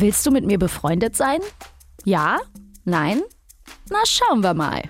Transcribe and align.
Willst 0.00 0.24
du 0.24 0.30
mit 0.30 0.46
mir 0.46 0.58
befreundet 0.58 1.14
sein? 1.14 1.40
Ja? 2.06 2.38
Nein? 2.86 3.20
Na, 3.90 3.98
schauen 4.06 4.42
wir 4.42 4.54
mal. 4.54 4.80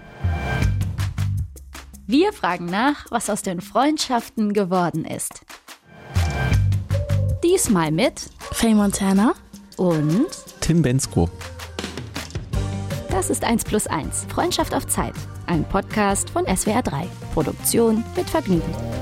Wir 2.06 2.32
fragen 2.32 2.66
nach, 2.66 3.10
was 3.10 3.28
aus 3.28 3.42
den 3.42 3.60
Freundschaften 3.60 4.52
geworden 4.52 5.04
ist. 5.04 5.40
Diesmal 7.42 7.90
mit 7.90 8.30
Faye 8.52 8.72
Montana 8.76 9.34
und 9.76 10.28
Tim 10.60 10.80
Bensko. 10.80 11.28
Das 13.10 13.30
ist 13.30 13.42
1 13.42 13.64
plus 13.64 13.88
1, 13.88 14.26
Freundschaft 14.32 14.72
auf 14.72 14.86
Zeit. 14.86 15.14
Ein 15.46 15.64
Podcast 15.64 16.30
von 16.30 16.44
SWR 16.46 16.82
3. 16.82 17.08
Produktion 17.34 18.04
mit 18.14 18.30
Vergnügen. 18.30 18.99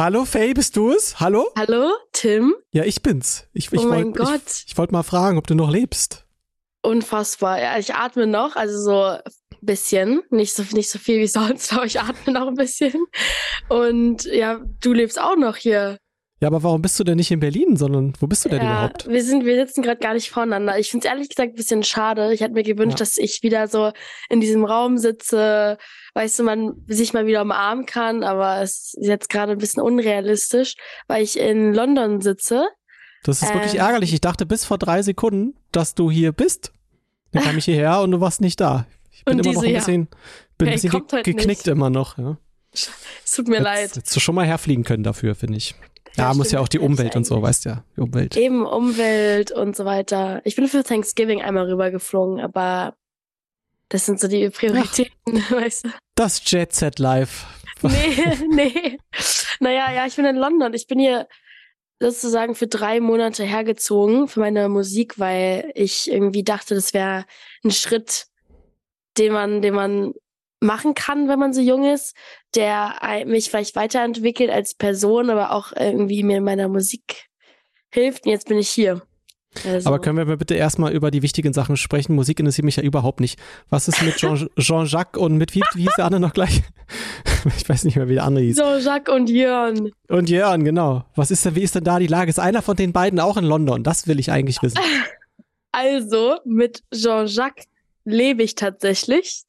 Hallo 0.00 0.24
Faye, 0.24 0.54
bist 0.54 0.76
du 0.76 0.92
es? 0.92 1.20
Hallo? 1.20 1.48
Hallo, 1.58 1.90
Tim. 2.12 2.54
Ja, 2.72 2.84
ich 2.84 3.02
bin's. 3.02 3.46
Ich, 3.52 3.70
ich 3.70 3.80
oh 3.80 3.84
mein 3.84 4.06
wollt, 4.06 4.16
Gott. 4.16 4.40
Ich, 4.46 4.64
ich 4.68 4.78
wollte 4.78 4.94
mal 4.94 5.02
fragen, 5.02 5.36
ob 5.36 5.46
du 5.46 5.54
noch 5.54 5.70
lebst. 5.70 6.24
Unfassbar. 6.80 7.60
Ja, 7.60 7.78
ich 7.78 7.92
atme 7.92 8.26
noch, 8.26 8.56
also 8.56 8.78
so 8.80 9.02
ein 9.02 9.20
bisschen. 9.60 10.22
Nicht 10.30 10.54
so, 10.54 10.64
nicht 10.72 10.88
so 10.88 10.98
viel 10.98 11.18
wie 11.18 11.26
sonst, 11.26 11.74
aber 11.74 11.84
ich 11.84 12.00
atme 12.00 12.32
noch 12.32 12.48
ein 12.48 12.54
bisschen. 12.54 12.94
Und 13.68 14.24
ja, 14.24 14.62
du 14.80 14.94
lebst 14.94 15.20
auch 15.20 15.36
noch 15.36 15.56
hier. 15.56 15.98
Ja, 16.40 16.48
aber 16.48 16.62
warum 16.62 16.80
bist 16.80 16.98
du 16.98 17.04
denn 17.04 17.18
nicht 17.18 17.30
in 17.30 17.40
Berlin, 17.40 17.76
sondern 17.76 18.14
wo 18.20 18.26
bist 18.26 18.46
du 18.46 18.48
denn 18.48 18.62
ja, 18.62 18.72
überhaupt? 18.72 19.06
Wir 19.06 19.22
sind, 19.22 19.44
wir 19.44 19.66
sitzen 19.66 19.82
gerade 19.82 20.00
gar 20.00 20.14
nicht 20.14 20.30
voneinander. 20.30 20.78
Ich 20.78 20.90
finde 20.90 21.06
es 21.06 21.12
ehrlich 21.12 21.28
gesagt 21.28 21.52
ein 21.52 21.56
bisschen 21.56 21.82
schade. 21.82 22.32
Ich 22.32 22.40
hätte 22.40 22.54
mir 22.54 22.62
gewünscht, 22.62 22.98
Ja. 23.00 23.04
dass 23.04 23.18
ich 23.18 23.42
wieder 23.42 23.68
so 23.68 23.92
in 24.30 24.40
diesem 24.40 24.64
Raum 24.64 24.96
sitze, 24.96 25.76
weißt 26.14 26.38
du, 26.38 26.42
man 26.44 26.74
sich 26.86 27.12
mal 27.12 27.26
wieder 27.26 27.42
umarmen 27.42 27.86
kann, 27.86 28.22
aber 28.22 28.62
es 28.62 28.94
ist 28.94 29.06
jetzt 29.06 29.28
gerade 29.28 29.52
ein 29.52 29.58
bisschen 29.58 29.82
unrealistisch, 29.82 30.74
weil 31.06 31.22
ich 31.22 31.38
in 31.38 31.74
London 31.74 32.20
sitze. 32.20 32.66
Das 33.22 33.42
ist 33.42 33.52
wirklich 33.52 33.74
ähm, 33.74 33.80
ärgerlich. 33.80 34.12
Ich 34.14 34.20
dachte 34.20 34.46
bis 34.46 34.64
vor 34.64 34.78
drei 34.78 35.02
Sekunden, 35.02 35.54
dass 35.72 35.94
du 35.94 36.10
hier 36.10 36.32
bist. 36.32 36.72
Dann 37.32 37.42
kam 37.42 37.58
ich 37.58 37.66
hierher 37.66 38.00
und 38.00 38.10
du 38.10 38.20
warst 38.20 38.40
nicht 38.40 38.60
da. 38.60 38.86
Ich 39.10 39.24
bin 39.24 39.38
Und 39.38 39.46
immer 39.46 39.54
noch 39.54 39.62
diese, 39.62 39.66
ein 39.66 39.74
ja. 39.74 39.78
bisschen, 39.78 40.08
bin 40.56 40.68
ein 40.68 40.74
bisschen 40.74 40.90
ge 40.90 41.22
geknickt 41.22 41.66
nicht. 41.66 41.68
immer 41.68 41.90
noch. 41.90 42.16
Ja. 42.18 42.38
Es 42.72 43.32
tut 43.34 43.48
mir 43.48 43.60
leid. 43.60 43.82
Jetzt, 43.82 43.96
hättest 43.96 44.16
du 44.16 44.20
schon 44.20 44.34
mal 44.34 44.46
herfliegen 44.46 44.84
können 44.84 45.02
dafür, 45.02 45.34
finde 45.34 45.58
ich. 45.58 45.74
Ja, 46.16 46.28
Ja, 46.28 46.34
muss 46.34 46.50
ja 46.50 46.60
auch 46.60 46.68
die 46.68 46.78
Umwelt 46.78 47.14
und 47.16 47.24
so, 47.24 47.40
weißt 47.40 47.66
ja, 47.66 47.84
die 47.96 48.00
Umwelt. 48.00 48.36
Eben 48.36 48.66
Umwelt 48.66 49.52
und 49.52 49.76
so 49.76 49.84
weiter. 49.84 50.40
Ich 50.44 50.56
bin 50.56 50.66
für 50.66 50.82
Thanksgiving 50.82 51.42
einmal 51.42 51.70
rübergeflogen, 51.70 52.40
aber 52.40 52.94
das 53.90 54.06
sind 54.06 54.18
so 54.18 54.28
die 54.28 54.48
Prioritäten, 54.48 55.12
weißt 55.50 55.84
du? 55.84 55.88
Das 56.14 56.40
Jet 56.50 56.72
Set 56.72 56.98
Live. 56.98 57.46
Nee, 57.82 58.36
nee. 58.50 58.98
Naja, 59.58 59.90
ja, 59.90 60.06
ich 60.06 60.14
bin 60.14 60.26
in 60.26 60.36
London. 60.36 60.74
Ich 60.74 60.86
bin 60.86 60.98
hier 60.98 61.26
sozusagen 61.98 62.54
für 62.54 62.66
drei 62.66 63.00
Monate 63.00 63.42
hergezogen 63.42 64.28
für 64.28 64.40
meine 64.40 64.68
Musik, 64.68 65.18
weil 65.18 65.72
ich 65.74 66.10
irgendwie 66.10 66.42
dachte, 66.42 66.74
das 66.74 66.92
wäre 66.92 67.24
ein 67.64 67.70
Schritt, 67.70 68.26
den 69.16 69.32
man, 69.32 69.62
den 69.62 69.72
man 69.72 70.12
machen 70.60 70.92
kann, 70.92 71.28
wenn 71.28 71.38
man 71.38 71.54
so 71.54 71.62
jung 71.62 71.90
ist, 71.90 72.14
der 72.54 73.24
mich 73.24 73.48
vielleicht 73.48 73.76
weiterentwickelt 73.76 74.50
als 74.50 74.74
Person, 74.74 75.30
aber 75.30 75.52
auch 75.52 75.72
irgendwie 75.74 76.22
mir 76.22 76.36
in 76.36 76.44
meiner 76.44 76.68
Musik 76.68 77.28
hilft. 77.90 78.26
Und 78.26 78.32
jetzt 78.32 78.48
bin 78.48 78.58
ich 78.58 78.68
hier. 78.68 79.00
Also, 79.64 79.88
Aber 79.88 79.98
können 79.98 80.16
wir 80.16 80.24
mal 80.26 80.36
bitte 80.36 80.54
erstmal 80.54 80.92
über 80.92 81.10
die 81.10 81.22
wichtigen 81.22 81.52
Sachen 81.52 81.76
sprechen? 81.76 82.14
Musik 82.14 82.38
interessiert 82.38 82.64
mich 82.64 82.76
ja 82.76 82.82
überhaupt 82.84 83.18
nicht. 83.20 83.38
Was 83.68 83.88
ist 83.88 84.00
mit 84.02 84.16
Jean- 84.16 84.48
Jean-Jacques 84.58 85.20
und 85.20 85.36
mit 85.38 85.54
wie, 85.54 85.62
wie 85.74 85.82
hieß 85.82 85.94
der 85.96 86.04
andere 86.04 86.20
noch 86.20 86.32
gleich? 86.32 86.62
Ich 87.56 87.66
weiß 87.68 87.84
nicht 87.84 87.96
mehr, 87.96 88.06
wie 88.08 88.14
der 88.14 88.24
andere 88.24 88.44
hieß. 88.44 88.56
so, 88.56 88.76
Jacques 88.76 89.14
und 89.14 89.30
Jörn. 89.30 89.90
Und 90.08 90.28
Jörn, 90.28 90.62
genau. 90.62 91.04
Was 91.14 91.30
ist 91.30 91.44
denn, 91.46 91.54
wie 91.54 91.62
ist 91.62 91.74
denn 91.74 91.84
da 91.84 91.98
die 91.98 92.06
Lage? 92.06 92.28
Ist 92.28 92.38
einer 92.38 92.60
von 92.60 92.76
den 92.76 92.92
beiden 92.92 93.18
auch 93.18 93.38
in 93.38 93.44
London? 93.44 93.82
Das 93.82 94.06
will 94.06 94.18
ich 94.20 94.30
eigentlich 94.30 94.62
wissen. 94.62 94.78
Also, 95.72 96.36
mit 96.44 96.82
Jean-Jacques 96.92 97.64
lebe 98.04 98.42
ich 98.42 98.56
tatsächlich. 98.56 99.42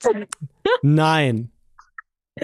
Nein. 0.83 1.49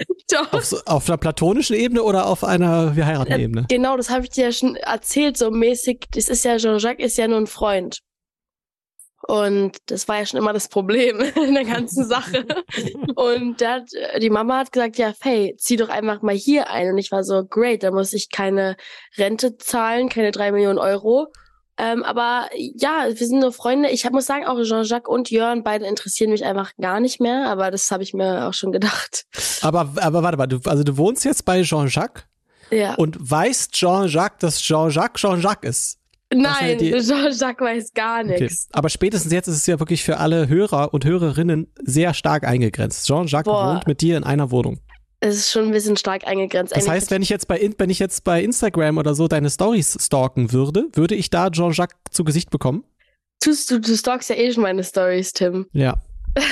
Doch. 0.30 0.52
Auf, 0.52 0.64
so, 0.64 0.78
auf 0.84 1.08
einer 1.08 1.18
platonischen 1.18 1.76
Ebene 1.76 2.02
oder 2.02 2.26
auf 2.26 2.44
einer 2.44 2.96
wir 2.96 3.06
heiraten 3.06 3.32
Äh, 3.32 3.42
Ebene? 3.42 3.66
Genau, 3.68 3.96
das 3.96 4.10
habe 4.10 4.24
ich 4.24 4.30
dir 4.30 4.46
ja 4.46 4.52
schon 4.52 4.76
erzählt, 4.76 5.36
so 5.36 5.50
mäßig. 5.50 6.06
Das 6.12 6.28
ist 6.28 6.44
ja, 6.44 6.56
Jean-Jacques 6.56 7.04
ist 7.04 7.18
ja 7.18 7.28
nur 7.28 7.38
ein 7.38 7.46
Freund. 7.46 8.00
Und 9.26 9.76
das 9.86 10.06
war 10.06 10.18
ja 10.18 10.26
schon 10.26 10.38
immer 10.38 10.52
das 10.52 10.68
Problem 10.68 11.20
in 11.46 11.54
der 11.54 11.64
ganzen 11.64 12.06
Sache. 12.06 12.46
Und 13.16 13.60
der 13.60 13.70
hat, 13.72 13.90
die 14.22 14.30
Mama 14.30 14.58
hat 14.58 14.72
gesagt, 14.72 14.96
ja, 14.96 15.12
Faye, 15.12 15.56
zieh 15.56 15.76
doch 15.76 15.88
einfach 15.88 16.22
mal 16.22 16.34
hier 16.34 16.70
ein. 16.70 16.90
Und 16.90 16.98
ich 16.98 17.10
war 17.10 17.24
so, 17.24 17.44
great, 17.44 17.82
da 17.82 17.90
muss 17.90 18.12
ich 18.12 18.30
keine 18.30 18.76
Rente 19.16 19.56
zahlen, 19.58 20.08
keine 20.08 20.30
drei 20.30 20.52
Millionen 20.52 20.78
Euro. 20.78 21.26
Ähm, 21.78 22.02
aber 22.02 22.48
ja, 22.56 23.06
wir 23.08 23.26
sind 23.26 23.38
nur 23.40 23.52
Freunde. 23.52 23.88
Ich 23.90 24.04
hab, 24.04 24.12
muss 24.12 24.26
sagen, 24.26 24.44
auch 24.46 24.60
Jean-Jacques 24.62 25.08
und 25.08 25.30
Jörn, 25.30 25.62
beide 25.62 25.86
interessieren 25.86 26.30
mich 26.30 26.44
einfach 26.44 26.72
gar 26.80 26.98
nicht 27.00 27.20
mehr. 27.20 27.48
Aber 27.48 27.70
das 27.70 27.90
habe 27.92 28.02
ich 28.02 28.14
mir 28.14 28.48
auch 28.48 28.54
schon 28.54 28.72
gedacht. 28.72 29.26
Aber, 29.62 29.88
aber 29.96 30.22
warte 30.22 30.36
mal, 30.38 30.46
du, 30.46 30.58
also 30.64 30.82
du 30.82 30.96
wohnst 30.96 31.24
jetzt 31.24 31.44
bei 31.44 31.62
Jean-Jacques 31.62 32.24
Ja. 32.70 32.94
und 32.96 33.16
weißt 33.20 33.72
Jean-Jacques, 33.72 34.38
dass 34.40 34.60
Jean-Jacques 34.60 35.20
Jean-Jacques 35.20 35.68
ist. 35.68 35.98
Nein, 36.34 36.78
Jean-Jacques 36.78 37.64
weiß 37.64 37.94
gar 37.94 38.20
Okay. 38.24 38.40
nichts. 38.42 38.68
Aber 38.72 38.88
spätestens 38.90 39.32
jetzt 39.32 39.46
ist 39.48 39.56
es 39.56 39.66
ja 39.66 39.78
wirklich 39.80 40.02
für 40.04 40.18
alle 40.18 40.46
Hörer 40.48 40.92
und 40.92 41.04
Hörerinnen 41.06 41.72
sehr 41.82 42.12
stark 42.12 42.44
eingegrenzt. 42.44 43.06
Jean-Jacques 43.06 43.50
wohnt 43.50 43.86
mit 43.86 44.00
dir 44.02 44.16
in 44.16 44.24
einer 44.24 44.50
Wohnung. 44.50 44.78
Es 45.20 45.36
ist 45.36 45.50
schon 45.50 45.66
ein 45.66 45.70
bisschen 45.72 45.96
stark 45.96 46.26
eingegrenzt. 46.26 46.76
Das 46.76 46.88
heißt, 46.88 47.10
wenn 47.10 47.22
ich 47.22 47.28
jetzt 47.28 47.48
bei, 47.48 47.70
wenn 47.78 47.90
ich 47.90 47.98
jetzt 47.98 48.22
bei 48.22 48.42
Instagram 48.42 48.98
oder 48.98 49.14
so 49.14 49.26
deine 49.26 49.50
Stories 49.50 49.96
stalken 50.00 50.52
würde, 50.52 50.86
würde 50.92 51.14
ich 51.16 51.28
da 51.30 51.50
Jean-Jacques 51.50 51.96
zu 52.10 52.24
Gesicht 52.24 52.50
bekommen? 52.50 52.84
tust 53.40 53.70
du, 53.70 53.80
du 53.80 53.96
stalkst 53.96 54.30
ja 54.30 54.36
eh 54.36 54.52
schon 54.52 54.62
meine 54.64 54.82
Stories, 54.82 55.32
Tim. 55.32 55.66
Ja. 55.72 55.94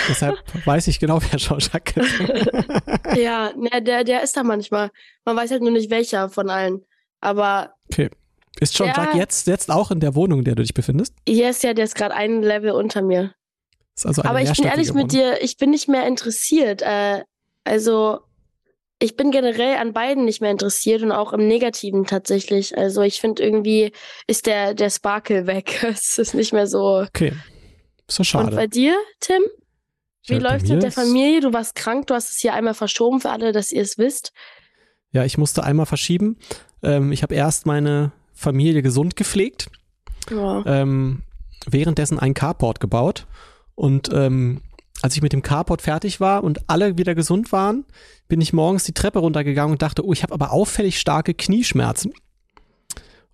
Deshalb 0.08 0.36
weiß 0.66 0.86
ich 0.88 0.98
genau, 0.98 1.20
wer 1.20 1.38
Jean-Jacques 1.38 1.96
ist. 1.96 3.16
ja, 3.16 3.52
ne, 3.56 3.82
der, 3.82 4.04
der 4.04 4.22
ist 4.22 4.36
da 4.36 4.42
manchmal. 4.42 4.90
Man 5.24 5.36
weiß 5.36 5.50
halt 5.50 5.62
nur 5.62 5.72
nicht 5.72 5.90
welcher 5.90 6.28
von 6.28 6.48
allen. 6.50 6.84
Aber 7.20 7.74
Okay. 7.90 8.10
Ist 8.60 8.74
Jean-Jacques 8.74 9.14
Ja. 9.14 9.20
jetzt, 9.20 9.46
jetzt 9.46 9.70
auch 9.70 9.90
in 9.90 10.00
der 10.00 10.14
Wohnung, 10.14 10.40
in 10.40 10.44
der 10.44 10.54
du 10.54 10.62
dich 10.62 10.74
befindest? 10.74 11.14
hier 11.28 11.50
ist 11.50 11.62
ja, 11.62 11.74
der 11.74 11.84
ist 11.84 11.94
gerade 11.94 12.14
ein 12.14 12.42
Level 12.42 12.70
unter 12.70 13.02
mir. 13.02 13.34
Ist 13.94 14.06
also 14.06 14.22
Aber 14.24 14.40
ich 14.40 14.52
bin 14.52 14.64
ehrlich 14.64 14.92
mehrstöckige 14.92 14.98
mit 15.02 15.12
dir, 15.12 15.42
ich 15.42 15.56
bin 15.56 15.70
nicht 15.70 15.88
mehr 15.88 16.06
interessiert. 16.06 16.82
Äh, 16.82 17.22
also 17.64 18.20
ich 18.98 19.16
bin 19.16 19.30
generell 19.30 19.76
an 19.76 19.92
beiden 19.92 20.24
nicht 20.24 20.40
mehr 20.40 20.50
interessiert 20.50 21.02
und 21.02 21.12
auch 21.12 21.32
im 21.32 21.46
Negativen 21.46 22.06
tatsächlich. 22.06 22.76
Also 22.76 23.02
ich 23.02 23.20
finde 23.20 23.42
irgendwie 23.42 23.92
ist 24.26 24.46
der, 24.46 24.74
der 24.74 24.90
Sparkle 24.90 25.46
weg. 25.46 25.82
Es 25.88 26.18
ist 26.18 26.34
nicht 26.34 26.52
mehr 26.52 26.66
so. 26.66 27.00
Okay. 27.00 27.32
Ist 28.08 28.18
doch 28.18 28.40
Und 28.40 28.50
bei 28.50 28.56
schade. 28.56 28.68
dir, 28.68 28.96
Tim? 29.20 29.42
Wie 30.28 30.34
Ja, 30.34 30.38
läuft's 30.40 30.68
mir 30.68 30.74
mit 30.76 30.84
der 30.84 30.92
Familie? 30.92 31.40
Du 31.40 31.52
warst 31.52 31.74
krank, 31.74 32.06
du 32.06 32.14
hast 32.14 32.30
es 32.30 32.38
hier 32.38 32.54
einmal 32.54 32.74
verschoben 32.74 33.20
für 33.20 33.30
alle, 33.30 33.52
dass 33.52 33.70
ihr 33.70 33.82
es 33.82 33.98
wisst. 33.98 34.32
Ja, 35.12 35.24
ich 35.24 35.38
musste 35.38 35.62
einmal 35.64 35.86
verschieben. 35.86 36.38
Ähm, 36.82 37.12
ich 37.12 37.22
habe 37.22 37.34
erst 37.34 37.66
meine 37.66 38.12
Familie 38.32 38.82
gesund 38.82 39.16
gepflegt, 39.16 39.68
Ja. 40.30 40.62
ähm, 40.66 41.22
währenddessen 41.66 42.18
ein 42.18 42.34
Carport 42.34 42.80
gebaut. 42.80 43.26
Und 43.74 44.10
ähm, 44.12 44.62
als 45.02 45.14
ich 45.16 45.22
mit 45.22 45.32
dem 45.32 45.42
Carport 45.42 45.82
fertig 45.82 46.20
war 46.20 46.42
und 46.42 46.68
alle 46.68 46.98
wieder 46.98 47.14
gesund 47.14 47.52
waren, 47.52 47.84
bin 48.28 48.40
ich 48.40 48.52
morgens 48.52 48.84
die 48.84 48.92
Treppe 48.92 49.18
runtergegangen 49.18 49.72
und 49.72 49.82
dachte, 49.82 50.04
oh, 50.04 50.12
ich 50.12 50.22
habe 50.22 50.34
aber 50.34 50.52
auffällig 50.52 50.98
starke 50.98 51.34
Knieschmerzen. 51.34 52.12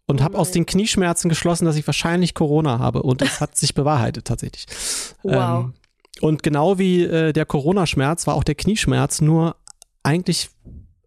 Und 0.06 0.21
Oh 0.21 0.25
habe 0.25 0.37
aus 0.37 0.50
den 0.50 0.67
Knieschmerzen 0.67 1.28
geschlossen, 1.28 1.65
dass 1.65 1.77
ich 1.77 1.87
wahrscheinlich 1.87 2.34
Corona 2.34 2.78
habe. 2.78 3.03
Und 3.03 3.23
es 3.23 3.41
hat 3.41 3.56
sich 3.56 3.75
bewahrheitet 3.75 4.27
tatsächlich. 4.27 4.67
Wow. 5.23 5.65
Ähm, 5.65 5.75
und 6.21 6.43
genau 6.43 6.78
wie 6.78 7.05
äh, 7.05 7.33
der 7.33 7.47
Corona-Schmerz 7.47 8.27
war 8.27 8.34
auch 8.34 8.44
der 8.44 8.56
Knieschmerz 8.56 9.21
nur 9.21 9.56
eigentlich 10.03 10.50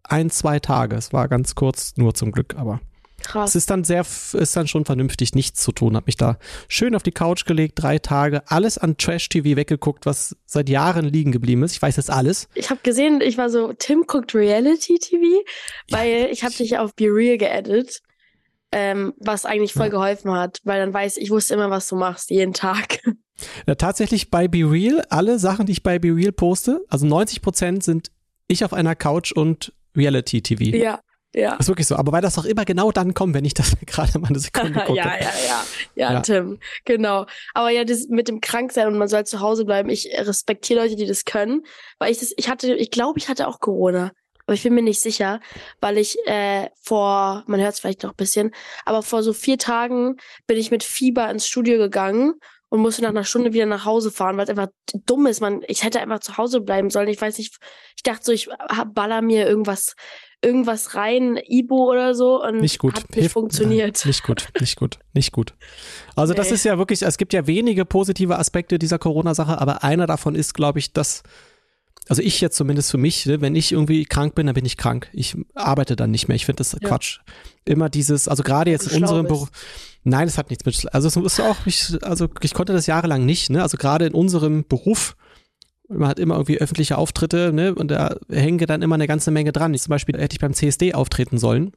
ein, 0.02 0.30
zwei 0.30 0.58
Tage. 0.58 0.96
Es 0.96 1.12
war 1.12 1.28
ganz 1.28 1.54
kurz, 1.54 1.94
nur 1.96 2.14
zum 2.14 2.32
Glück, 2.32 2.56
aber 2.56 2.80
Krass. 3.26 3.50
es 3.50 3.56
ist 3.56 3.70
dann 3.70 3.84
sehr, 3.84 4.00
ist 4.32 4.56
dann 4.56 4.68
schon 4.68 4.84
vernünftig, 4.84 5.34
nichts 5.34 5.62
zu 5.62 5.72
tun. 5.72 5.96
Hab 5.96 6.06
mich 6.06 6.16
da 6.16 6.38
schön 6.68 6.94
auf 6.94 7.02
die 7.02 7.10
Couch 7.12 7.44
gelegt, 7.44 7.74
drei 7.76 7.98
Tage, 7.98 8.42
alles 8.50 8.78
an 8.78 8.96
Trash-TV 8.96 9.56
weggeguckt, 9.56 10.06
was 10.06 10.36
seit 10.46 10.68
Jahren 10.68 11.04
liegen 11.04 11.32
geblieben 11.32 11.62
ist. 11.62 11.72
Ich 11.72 11.82
weiß 11.82 11.96
jetzt 11.96 12.10
alles. 12.10 12.48
Ich 12.54 12.70
habe 12.70 12.80
gesehen, 12.82 13.20
ich 13.20 13.36
war 13.38 13.50
so, 13.50 13.72
Tim 13.72 14.04
guckt 14.06 14.34
Reality 14.34 14.98
TV, 14.98 15.42
weil 15.90 16.28
ich 16.30 16.44
habe 16.44 16.54
dich 16.54 16.70
ja 16.70 16.82
auf 16.82 16.94
Be 16.94 17.06
Real 17.06 17.36
geedit, 17.38 18.00
ähm, 18.72 19.14
was 19.18 19.44
eigentlich 19.44 19.72
voll 19.72 19.86
Ja. 19.86 19.90
geholfen 19.92 20.32
hat, 20.32 20.60
weil 20.64 20.80
dann 20.80 20.92
weiß 20.92 21.16
ich 21.18 21.30
wusste 21.30 21.54
immer, 21.54 21.70
was 21.70 21.88
du 21.88 21.96
machst, 21.96 22.30
jeden 22.30 22.52
Tag. 22.52 23.00
Ja, 23.66 23.74
tatsächlich 23.74 24.30
bei 24.30 24.48
Be 24.48 24.60
Real, 24.70 25.04
alle 25.10 25.38
Sachen, 25.38 25.66
die 25.66 25.72
ich 25.72 25.82
bei 25.82 25.98
Be 25.98 26.08
Real 26.16 26.32
poste, 26.32 26.80
also 26.88 27.04
90 27.06 27.42
Prozent 27.42 27.84
sind 27.84 28.10
ich 28.48 28.64
auf 28.64 28.72
einer 28.72 28.94
Couch 28.94 29.32
und 29.32 29.72
Reality 29.96 30.40
TV. 30.40 30.76
ja, 30.76 31.00
ja. 31.36 31.54
Ist 31.56 31.68
wirklich 31.68 31.86
so. 31.86 31.96
Aber 31.96 32.12
weil 32.12 32.22
das 32.22 32.38
auch 32.38 32.46
immer 32.46 32.64
genau 32.64 32.90
dann 32.92 33.12
kommt, 33.12 33.34
wenn 33.34 33.44
ich 33.44 33.52
das 33.52 33.76
gerade 33.86 34.18
mal 34.18 34.28
eine 34.28 34.38
Sekunde 34.38 34.80
gucke. 34.86 34.98
ja, 34.98 35.16
ja, 35.18 35.20
ja, 35.20 35.64
ja, 35.94 36.12
Ja. 36.14 36.20
Tim, 36.20 36.58
genau. 36.84 37.26
Aber 37.52 37.68
ja, 37.70 37.84
das 37.84 38.08
mit 38.08 38.28
dem 38.28 38.40
Kranksein 38.40 38.86
und 38.86 38.96
man 38.96 39.08
soll 39.08 39.24
zu 39.24 39.40
Hause 39.40 39.66
bleiben, 39.66 39.90
ich 39.90 40.08
respektiere 40.16 40.80
Leute, 40.80 40.96
die 40.96 41.06
das 41.06 41.26
können, 41.26 41.64
weil 41.98 42.10
ich 42.10 42.18
das, 42.18 42.32
ich 42.36 42.48
hatte, 42.48 42.74
ich 42.74 42.90
glaube, 42.90 43.18
ich 43.18 43.28
hatte 43.28 43.48
auch 43.48 43.60
Corona. 43.60 44.12
aber 44.46 44.54
ich 44.54 44.62
bin 44.62 44.74
mir 44.74 44.82
nicht 44.82 45.00
sicher, 45.00 45.40
weil 45.80 45.98
ich 45.98 46.16
äh, 46.26 46.70
vor, 46.82 47.44
man 47.46 47.60
hört 47.60 47.74
es 47.74 47.80
vielleicht 47.80 48.02
noch 48.02 48.12
ein 48.12 48.16
bisschen, 48.16 48.52
aber 48.86 49.02
vor 49.02 49.22
so 49.22 49.34
vier 49.34 49.58
Tagen 49.58 50.16
bin 50.46 50.56
ich 50.56 50.70
mit 50.70 50.84
Fieber 50.84 51.28
ins 51.30 51.46
Studio 51.46 51.76
gegangen 51.76 52.34
und 52.68 52.80
musste 52.80 53.02
nach 53.02 53.10
einer 53.10 53.24
Stunde 53.24 53.52
wieder 53.52 53.66
nach 53.66 53.84
Hause 53.84 54.10
fahren, 54.10 54.36
weil 54.36 54.44
es 54.44 54.50
einfach 54.50 54.68
dumm 55.04 55.26
ist. 55.26 55.40
Man, 55.40 55.62
ich 55.68 55.84
hätte 55.84 56.00
einfach 56.00 56.20
zu 56.20 56.36
Hause 56.36 56.60
bleiben 56.60 56.90
sollen. 56.90 57.08
Ich 57.08 57.20
weiß 57.20 57.38
nicht, 57.38 57.58
ich 57.94 58.02
dachte 58.02 58.24
so, 58.24 58.32
ich 58.32 58.48
baller 58.92 59.22
mir 59.22 59.46
irgendwas, 59.46 59.94
irgendwas 60.42 60.94
rein, 60.94 61.38
Ibo 61.48 61.90
oder 61.90 62.14
so 62.14 62.42
und 62.42 62.60
nicht 62.60 62.78
gut. 62.78 62.96
hat 62.96 63.10
nicht 63.10 63.20
Hilf, 63.20 63.32
funktioniert. 63.32 63.98
Nein, 64.04 64.08
nicht 64.08 64.22
gut, 64.22 64.48
nicht 64.60 64.76
gut, 64.76 64.98
nicht 65.12 65.32
gut. 65.32 65.54
Also 66.14 66.32
nee. 66.32 66.36
das 66.36 66.52
ist 66.52 66.64
ja 66.64 66.78
wirklich, 66.78 67.02
es 67.02 67.18
gibt 67.18 67.32
ja 67.32 67.46
wenige 67.46 67.84
positive 67.84 68.38
Aspekte 68.38 68.78
dieser 68.78 68.98
Corona-Sache, 68.98 69.60
aber 69.60 69.82
einer 69.82 70.06
davon 70.06 70.34
ist, 70.34 70.54
glaube 70.54 70.78
ich, 70.78 70.92
dass 70.92 71.22
also 72.08 72.22
ich 72.22 72.40
jetzt 72.40 72.56
zumindest 72.56 72.90
für 72.90 72.98
mich, 72.98 73.26
ne, 73.26 73.40
wenn 73.40 73.56
ich 73.56 73.72
irgendwie 73.72 74.04
krank 74.04 74.34
bin, 74.34 74.46
dann 74.46 74.54
bin 74.54 74.64
ich 74.64 74.76
krank. 74.76 75.08
Ich 75.12 75.36
arbeite 75.54 75.96
dann 75.96 76.12
nicht 76.12 76.28
mehr. 76.28 76.36
Ich 76.36 76.46
finde 76.46 76.58
das 76.58 76.72
ja. 76.72 76.78
Quatsch. 76.78 77.18
Immer 77.64 77.88
dieses, 77.88 78.28
also 78.28 78.42
gerade 78.42 78.70
jetzt 78.70 78.92
in 78.92 79.02
unserem 79.02 79.26
Beruf. 79.26 79.48
Nein, 80.04 80.28
es 80.28 80.38
hat 80.38 80.50
nichts 80.50 80.64
mit, 80.64 80.94
also 80.94 81.08
es 81.08 81.16
ist 81.16 81.40
auch, 81.40 81.56
ich, 81.66 81.98
also 82.02 82.28
ich 82.40 82.54
konnte 82.54 82.72
das 82.72 82.86
jahrelang 82.86 83.24
nicht, 83.26 83.50
ne? 83.50 83.60
Also 83.60 83.76
gerade 83.76 84.06
in 84.06 84.14
unserem 84.14 84.64
Beruf, 84.68 85.16
man 85.88 86.08
hat 86.08 86.18
immer 86.18 86.34
irgendwie 86.34 86.58
öffentliche 86.58 86.98
Auftritte, 86.98 87.52
ne? 87.52 87.74
Und 87.74 87.90
da 87.90 88.16
hänge 88.30 88.66
dann 88.66 88.82
immer 88.82 88.94
eine 88.96 89.06
ganze 89.06 89.30
Menge 89.30 89.52
dran. 89.52 89.74
Ich 89.74 89.82
zum 89.82 89.90
Beispiel 89.90 90.18
hätte 90.18 90.34
ich 90.34 90.40
beim 90.40 90.54
CSD 90.54 90.94
auftreten 90.94 91.38
sollen. 91.38 91.72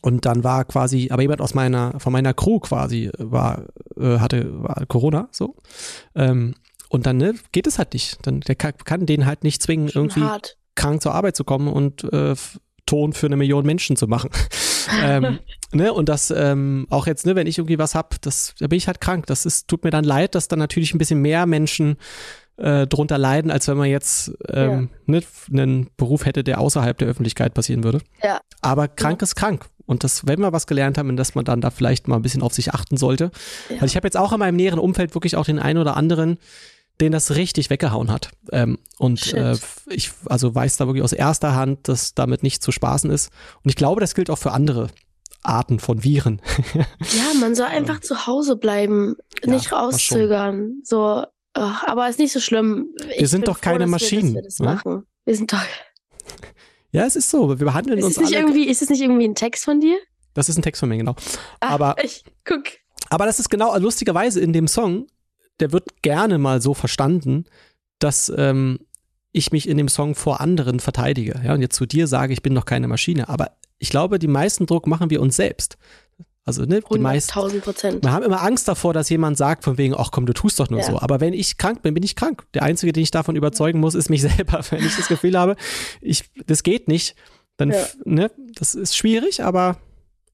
Und 0.00 0.26
dann 0.26 0.44
war 0.44 0.64
quasi, 0.64 1.08
aber 1.10 1.22
jemand 1.22 1.40
aus 1.40 1.54
meiner, 1.54 1.98
von 1.98 2.12
meiner 2.12 2.32
Crew 2.32 2.60
quasi 2.60 3.10
war, 3.18 3.64
äh, 3.96 4.18
hatte 4.18 4.46
war 4.62 4.86
Corona, 4.86 5.28
so. 5.32 5.56
Ähm, 6.14 6.54
und 6.88 7.06
dann 7.06 7.16
ne, 7.16 7.34
geht 7.52 7.66
es 7.66 7.78
halt 7.78 7.92
nicht. 7.94 8.18
Dann 8.22 8.40
der 8.40 8.54
kann, 8.54 8.74
kann 8.84 9.06
den 9.06 9.26
halt 9.26 9.44
nicht 9.44 9.62
zwingen, 9.62 9.88
Schon 9.88 10.04
irgendwie 10.04 10.22
hart. 10.22 10.56
krank 10.74 11.02
zur 11.02 11.14
Arbeit 11.14 11.36
zu 11.36 11.44
kommen 11.44 11.68
und 11.68 12.04
äh, 12.12 12.34
Ton 12.86 13.12
für 13.12 13.26
eine 13.26 13.36
Million 13.36 13.66
Menschen 13.66 13.96
zu 13.96 14.06
machen. 14.06 14.30
ähm, 15.02 15.40
ne, 15.72 15.92
und 15.92 16.08
das 16.08 16.30
ähm, 16.30 16.86
auch 16.90 17.06
jetzt, 17.06 17.26
ne, 17.26 17.34
wenn 17.34 17.46
ich 17.46 17.58
irgendwie 17.58 17.78
was 17.78 17.94
hab, 17.94 18.20
das, 18.22 18.54
da 18.58 18.68
bin 18.68 18.78
ich 18.78 18.86
halt 18.86 19.00
krank. 19.00 19.26
Das 19.26 19.44
ist, 19.44 19.68
tut 19.68 19.84
mir 19.84 19.90
dann 19.90 20.04
leid, 20.04 20.34
dass 20.34 20.48
dann 20.48 20.58
natürlich 20.58 20.94
ein 20.94 20.98
bisschen 20.98 21.20
mehr 21.20 21.44
Menschen 21.44 21.96
äh, 22.58 22.86
drunter 22.86 23.18
leiden, 23.18 23.50
als 23.50 23.68
wenn 23.68 23.76
man 23.76 23.88
jetzt 23.88 24.32
ähm, 24.48 24.90
ja. 25.06 25.20
ne, 25.20 25.22
einen 25.50 25.90
Beruf 25.96 26.26
hätte, 26.26 26.44
der 26.44 26.60
außerhalb 26.60 26.98
der 26.98 27.08
Öffentlichkeit 27.08 27.54
passieren 27.54 27.84
würde. 27.84 28.00
Ja. 28.22 28.40
Aber 28.60 28.88
krank 28.88 29.22
ja. 29.22 29.24
ist 29.24 29.36
krank. 29.36 29.66
Und 29.86 30.04
das, 30.04 30.26
wenn 30.26 30.40
wir 30.40 30.52
was 30.52 30.66
gelernt 30.66 30.98
haben, 30.98 31.16
dass 31.16 31.34
man 31.34 31.44
dann 31.44 31.60
da 31.60 31.70
vielleicht 31.70 32.08
mal 32.08 32.16
ein 32.16 32.22
bisschen 32.22 32.42
auf 32.42 32.52
sich 32.52 32.74
achten 32.74 32.96
sollte. 32.96 33.30
Ja. 33.70 33.80
Weil 33.80 33.88
ich 33.88 33.96
habe 33.96 34.06
jetzt 34.06 34.16
auch 34.16 34.32
in 34.32 34.38
meinem 34.38 34.56
näheren 34.56 34.78
Umfeld 34.78 35.14
wirklich 35.14 35.36
auch 35.36 35.46
den 35.46 35.58
einen 35.58 35.78
oder 35.78 35.96
anderen, 35.96 36.38
den 37.00 37.12
das 37.12 37.36
richtig 37.36 37.70
weggehauen 37.70 38.10
hat. 38.10 38.30
Ähm, 38.52 38.78
und 38.98 39.32
äh, 39.32 39.56
ich 39.88 40.10
also 40.26 40.54
weiß 40.54 40.76
da 40.76 40.86
wirklich 40.86 41.04
aus 41.04 41.12
erster 41.12 41.54
Hand, 41.54 41.88
dass 41.88 42.14
damit 42.14 42.42
nicht 42.42 42.62
zu 42.62 42.72
spaßen 42.72 43.10
ist. 43.10 43.30
Und 43.62 43.70
ich 43.70 43.76
glaube, 43.76 44.00
das 44.00 44.14
gilt 44.14 44.30
auch 44.30 44.38
für 44.38 44.52
andere 44.52 44.88
Arten 45.42 45.78
von 45.78 46.02
Viren. 46.02 46.42
ja, 46.74 46.84
man 47.40 47.54
soll 47.54 47.66
einfach 47.66 48.00
zu 48.00 48.26
Hause 48.26 48.56
bleiben, 48.56 49.16
ja, 49.42 49.50
nicht 49.50 49.72
rauszögern. 49.72 50.80
So, 50.82 51.24
oh, 51.58 51.86
aber 51.86 52.08
ist 52.08 52.18
nicht 52.18 52.32
so 52.32 52.40
schlimm. 52.40 52.94
Ich 53.10 53.20
wir 53.20 53.28
sind 53.28 53.48
doch 53.48 53.60
keine 53.60 53.84
froh, 53.84 53.90
Maschinen. 53.90 54.34
Wir, 54.34 54.42
das 54.42 54.58
ne? 54.58 54.66
machen. 54.66 55.06
wir 55.24 55.36
sind 55.36 55.52
doch. 55.52 55.62
Ja, 56.90 57.04
es 57.04 57.16
ist 57.16 57.28
so. 57.28 57.50
Wir 57.50 57.66
behandeln 57.66 57.98
ist 57.98 58.04
uns 58.06 58.16
nicht 58.18 58.34
alle. 58.34 58.46
Irgendwie, 58.46 58.66
ist 58.66 58.80
es 58.80 58.88
nicht 58.88 59.02
irgendwie 59.02 59.28
ein 59.28 59.34
Text 59.34 59.66
von 59.66 59.78
dir? 59.78 59.98
Das 60.32 60.48
ist 60.48 60.56
ein 60.56 60.62
Text 60.62 60.80
von 60.80 60.88
mir, 60.88 60.96
genau. 60.96 61.16
Ach, 61.60 61.70
aber 61.72 62.02
ich 62.02 62.24
guck. 62.46 62.62
Aber 63.10 63.26
das 63.26 63.38
ist 63.38 63.50
genau 63.50 63.76
lustigerweise 63.76 64.40
in 64.40 64.54
dem 64.54 64.66
Song 64.66 65.06
der 65.60 65.72
wird 65.72 66.02
gerne 66.02 66.38
mal 66.38 66.60
so 66.60 66.74
verstanden, 66.74 67.44
dass 67.98 68.32
ähm, 68.36 68.78
ich 69.32 69.52
mich 69.52 69.68
in 69.68 69.76
dem 69.76 69.88
Song 69.88 70.14
vor 70.14 70.40
anderen 70.40 70.80
verteidige. 70.80 71.40
Ja, 71.44 71.54
und 71.54 71.60
jetzt 71.60 71.76
zu 71.76 71.86
dir 71.86 72.06
sage, 72.06 72.32
ich 72.32 72.42
bin 72.42 72.54
noch 72.54 72.64
keine 72.64 72.88
Maschine. 72.88 73.28
Aber 73.28 73.52
ich 73.78 73.90
glaube, 73.90 74.18
die 74.18 74.28
meisten 74.28 74.66
Druck 74.66 74.86
machen 74.86 75.10
wir 75.10 75.20
uns 75.20 75.36
selbst. 75.36 75.76
Also, 76.48 76.64
ne, 76.64 76.80
die 76.80 76.98
meisten. 76.98 77.60
Prozent. 77.60 78.02
Wir 78.02 78.10
haben 78.10 78.22
immer 78.22 78.42
Angst 78.42 78.68
davor, 78.68 78.94
dass 78.94 79.10
jemand 79.10 79.36
sagt, 79.36 79.64
von 79.64 79.76
wegen, 79.76 79.94
ach 79.94 80.10
komm, 80.10 80.24
du 80.24 80.32
tust 80.32 80.58
doch 80.58 80.70
nur 80.70 80.80
ja. 80.80 80.86
so. 80.86 80.98
Aber 80.98 81.20
wenn 81.20 81.34
ich 81.34 81.58
krank 81.58 81.82
bin, 81.82 81.92
bin 81.92 82.02
ich 82.02 82.16
krank. 82.16 82.46
Der 82.54 82.62
Einzige, 82.62 82.92
den 82.94 83.02
ich 83.02 83.10
davon 83.10 83.36
überzeugen 83.36 83.80
muss, 83.80 83.94
ist 83.94 84.08
mich 84.08 84.22
selber. 84.36 84.64
Wenn 84.70 84.82
ich 84.82 84.96
das 84.96 85.08
Gefühl 85.08 85.38
habe, 85.38 85.56
ich, 86.00 86.24
das 86.46 86.62
geht 86.62 86.88
nicht, 86.88 87.16
dann, 87.58 87.72
ja. 87.72 87.84
ne, 88.06 88.30
das 88.54 88.74
ist 88.74 88.96
schwierig, 88.96 89.44
aber 89.44 89.76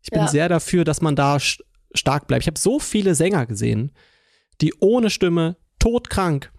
ich 0.02 0.10
bin 0.10 0.20
ja. 0.20 0.28
sehr 0.28 0.48
dafür, 0.48 0.84
dass 0.84 1.00
man 1.00 1.16
da 1.16 1.38
stark 1.40 2.28
bleibt. 2.28 2.44
Ich 2.44 2.46
habe 2.46 2.60
so 2.60 2.78
viele 2.78 3.16
Sänger 3.16 3.46
gesehen, 3.46 3.90
die 4.60 4.72
ohne 4.78 5.10
Stimme, 5.10 5.56
todkrank, 5.80 6.52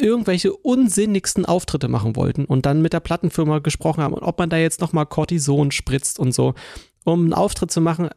irgendwelche 0.00 0.52
unsinnigsten 0.52 1.44
Auftritte 1.44 1.88
machen 1.88 2.14
wollten 2.14 2.44
und 2.44 2.66
dann 2.66 2.82
mit 2.82 2.92
der 2.92 3.00
Plattenfirma 3.00 3.58
gesprochen 3.58 4.04
haben, 4.04 4.14
ob 4.14 4.38
man 4.38 4.48
da 4.48 4.58
jetzt 4.58 4.80
nochmal 4.80 5.06
Cortison 5.06 5.72
spritzt 5.72 6.20
und 6.20 6.30
so, 6.30 6.54
um 7.02 7.22
einen 7.22 7.34
Auftritt 7.34 7.72
zu 7.72 7.80
machen, 7.80 8.10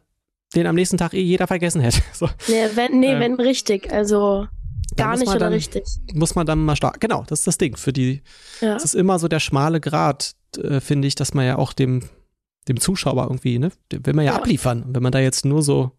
den 0.54 0.66
am 0.66 0.74
nächsten 0.74 0.98
Tag 0.98 1.14
eh 1.14 1.20
jeder 1.20 1.46
vergessen 1.46 1.80
hätte. 1.80 2.00
So. 2.12 2.28
Nee, 2.48 2.68
wenn, 2.74 3.00
nee, 3.00 3.14
äh, 3.14 3.20
wenn 3.20 3.34
richtig, 3.34 3.92
also 3.92 4.46
gar 4.96 5.16
nicht 5.16 5.28
oder 5.28 5.38
dann, 5.40 5.52
richtig. 5.52 5.84
Muss 6.12 6.34
man 6.34 6.46
dann 6.46 6.64
mal 6.64 6.76
stark, 6.76 7.00
genau, 7.00 7.24
das 7.26 7.40
ist 7.40 7.46
das 7.46 7.58
Ding 7.58 7.76
für 7.76 7.92
die, 7.92 8.22
ja. 8.60 8.74
das 8.74 8.84
ist 8.84 8.94
immer 8.94 9.18
so 9.18 9.26
der 9.26 9.40
schmale 9.40 9.80
Grat, 9.80 10.34
äh, 10.56 10.80
finde 10.80 11.08
ich, 11.08 11.14
dass 11.16 11.34
man 11.34 11.44
ja 11.44 11.56
auch 11.56 11.72
dem, 11.72 12.08
dem 12.68 12.78
Zuschauer 12.78 13.24
irgendwie, 13.24 13.58
ne, 13.58 13.72
will 13.90 14.14
man 14.14 14.24
ja, 14.24 14.32
ja. 14.32 14.38
abliefern. 14.38 14.84
Wenn 14.88 15.02
man 15.02 15.12
da 15.12 15.18
jetzt 15.18 15.44
nur 15.44 15.62
so 15.62 15.92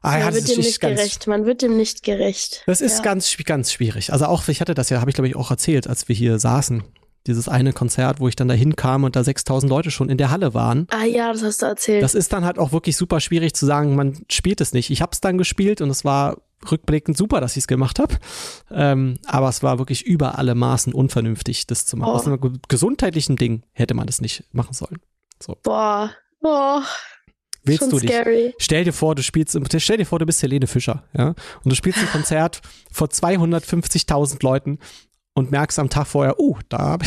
Ah, 0.00 0.18
ja, 0.18 0.24
man 0.26 0.34
wird 0.34 0.48
dem 0.48 0.58
nicht 0.58 0.80
ganz, 0.80 0.96
gerecht. 0.96 1.26
Man 1.26 1.44
wird 1.44 1.62
dem 1.62 1.76
nicht 1.76 2.02
gerecht. 2.04 2.62
Das 2.66 2.80
ist 2.80 2.98
ja. 2.98 3.02
ganz, 3.02 3.36
ganz 3.44 3.72
schwierig. 3.72 4.12
Also 4.12 4.26
auch, 4.26 4.46
ich 4.46 4.60
hatte 4.60 4.74
das 4.74 4.90
ja, 4.90 5.00
habe 5.00 5.10
ich 5.10 5.14
glaube 5.14 5.28
ich 5.28 5.36
auch 5.36 5.50
erzählt, 5.50 5.88
als 5.88 6.08
wir 6.08 6.14
hier 6.14 6.38
saßen. 6.38 6.84
Dieses 7.28 7.48
eine 7.48 7.72
Konzert, 7.72 8.20
wo 8.20 8.28
ich 8.28 8.36
dann 8.36 8.48
da 8.48 8.54
hinkam 8.54 9.04
und 9.04 9.14
da 9.14 9.22
6000 9.22 9.70
Leute 9.70 9.90
schon 9.90 10.08
in 10.08 10.18
der 10.18 10.30
Halle 10.30 10.54
waren. 10.54 10.86
Ah 10.90 11.04
ja, 11.04 11.32
das 11.32 11.42
hast 11.42 11.62
du 11.62 11.66
erzählt. 11.66 12.02
Das 12.02 12.14
ist 12.14 12.32
dann 12.32 12.44
halt 12.44 12.58
auch 12.58 12.72
wirklich 12.72 12.96
super 12.96 13.20
schwierig 13.20 13.54
zu 13.54 13.66
sagen, 13.66 13.94
man 13.94 14.18
spielt 14.30 14.60
es 14.60 14.72
nicht. 14.72 14.90
Ich 14.90 15.02
habe 15.02 15.12
es 15.12 15.20
dann 15.20 15.38
gespielt 15.38 15.80
und 15.80 15.90
es 15.90 16.04
war 16.04 16.38
rückblickend 16.70 17.16
super, 17.16 17.40
dass 17.40 17.52
ich 17.52 17.62
es 17.62 17.66
gemacht 17.68 17.98
habe. 17.98 18.16
Ähm, 18.70 19.18
aber 19.26 19.48
es 19.48 19.62
war 19.62 19.78
wirklich 19.78 20.04
über 20.06 20.38
alle 20.38 20.54
Maßen 20.54 20.92
unvernünftig, 20.92 21.66
das 21.66 21.86
zu 21.86 21.96
machen. 21.96 22.10
Oh. 22.10 22.14
Aus 22.14 22.26
einem 22.26 22.60
gesundheitlichen 22.68 23.36
Ding 23.36 23.62
hätte 23.72 23.94
man 23.94 24.06
das 24.06 24.20
nicht 24.20 24.44
machen 24.52 24.74
sollen. 24.74 24.98
So. 25.40 25.56
Boah. 25.62 26.10
Boah. 26.40 26.82
Willst 27.64 27.80
Schon 27.80 27.90
du 27.90 27.98
dich? 28.00 28.10
Scary. 28.10 28.54
Stell 28.58 28.84
dir 28.84 28.92
vor, 28.92 29.14
du 29.14 29.22
spielst, 29.22 29.58
stell 29.78 29.96
dir 29.98 30.06
vor, 30.06 30.18
du 30.18 30.26
bist 30.26 30.42
Helene 30.42 30.66
Fischer, 30.66 31.04
ja, 31.12 31.28
und 31.28 31.70
du 31.70 31.74
spielst 31.74 31.98
ein 31.98 32.08
Konzert 32.08 32.62
vor 32.90 33.08
250.000 33.08 34.42
Leuten 34.42 34.78
und 35.38 35.52
merkst 35.52 35.78
am 35.78 35.88
Tag 35.88 36.08
vorher, 36.08 36.40
uh, 36.40 36.58
da 36.68 36.78
habe 36.78 37.04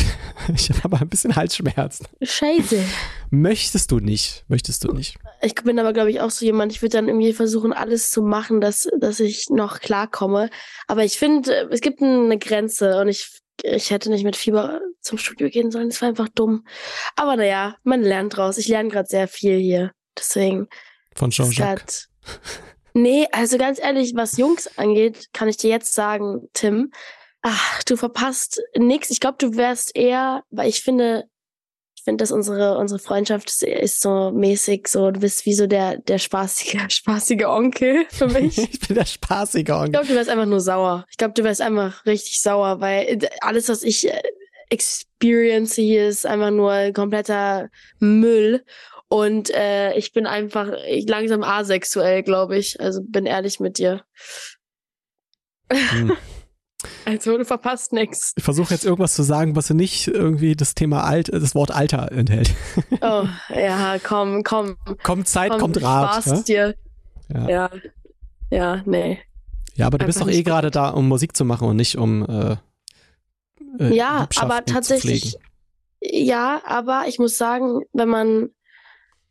ich, 0.54 0.70
aber 0.82 1.00
ein 1.00 1.08
bisschen 1.08 1.36
Halsschmerzen. 1.36 2.06
Scheiße. 2.22 2.82
Möchtest 3.30 3.92
du 3.92 4.00
nicht? 4.00 4.44
Möchtest 4.48 4.84
du 4.84 4.92
nicht? 4.92 5.18
Ich 5.42 5.54
bin 5.54 5.78
aber, 5.78 5.92
glaube 5.92 6.10
ich, 6.10 6.20
auch 6.20 6.30
so 6.30 6.44
jemand, 6.44 6.72
ich 6.72 6.80
würde 6.80 6.96
dann 6.96 7.08
irgendwie 7.08 7.34
versuchen, 7.34 7.74
alles 7.74 8.10
zu 8.10 8.22
machen, 8.22 8.62
dass, 8.62 8.88
dass 8.98 9.20
ich 9.20 9.50
noch 9.50 9.80
klarkomme. 9.80 10.48
Aber 10.86 11.04
ich 11.04 11.18
finde, 11.18 11.68
es 11.70 11.82
gibt 11.82 12.02
eine 12.02 12.38
Grenze 12.38 12.98
und 13.00 13.08
ich, 13.08 13.28
ich 13.62 13.90
hätte 13.90 14.10
nicht 14.10 14.24
mit 14.24 14.36
Fieber 14.36 14.80
zum 15.02 15.18
Studio 15.18 15.50
gehen 15.50 15.70
sollen. 15.70 15.90
Das 15.90 16.00
war 16.00 16.08
einfach 16.08 16.28
dumm. 16.34 16.64
Aber 17.16 17.36
naja, 17.36 17.76
man 17.84 18.00
lernt 18.00 18.36
draus. 18.36 18.56
Ich 18.56 18.68
lerne 18.68 18.88
gerade 18.88 19.08
sehr 19.08 19.28
viel 19.28 19.58
hier. 19.58 19.92
Deswegen. 20.16 20.68
Von 21.14 21.30
Jean-Jacques. 21.30 22.08
Nee, 22.94 23.26
also 23.32 23.58
ganz 23.58 23.78
ehrlich, 23.78 24.12
was 24.14 24.36
Jungs 24.36 24.68
angeht, 24.78 25.28
kann 25.32 25.48
ich 25.48 25.56
dir 25.56 25.70
jetzt 25.70 25.94
sagen, 25.94 26.48
Tim, 26.52 26.92
ach, 27.42 27.82
du 27.82 27.96
verpasst 27.96 28.62
nix. 28.76 29.10
Ich 29.10 29.20
glaube, 29.20 29.36
du 29.38 29.56
wärst 29.56 29.94
eher, 29.96 30.44
weil 30.50 30.68
ich 30.68 30.82
finde, 30.82 31.24
ich 31.96 32.04
finde, 32.04 32.22
dass 32.22 32.32
unsere, 32.32 32.78
unsere 32.78 32.98
Freundschaft 32.98 33.62
ist 33.62 34.00
so 34.00 34.32
mäßig, 34.32 34.88
so, 34.88 35.10
du 35.10 35.20
bist 35.20 35.44
wie 35.46 35.54
so 35.54 35.66
der, 35.66 35.98
der 35.98 36.18
spaßige, 36.18 36.80
spaßige 36.88 37.44
Onkel 37.44 38.06
für 38.10 38.28
mich. 38.28 38.58
ich 38.72 38.80
bin 38.80 38.96
der 38.96 39.04
spaßige 39.04 39.70
Onkel. 39.70 39.86
Ich 39.86 39.92
glaube, 39.92 40.06
du 40.06 40.14
wärst 40.14 40.30
einfach 40.30 40.46
nur 40.46 40.60
sauer. 40.60 41.04
Ich 41.10 41.16
glaube, 41.16 41.34
du 41.34 41.44
wärst 41.44 41.60
einfach 41.60 42.06
richtig 42.06 42.40
sauer, 42.40 42.80
weil 42.80 43.28
alles, 43.40 43.68
was 43.68 43.82
ich 43.82 44.08
äh, 44.08 44.22
experience 44.70 45.74
hier, 45.74 46.08
ist 46.08 46.24
einfach 46.24 46.50
nur 46.50 46.92
kompletter 46.92 47.70
Müll. 47.98 48.64
Und 49.08 49.50
äh, 49.50 49.94
ich 49.94 50.12
bin 50.12 50.26
einfach 50.26 50.72
langsam 51.06 51.42
asexuell, 51.42 52.22
glaube 52.22 52.56
ich. 52.56 52.80
Also 52.80 53.02
bin 53.02 53.26
ehrlich 53.26 53.60
mit 53.60 53.78
dir. 53.78 54.04
Hm. 55.70 56.16
Also 57.04 57.38
du 57.38 57.44
verpasst 57.44 57.92
nichts. 57.92 58.32
Ich 58.36 58.44
versuche 58.44 58.74
jetzt 58.74 58.84
irgendwas 58.84 59.14
zu 59.14 59.22
sagen, 59.22 59.56
was 59.56 59.70
nicht 59.70 60.08
irgendwie 60.08 60.56
das 60.56 60.74
Thema 60.74 61.04
alt, 61.04 61.32
das 61.32 61.54
Wort 61.54 61.70
Alter 61.70 62.10
enthält. 62.12 62.54
Oh, 63.00 63.26
ja, 63.48 63.96
komm, 64.02 64.44
komm. 64.44 64.76
Kommt 65.02 65.26
Zeit, 65.26 65.50
komm, 65.50 65.60
kommt 65.60 65.82
Rat. 65.82 66.22
Spaß 66.22 66.48
ja? 66.48 66.72
dir. 66.72 66.74
Ja. 67.34 67.48
ja. 67.48 67.70
Ja, 68.50 68.82
nee. 68.84 69.18
Ja, 69.74 69.86
aber 69.86 69.98
du 69.98 70.06
bist 70.06 70.20
doch 70.20 70.28
eh 70.28 70.42
gerade 70.42 70.70
da, 70.70 70.90
um 70.90 71.08
Musik 71.08 71.36
zu 71.36 71.44
machen 71.44 71.66
und 71.66 71.76
nicht 71.76 71.96
um 71.96 72.24
äh, 72.28 72.56
äh, 73.78 73.94
Ja, 73.94 74.28
aber 74.36 74.64
tatsächlich. 74.64 75.36
Ja, 76.00 76.60
aber 76.64 77.04
ich 77.06 77.18
muss 77.18 77.38
sagen, 77.38 77.80
wenn 77.92 78.08
man 78.08 78.50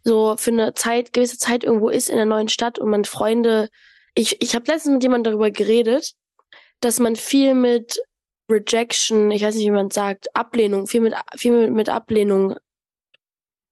so 0.04 0.36
für 0.38 0.52
eine 0.52 0.74
Zeit, 0.74 1.14
gewisse 1.14 1.38
Zeit 1.38 1.64
irgendwo 1.64 1.90
ist 1.90 2.10
in 2.10 2.16
der 2.16 2.26
neuen 2.26 2.50
Stadt 2.50 2.80
und 2.80 2.90
man 2.90 3.06
Freunde, 3.06 3.70
ich, 4.16 4.42
ich 4.42 4.56
habe 4.56 4.66
letztens 4.72 4.94
mit 4.94 5.04
jemandem 5.04 5.34
darüber 5.34 5.52
geredet, 5.52 6.14
dass 6.82 7.00
man 7.00 7.16
viel 7.16 7.54
mit 7.54 8.02
Rejection, 8.50 9.32
ich 9.32 9.44
weiß 9.44 9.56
nicht, 9.56 9.66
wie 9.66 9.72
man 9.72 9.92
sagt, 9.92 10.36
Ablehnung, 10.36 10.88
viel 10.88 11.02
mit, 11.02 11.16
viel 11.36 11.72
mit, 11.72 11.90
Ablehnung 11.90 12.56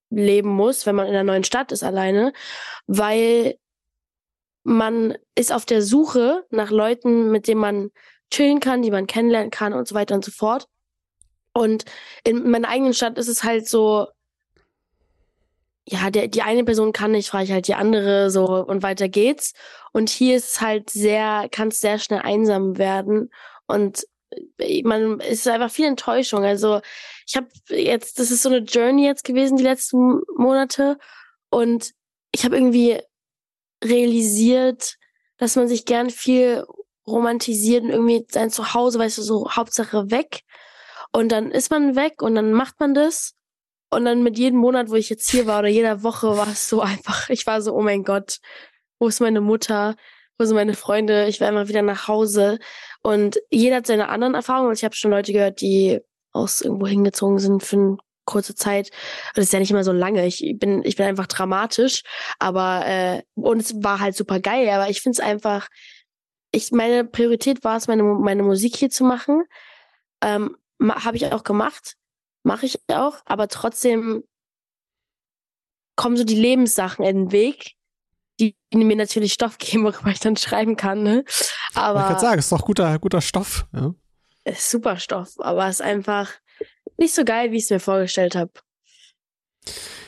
leben 0.09 0.49
muss, 0.49 0.85
wenn 0.85 0.95
man 0.95 1.07
in 1.07 1.13
einer 1.13 1.23
neuen 1.23 1.43
Stadt 1.43 1.71
ist 1.71 1.83
alleine, 1.83 2.33
weil 2.87 3.57
man 4.63 5.17
ist 5.35 5.51
auf 5.51 5.65
der 5.65 5.81
Suche 5.81 6.45
nach 6.49 6.71
Leuten, 6.71 7.31
mit 7.31 7.47
denen 7.47 7.61
man 7.61 7.91
chillen 8.31 8.59
kann, 8.59 8.81
die 8.81 8.91
man 8.91 9.07
kennenlernen 9.07 9.51
kann 9.51 9.73
und 9.73 9.87
so 9.87 9.95
weiter 9.95 10.15
und 10.15 10.23
so 10.23 10.31
fort. 10.31 10.67
Und 11.53 11.85
in 12.23 12.49
meiner 12.49 12.69
eigenen 12.69 12.93
Stadt 12.93 13.17
ist 13.17 13.27
es 13.27 13.43
halt 13.43 13.67
so, 13.67 14.07
ja, 15.91 16.09
der, 16.11 16.27
die 16.27 16.41
eine 16.43 16.63
Person 16.63 16.93
kann 16.93 17.11
nicht, 17.11 17.29
frage 17.29 17.45
ich 17.45 17.51
halt 17.51 17.67
die 17.67 17.75
andere 17.75 18.29
so 18.29 18.45
und 18.45 18.83
weiter 18.83 19.09
geht's. 19.09 19.53
Und 19.91 20.09
hier 20.09 20.37
ist 20.37 20.53
es 20.53 20.61
halt 20.61 20.89
sehr, 20.89 21.47
kann 21.51 21.69
es 21.69 21.79
sehr 21.79 21.97
schnell 21.97 22.21
einsam 22.21 22.77
werden 22.77 23.31
und 23.67 24.05
äh, 24.59 24.83
man 24.83 25.19
es 25.21 25.39
ist 25.39 25.47
einfach 25.47 25.71
viel 25.71 25.87
Enttäuschung. 25.87 26.43
Also 26.43 26.81
ich 27.27 27.35
habe 27.35 27.47
jetzt, 27.69 28.19
das 28.19 28.31
ist 28.31 28.43
so 28.43 28.49
eine 28.49 28.59
Journey 28.59 29.05
jetzt 29.05 29.23
gewesen 29.23 29.57
die 29.57 29.63
letzten 29.63 30.21
Monate 30.35 30.97
und 31.49 31.93
ich 32.31 32.45
habe 32.45 32.55
irgendwie 32.55 33.01
realisiert, 33.83 34.97
dass 35.37 35.55
man 35.55 35.67
sich 35.67 35.85
gern 35.85 36.09
viel 36.09 36.65
romantisiert 37.07 37.83
und 37.83 37.89
irgendwie 37.89 38.25
sein 38.29 38.51
Zuhause, 38.51 38.99
weißt 38.99 39.17
du, 39.17 39.21
so 39.23 39.51
Hauptsache 39.51 40.11
weg. 40.11 40.41
Und 41.11 41.31
dann 41.31 41.49
ist 41.49 41.71
man 41.71 41.95
weg 41.95 42.21
und 42.21 42.35
dann 42.35 42.53
macht 42.53 42.79
man 42.79 42.93
das. 42.93 43.33
Und 43.89 44.05
dann 44.05 44.23
mit 44.23 44.37
jedem 44.37 44.59
Monat, 44.59 44.89
wo 44.89 44.95
ich 44.95 45.09
jetzt 45.09 45.29
hier 45.29 45.47
war 45.47 45.59
oder 45.59 45.67
jeder 45.67 46.03
Woche, 46.03 46.37
war 46.37 46.47
es 46.47 46.69
so 46.69 46.81
einfach. 46.81 47.29
Ich 47.29 47.45
war 47.47 47.61
so, 47.61 47.73
oh 47.73 47.81
mein 47.81 48.03
Gott, 48.03 48.39
wo 48.99 49.07
ist 49.07 49.19
meine 49.19 49.41
Mutter? 49.41 49.95
Wo 50.37 50.45
sind 50.45 50.55
meine 50.55 50.75
Freunde? 50.75 51.27
Ich 51.27 51.39
will 51.39 51.47
einfach 51.47 51.67
wieder 51.67 51.81
nach 51.81 52.07
Hause. 52.07 52.59
Und 53.01 53.39
jeder 53.49 53.77
hat 53.77 53.87
seine 53.87 54.09
anderen 54.09 54.35
Erfahrungen. 54.35 54.73
Ich 54.73 54.83
habe 54.83 54.95
schon 54.95 55.11
Leute 55.11 55.33
gehört, 55.33 55.61
die 55.61 55.99
aus 56.31 56.61
irgendwo 56.61 56.87
hingezogen 56.87 57.39
sind 57.39 57.63
für 57.63 57.75
eine 57.77 57.97
kurze 58.25 58.55
Zeit. 58.55 58.91
Das 59.33 59.45
ist 59.45 59.53
ja 59.53 59.59
nicht 59.59 59.71
immer 59.71 59.83
so 59.83 59.91
lange. 59.91 60.25
Ich 60.27 60.55
bin, 60.57 60.83
ich 60.85 60.95
bin 60.95 61.07
einfach 61.07 61.27
dramatisch. 61.27 62.03
Aber 62.37 62.85
äh, 62.85 63.23
und 63.35 63.59
es 63.59 63.73
war 63.83 63.99
halt 63.99 64.15
super 64.15 64.39
geil. 64.39 64.69
Aber 64.69 64.89
ich 64.89 65.01
finde 65.01 65.19
es 65.19 65.19
einfach, 65.19 65.67
ich 66.51 66.71
meine 66.71 67.05
Priorität 67.05 67.63
war 67.63 67.77
es, 67.77 67.87
meine 67.87 68.03
meine 68.03 68.43
Musik 68.43 68.75
hier 68.75 68.89
zu 68.89 69.03
machen. 69.03 69.43
Ähm, 70.21 70.55
habe 70.81 71.17
ich 71.17 71.31
auch 71.31 71.43
gemacht, 71.43 71.95
mache 72.43 72.65
ich 72.65 72.79
auch. 72.87 73.17
Aber 73.25 73.47
trotzdem 73.47 74.23
kommen 75.95 76.17
so 76.17 76.23
die 76.23 76.35
Lebenssachen 76.35 77.03
in 77.05 77.25
den 77.25 77.31
Weg, 77.31 77.75
die 78.39 78.55
mir 78.73 78.95
natürlich 78.95 79.33
Stoff 79.33 79.57
geben, 79.57 79.83
worüber 79.85 80.09
ich 80.09 80.19
dann 80.19 80.37
schreiben 80.37 80.75
kann. 80.75 81.03
Ne? 81.03 81.25
Aber 81.73 82.01
ich 82.01 82.07
kann 82.07 82.19
sagen, 82.19 82.39
ist 82.39 82.51
doch 82.51 82.65
guter, 82.65 82.97
guter 82.99 83.21
Stoff. 83.21 83.65
Ja. 83.73 83.93
Ist 84.45 84.71
super 84.71 84.97
Stoff, 84.97 85.33
aber 85.39 85.67
ist 85.69 85.81
einfach 85.81 86.31
nicht 86.97 87.13
so 87.13 87.23
geil, 87.23 87.51
wie 87.51 87.57
ich 87.57 87.63
es 87.63 87.69
mir 87.69 87.79
vorgestellt 87.79 88.35
habe. 88.35 88.51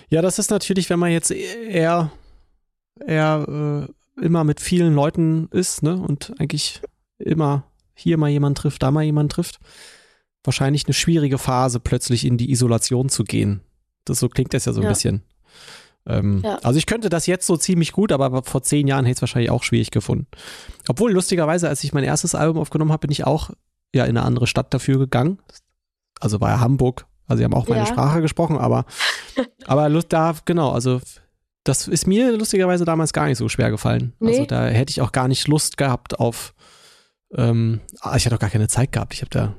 Ja, 0.10 0.22
das 0.22 0.40
ist 0.40 0.50
natürlich, 0.50 0.90
wenn 0.90 1.00
man 1.00 1.12
jetzt 1.12 1.32
eher, 1.32 2.12
eher 3.06 3.88
äh, 4.20 4.24
immer 4.24 4.44
mit 4.44 4.60
vielen 4.60 4.94
Leuten 4.94 5.48
ist, 5.52 5.84
ne, 5.84 5.96
und 5.96 6.34
eigentlich 6.40 6.82
immer 7.18 7.64
hier 7.94 8.18
mal 8.18 8.30
jemand 8.30 8.58
trifft, 8.58 8.84
da 8.84 8.92
mal 8.92 9.04
jemand 9.04 9.32
trifft, 9.32 9.60
wahrscheinlich 10.44 10.86
eine 10.86 10.94
schwierige 10.94 11.38
Phase, 11.38 11.80
plötzlich 11.80 12.26
in 12.26 12.38
die 12.38 12.52
Isolation 12.52 13.10
zu 13.10 13.24
gehen. 13.24 13.62
Das 14.06 14.20
so 14.20 14.30
klingt 14.30 14.54
das 14.54 14.66
ja 14.66 14.74
so 14.74 14.82
ein 14.82 14.86
ja. 14.86 14.90
bisschen. 14.90 15.24
Ähm, 16.08 16.42
ja. 16.44 16.58
Also 16.64 16.80
ich 16.80 16.88
könnte 16.88 17.10
das 17.10 17.28
jetzt 17.28 17.46
so 17.46 17.58
ziemlich 17.58 17.92
gut, 17.92 18.12
aber 18.12 18.44
vor 18.44 18.64
zehn 18.64 18.88
Jahren 18.88 19.06
hätte 19.06 19.12
ich 19.12 19.18
es 19.18 19.22
wahrscheinlich 19.22 19.52
auch 19.52 19.64
schwierig 19.64 19.92
gefunden. 19.92 20.28
Obwohl, 20.88 21.12
lustigerweise, 21.12 21.70
als 21.70 21.84
ich 21.84 21.94
mein 21.94 22.04
erstes 22.04 22.34
Album 22.34 22.60
aufgenommen 22.60 22.92
habe, 22.92 23.02
bin 23.02 23.12
ich 23.12 23.26
auch 23.26 23.52
ja 23.94 24.06
in 24.06 24.18
eine 24.18 24.26
andere 24.26 24.48
Stadt 24.48 24.74
dafür 24.74 24.98
gegangen. 24.98 25.40
Also 26.20 26.42
war 26.42 26.50
ja 26.50 26.60
Hamburg. 26.60 27.06
Also 27.28 27.40
sie 27.40 27.44
haben 27.46 27.54
auch 27.54 27.68
meine 27.68 27.82
ja. 27.82 27.86
Sprache 27.86 28.22
gesprochen, 28.22 28.58
aber, 28.58 28.86
aber 29.66 29.90
da, 30.04 30.36
genau, 30.46 30.72
also 30.72 31.00
das 31.64 31.88
ist 31.88 32.08
mir 32.08 32.36
lustigerweise 32.36 32.86
damals 32.86 33.14
gar 33.14 33.28
nicht 33.28 33.38
so 33.38 33.48
schwer 33.48 33.70
gefallen. 33.70 34.14
Nee. 34.20 34.32
Also 34.32 34.46
da 34.46 34.68
hätte 34.68 34.92
ich 34.92 35.02
auch 35.02 35.12
gar 35.12 35.28
nicht 35.28 35.48
Lust 35.48 35.78
gehabt 35.78 36.20
auf, 36.20 36.54
ähm, 37.36 37.80
ah, 38.02 38.16
ich 38.16 38.26
hatte 38.26 38.36
auch 38.36 38.40
gar 38.40 38.50
keine 38.50 38.68
Zeit 38.68 38.92
gehabt. 38.92 39.14
Ich 39.14 39.22
habe 39.22 39.30
da, 39.30 39.56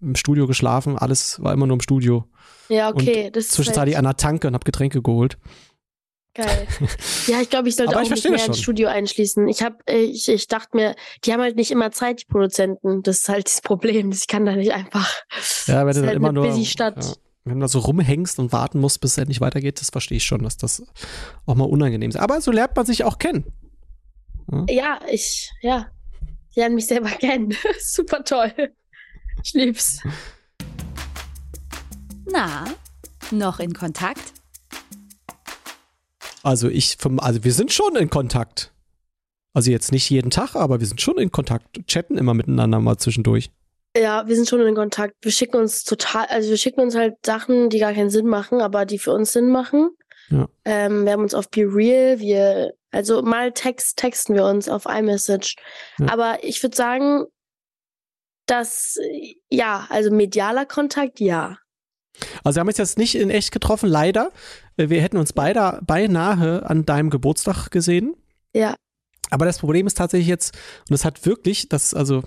im 0.00 0.14
Studio 0.14 0.46
geschlafen, 0.46 0.98
alles 0.98 1.42
war 1.42 1.52
immer 1.52 1.66
nur 1.66 1.74
im 1.74 1.80
Studio. 1.80 2.24
Ja, 2.68 2.90
okay. 2.90 3.26
Und 3.26 3.36
das 3.36 3.48
zwischenzeitlich 3.48 3.96
halt 3.96 4.06
an 4.06 4.10
der 4.10 4.16
Tanke 4.16 4.48
und 4.48 4.54
habe 4.54 4.64
Getränke 4.64 5.02
geholt. 5.02 5.38
Geil. 6.34 6.68
Ja, 7.26 7.42
ich 7.42 7.50
glaube, 7.50 7.68
ich 7.68 7.76
sollte 7.76 7.98
auch 7.98 8.08
nicht 8.08 8.28
mehr 8.28 8.46
ins 8.46 8.60
Studio 8.60 8.88
einschließen. 8.88 9.48
Ich 9.48 9.62
habe, 9.62 9.76
ich, 9.86 10.28
ich 10.28 10.46
dachte 10.48 10.76
mir, 10.76 10.94
die 11.24 11.32
haben 11.32 11.40
halt 11.40 11.56
nicht 11.56 11.70
immer 11.70 11.90
Zeit, 11.90 12.22
die 12.22 12.24
Produzenten. 12.24 13.02
Das 13.02 13.18
ist 13.18 13.28
halt 13.28 13.46
das 13.46 13.60
Problem. 13.60 14.10
Ich 14.12 14.28
kann 14.28 14.46
da 14.46 14.56
nicht 14.56 14.72
einfach. 14.72 15.12
Ja, 15.66 15.84
wenn 15.84 15.94
du 15.94 16.06
halt 16.06 16.16
immer 16.16 16.32
nur. 16.32 16.46
Ja, 16.46 16.94
wenn 17.44 17.60
du 17.60 17.64
da 17.64 17.68
so 17.68 17.80
rumhängst 17.80 18.38
und 18.38 18.52
warten 18.52 18.80
musst, 18.80 19.00
bis 19.00 19.12
es 19.12 19.18
endlich 19.18 19.40
weitergeht, 19.40 19.80
das 19.80 19.90
verstehe 19.90 20.18
ich 20.18 20.24
schon, 20.24 20.42
dass 20.42 20.56
das 20.56 20.82
auch 21.46 21.54
mal 21.54 21.64
unangenehm 21.64 22.10
ist. 22.10 22.16
Aber 22.16 22.40
so 22.40 22.50
lernt 22.50 22.76
man 22.76 22.86
sich 22.86 23.04
auch 23.04 23.18
kennen. 23.18 23.44
Ja, 24.50 24.64
ja 24.68 25.00
ich, 25.10 25.50
ja. 25.60 25.86
Ich 26.50 26.56
lerne 26.56 26.74
mich 26.74 26.86
selber 26.86 27.08
kennen. 27.20 27.54
Super 27.80 28.24
toll. 28.24 28.52
Ich 29.44 29.52
lieb's. 29.54 30.00
Na, 32.26 32.64
noch 33.30 33.60
in 33.60 33.72
Kontakt? 33.72 34.32
Also 36.42 36.68
ich, 36.68 36.96
vom, 36.98 37.20
also 37.20 37.44
wir 37.44 37.52
sind 37.52 37.72
schon 37.72 37.96
in 37.96 38.10
Kontakt. 38.10 38.72
Also 39.54 39.70
jetzt 39.70 39.92
nicht 39.92 40.08
jeden 40.10 40.30
Tag, 40.30 40.54
aber 40.54 40.80
wir 40.80 40.86
sind 40.86 41.00
schon 41.00 41.18
in 41.18 41.32
Kontakt, 41.32 41.86
chatten 41.86 42.18
immer 42.18 42.34
miteinander 42.34 42.80
mal 42.80 42.96
zwischendurch. 42.96 43.50
Ja, 43.96 44.28
wir 44.28 44.36
sind 44.36 44.48
schon 44.48 44.60
in 44.60 44.74
Kontakt. 44.74 45.14
Wir 45.22 45.32
schicken 45.32 45.56
uns 45.56 45.84
total, 45.84 46.26
also 46.26 46.50
wir 46.50 46.56
schicken 46.56 46.80
uns 46.80 46.94
halt 46.94 47.14
Sachen, 47.24 47.70
die 47.70 47.78
gar 47.78 47.92
keinen 47.92 48.10
Sinn 48.10 48.26
machen, 48.26 48.60
aber 48.60 48.84
die 48.84 48.98
für 48.98 49.12
uns 49.12 49.32
Sinn 49.32 49.50
machen. 49.50 49.90
Ja. 50.30 50.48
Ähm, 50.64 51.04
wir 51.04 51.12
haben 51.12 51.22
uns 51.22 51.34
auf 51.34 51.50
Be 51.50 51.62
Real, 51.62 52.20
wir, 52.20 52.74
also 52.90 53.22
mal 53.22 53.52
Text, 53.52 53.96
texten 53.96 54.34
wir 54.34 54.44
uns 54.44 54.68
auf 54.68 54.84
iMessage. 54.84 55.56
Ja. 55.98 56.12
Aber 56.12 56.38
ich 56.42 56.62
würde 56.62 56.76
sagen, 56.76 57.24
dass, 58.50 58.98
ja, 59.50 59.86
also 59.90 60.10
medialer 60.10 60.66
Kontakt, 60.66 61.20
ja. 61.20 61.58
Also 62.42 62.56
wir 62.56 62.60
haben 62.60 62.68
uns 62.68 62.78
jetzt 62.78 62.98
nicht 62.98 63.14
in 63.14 63.30
echt 63.30 63.52
getroffen, 63.52 63.88
leider. 63.88 64.32
Wir 64.76 65.00
hätten 65.00 65.18
uns 65.18 65.32
beide 65.32 65.80
beinahe 65.82 66.66
an 66.68 66.84
deinem 66.84 67.10
Geburtstag 67.10 67.70
gesehen. 67.70 68.16
Ja. 68.54 68.74
Aber 69.30 69.44
das 69.44 69.58
Problem 69.58 69.86
ist 69.86 69.98
tatsächlich 69.98 70.28
jetzt, 70.28 70.54
und 70.88 70.90
das 70.90 71.04
hat 71.04 71.26
wirklich, 71.26 71.68
das, 71.68 71.94
also 71.94 72.22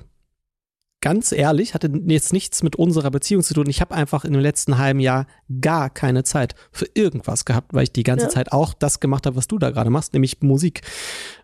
ganz 1.01 1.31
ehrlich, 1.31 1.73
hatte 1.73 1.91
jetzt 2.05 2.31
nichts 2.31 2.61
mit 2.61 2.75
unserer 2.75 3.09
Beziehung 3.09 3.41
zu 3.41 3.55
tun. 3.55 3.67
Ich 3.67 3.81
habe 3.81 3.95
einfach 3.95 4.23
in 4.23 4.33
dem 4.33 4.41
letzten 4.41 4.77
halben 4.77 4.99
Jahr 4.99 5.25
gar 5.59 5.89
keine 5.89 6.23
Zeit 6.23 6.55
für 6.71 6.87
irgendwas 6.93 7.43
gehabt, 7.43 7.73
weil 7.73 7.83
ich 7.83 7.91
die 7.91 8.03
ganze 8.03 8.25
ja. 8.25 8.29
Zeit 8.29 8.51
auch 8.51 8.73
das 8.73 8.99
gemacht 8.99 9.25
habe, 9.25 9.35
was 9.35 9.47
du 9.47 9.57
da 9.57 9.71
gerade 9.71 9.89
machst, 9.89 10.13
nämlich 10.13 10.41
Musik. 10.41 10.81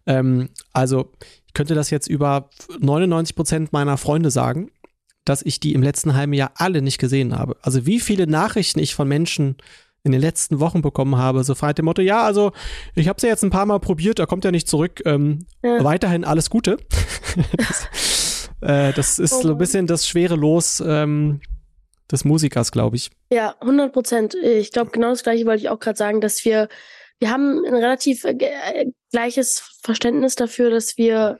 Ähm, 0.05 0.50
also 0.74 1.12
könnte 1.58 1.76
das 1.76 1.90
jetzt 1.90 2.08
über 2.08 2.50
99 2.80 3.36
Prozent 3.36 3.74
meiner 3.74 3.98
Freunde 3.98 4.32
sagen 4.32 4.72
dass 5.28 5.42
ich 5.42 5.60
die 5.60 5.74
im 5.74 5.84
letzten 5.84 6.16
halben 6.16 6.34
Jahr 6.34 6.52
alle 6.56 6.82
nicht 6.82 7.00
gesehen 7.00 7.38
habe. 7.38 7.58
Also 7.62 7.86
wie 7.86 8.00
viele 8.00 8.28
Nachrichten 8.28 8.80
ich 8.80 8.96
von 8.96 9.08
Menschen 9.08 9.58
in 10.04 10.12
den 10.12 10.22
letzten 10.22 10.60
Wochen 10.60 10.82
bekommen 10.82 11.18
habe, 11.18 11.44
so 11.44 11.54
frei 11.54 11.74
dem 11.74 11.86
Motto, 11.86 12.02
ja, 12.02 12.24
also 12.24 12.54
ich 12.96 13.10
habe 13.10 13.18
es 13.18 13.24
ja 13.24 13.30
jetzt 13.30 13.44
ein 13.44 13.50
paar 13.50 13.66
Mal 13.66 13.80
probiert, 13.80 14.20
er 14.20 14.28
kommt 14.28 14.46
ja 14.46 14.52
nicht 14.52 14.70
zurück. 14.70 15.02
Ähm, 15.06 15.46
ja. 15.64 15.84
Weiterhin 15.84 16.24
alles 16.24 16.50
Gute. 16.50 16.78
das, 17.58 18.50
äh, 18.62 18.94
das, 18.94 19.20
ist 19.20 19.34
oh. 19.34 19.42
so 19.42 19.50
ein 19.52 19.58
bisschen 19.58 19.86
das 19.86 20.08
schwere 20.08 20.36
Los 20.36 20.82
ähm, 20.86 21.42
des 22.10 22.24
Musikers, 22.24 22.72
glaube 22.72 22.96
ich. 22.96 23.10
Ja, 23.30 23.56
100 23.60 23.92
Prozent. 23.92 24.36
Ich 24.36 24.72
glaube, 24.72 24.92
genau 24.92 25.10
das 25.10 25.24
Gleiche 25.24 25.46
wollte 25.46 25.60
ich 25.60 25.70
auch 25.70 25.80
gerade 25.80 25.98
sagen, 25.98 26.22
dass 26.22 26.46
wir, 26.46 26.70
wir 27.19 27.31
haben 27.31 27.65
ein 27.65 27.74
relativ 27.74 28.24
äh, 28.24 28.86
gleiches 29.12 29.79
Verständnis 29.83 30.36
dafür, 30.36 30.69
dass 30.69 30.97
wir 30.97 31.39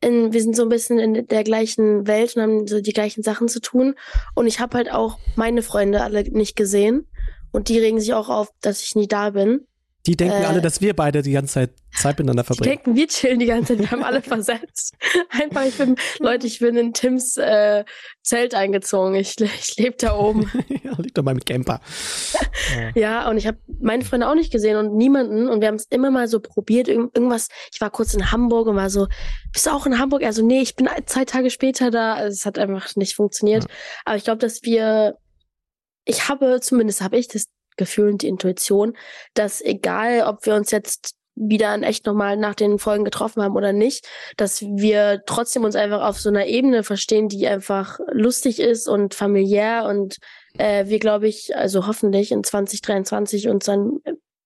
in, 0.00 0.32
wir 0.32 0.42
sind 0.42 0.56
so 0.56 0.64
ein 0.64 0.68
bisschen 0.68 0.98
in 0.98 1.26
der 1.26 1.44
gleichen 1.44 2.06
Welt 2.06 2.36
und 2.36 2.42
haben 2.42 2.66
so 2.66 2.80
die 2.80 2.92
gleichen 2.92 3.22
Sachen 3.22 3.48
zu 3.48 3.60
tun. 3.60 3.94
Und 4.34 4.46
ich 4.46 4.58
habe 4.58 4.76
halt 4.76 4.90
auch 4.90 5.18
meine 5.36 5.62
Freunde 5.62 6.02
alle 6.02 6.22
nicht 6.24 6.56
gesehen. 6.56 7.06
Und 7.52 7.68
die 7.68 7.78
regen 7.78 8.00
sich 8.00 8.14
auch 8.14 8.28
auf, 8.28 8.50
dass 8.60 8.82
ich 8.82 8.94
nie 8.94 9.06
da 9.06 9.30
bin. 9.30 9.66
Die 10.06 10.16
denken 10.16 10.42
äh, 10.42 10.46
alle, 10.46 10.60
dass 10.60 10.80
wir 10.80 10.94
beide 10.94 11.22
die 11.22 11.32
ganze 11.32 11.54
Zeit 11.54 11.70
Zeit 11.94 12.18
miteinander 12.18 12.42
verbringen. 12.42 12.70
Die 12.70 12.76
denken, 12.76 12.96
wir 12.96 13.06
chillen 13.06 13.38
die 13.38 13.46
ganze 13.46 13.74
Zeit, 13.74 13.80
wir 13.80 13.90
haben 13.90 14.02
alle 14.02 14.22
versetzt. 14.22 14.94
Einfach, 15.28 15.64
ich 15.64 15.76
bin, 15.76 15.96
Leute, 16.18 16.46
ich 16.46 16.58
bin 16.58 16.76
in 16.76 16.92
Tims 16.92 17.36
äh, 17.36 17.84
Zelt 18.22 18.54
eingezogen. 18.54 19.14
Ich, 19.14 19.40
ich 19.40 19.76
lebe 19.76 19.96
da 19.98 20.16
oben. 20.16 20.50
ja, 20.68 20.92
liegt 20.98 21.18
doch 21.18 21.22
mal 21.22 21.34
mit 21.34 21.46
Camper. 21.46 21.80
ja, 22.94 23.28
und 23.28 23.36
ich 23.36 23.46
habe 23.46 23.58
meine 23.80 24.04
Freunde 24.04 24.28
auch 24.28 24.34
nicht 24.34 24.50
gesehen 24.50 24.76
und 24.76 24.96
niemanden. 24.96 25.48
Und 25.48 25.60
wir 25.60 25.68
haben 25.68 25.76
es 25.76 25.86
immer 25.90 26.10
mal 26.10 26.28
so 26.28 26.40
probiert. 26.40 26.88
Irgend, 26.88 27.16
irgendwas, 27.16 27.48
ich 27.72 27.80
war 27.80 27.90
kurz 27.90 28.14
in 28.14 28.32
Hamburg 28.32 28.68
und 28.68 28.76
war 28.76 28.90
so, 28.90 29.06
bist 29.52 29.66
du 29.66 29.70
auch 29.70 29.86
in 29.86 29.98
Hamburg? 29.98 30.24
Also, 30.24 30.44
nee, 30.44 30.62
ich 30.62 30.74
bin 30.74 30.88
zwei 31.06 31.24
Tage 31.24 31.50
später 31.50 31.90
da. 31.90 32.14
Also, 32.14 32.34
es 32.34 32.46
hat 32.46 32.58
einfach 32.58 32.96
nicht 32.96 33.14
funktioniert. 33.14 33.64
Ja. 33.64 33.70
Aber 34.06 34.16
ich 34.16 34.24
glaube, 34.24 34.38
dass 34.38 34.62
wir 34.62 35.16
ich 36.04 36.28
habe, 36.28 36.58
zumindest 36.60 37.00
habe 37.00 37.16
ich 37.16 37.28
das 37.28 37.46
Gefühl 37.76 38.10
und 38.10 38.22
die 38.22 38.28
Intuition, 38.28 38.96
dass 39.34 39.60
egal, 39.60 40.22
ob 40.26 40.46
wir 40.46 40.54
uns 40.54 40.70
jetzt 40.70 41.14
wieder 41.34 41.74
in 41.74 41.82
echt 41.82 42.06
nochmal 42.06 42.36
nach 42.36 42.54
den 42.54 42.78
Folgen 42.78 43.04
getroffen 43.04 43.42
haben 43.42 43.56
oder 43.56 43.72
nicht, 43.72 44.06
dass 44.36 44.60
wir 44.60 45.22
trotzdem 45.26 45.64
uns 45.64 45.76
einfach 45.76 46.02
auf 46.02 46.20
so 46.20 46.28
einer 46.28 46.46
Ebene 46.46 46.84
verstehen, 46.84 47.28
die 47.28 47.46
einfach 47.48 47.98
lustig 48.10 48.60
ist 48.60 48.88
und 48.88 49.14
familiär 49.14 49.86
und 49.88 50.18
äh, 50.58 50.86
wir, 50.86 50.98
glaube 50.98 51.28
ich, 51.28 51.56
also 51.56 51.86
hoffentlich 51.86 52.32
in 52.32 52.44
2023 52.44 53.48
uns 53.48 53.64
dann 53.64 54.00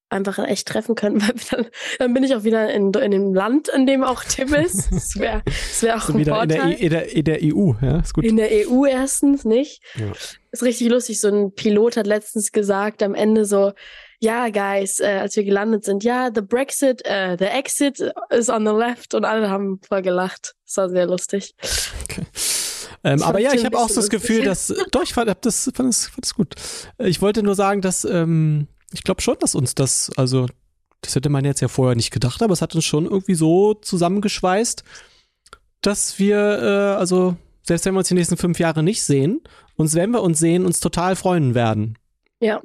einfach 0.08 0.38
echt 0.38 0.68
treffen 0.68 0.94
können, 0.94 1.20
weil 1.22 1.34
dann, 1.50 1.66
dann 1.98 2.14
bin 2.14 2.22
ich 2.24 2.34
auch 2.34 2.44
wieder 2.44 2.72
in, 2.72 2.92
in 2.94 3.10
dem 3.10 3.34
Land, 3.34 3.68
in 3.68 3.86
dem 3.86 4.04
auch 4.04 4.22
Tim 4.24 4.54
ist. 4.54 4.90
Das 4.92 5.16
wäre 5.16 5.42
das 5.44 5.82
wär 5.82 5.96
auch 5.96 6.02
So 6.02 6.12
ein 6.12 6.18
wieder 6.20 6.32
in 6.42 6.50
Vorteil. 6.50 6.68
der, 6.70 6.78
in, 6.78 6.90
der, 6.90 7.12
in 7.12 7.24
der 7.24 7.38
EU, 7.42 7.72
ja, 7.82 7.98
ist 8.00 8.14
gut. 8.14 8.24
In 8.24 8.36
der 8.36 8.48
EU 8.50 8.86
erstens 8.86 9.44
nicht. 9.44 9.82
Ja. 9.96 10.12
Ist 10.52 10.62
richtig 10.62 10.88
lustig. 10.88 11.20
So 11.20 11.28
ein 11.28 11.52
Pilot 11.54 11.96
hat 11.96 12.06
letztens 12.06 12.52
gesagt 12.52 13.02
am 13.02 13.14
Ende 13.14 13.44
so, 13.44 13.72
ja, 14.20 14.48
guys, 14.48 15.00
äh, 15.00 15.18
als 15.20 15.36
wir 15.36 15.44
gelandet 15.44 15.84
sind, 15.84 16.02
ja, 16.02 16.30
the 16.34 16.40
Brexit, 16.40 17.04
äh, 17.04 17.36
the 17.38 17.44
exit 17.44 18.00
is 18.30 18.48
on 18.48 18.64
the 18.66 18.72
left 18.72 19.12
und 19.14 19.24
alle 19.24 19.50
haben 19.50 19.80
voll 19.86 20.02
gelacht. 20.02 20.54
Das 20.64 20.76
war 20.78 20.88
sehr 20.88 21.06
lustig. 21.06 21.54
Ähm, 23.04 23.18
Das 23.18 23.22
aber 23.22 23.38
ja, 23.40 23.52
ich 23.52 23.64
habe 23.64 23.76
auch 23.76 23.88
bisschen 23.88 24.02
das 24.02 24.10
Gefühl, 24.10 24.44
dass, 24.44 24.72
doch, 24.90 25.02
ich 25.02 25.12
fand, 25.12 25.28
hab 25.30 25.42
das, 25.42 25.70
fand 25.74 25.90
das, 25.90 26.06
fand 26.06 26.24
das 26.24 26.34
gut. 26.34 26.54
Äh, 26.98 27.08
Ich 27.08 27.20
wollte 27.20 27.42
nur 27.42 27.54
sagen, 27.54 27.80
dass, 27.82 28.04
ähm, 28.04 28.68
ich 28.92 29.02
glaube 29.02 29.20
schon, 29.22 29.36
dass 29.40 29.54
uns 29.54 29.74
das, 29.74 30.10
also, 30.16 30.46
das 31.00 31.14
hätte 31.14 31.28
man 31.28 31.44
jetzt 31.44 31.60
ja 31.60 31.68
vorher 31.68 31.96
nicht 31.96 32.10
gedacht, 32.10 32.42
aber 32.42 32.52
es 32.52 32.62
hat 32.62 32.74
uns 32.74 32.84
schon 32.84 33.04
irgendwie 33.04 33.34
so 33.34 33.74
zusammengeschweißt, 33.74 34.84
dass 35.82 36.18
wir, 36.18 36.36
äh, 36.36 36.98
also, 36.98 37.36
selbst 37.62 37.84
wenn 37.84 37.94
wir 37.94 37.98
uns 37.98 38.08
die 38.08 38.14
nächsten 38.14 38.36
fünf 38.36 38.58
Jahre 38.58 38.82
nicht 38.82 39.02
sehen, 39.02 39.40
uns, 39.76 39.94
wenn 39.94 40.10
wir 40.10 40.22
uns 40.22 40.38
sehen, 40.38 40.64
uns 40.64 40.80
total 40.80 41.16
freuen 41.16 41.54
werden. 41.54 41.98
Ja. 42.40 42.60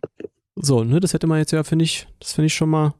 So, 0.55 0.83
ne, 0.83 0.99
das 0.99 1.13
hätte 1.13 1.27
man 1.27 1.39
jetzt 1.39 1.51
ja, 1.51 1.63
finde 1.63 1.85
ich, 1.85 2.07
das 2.19 2.33
finde 2.33 2.47
ich 2.47 2.53
schon 2.53 2.69
mal 2.69 2.93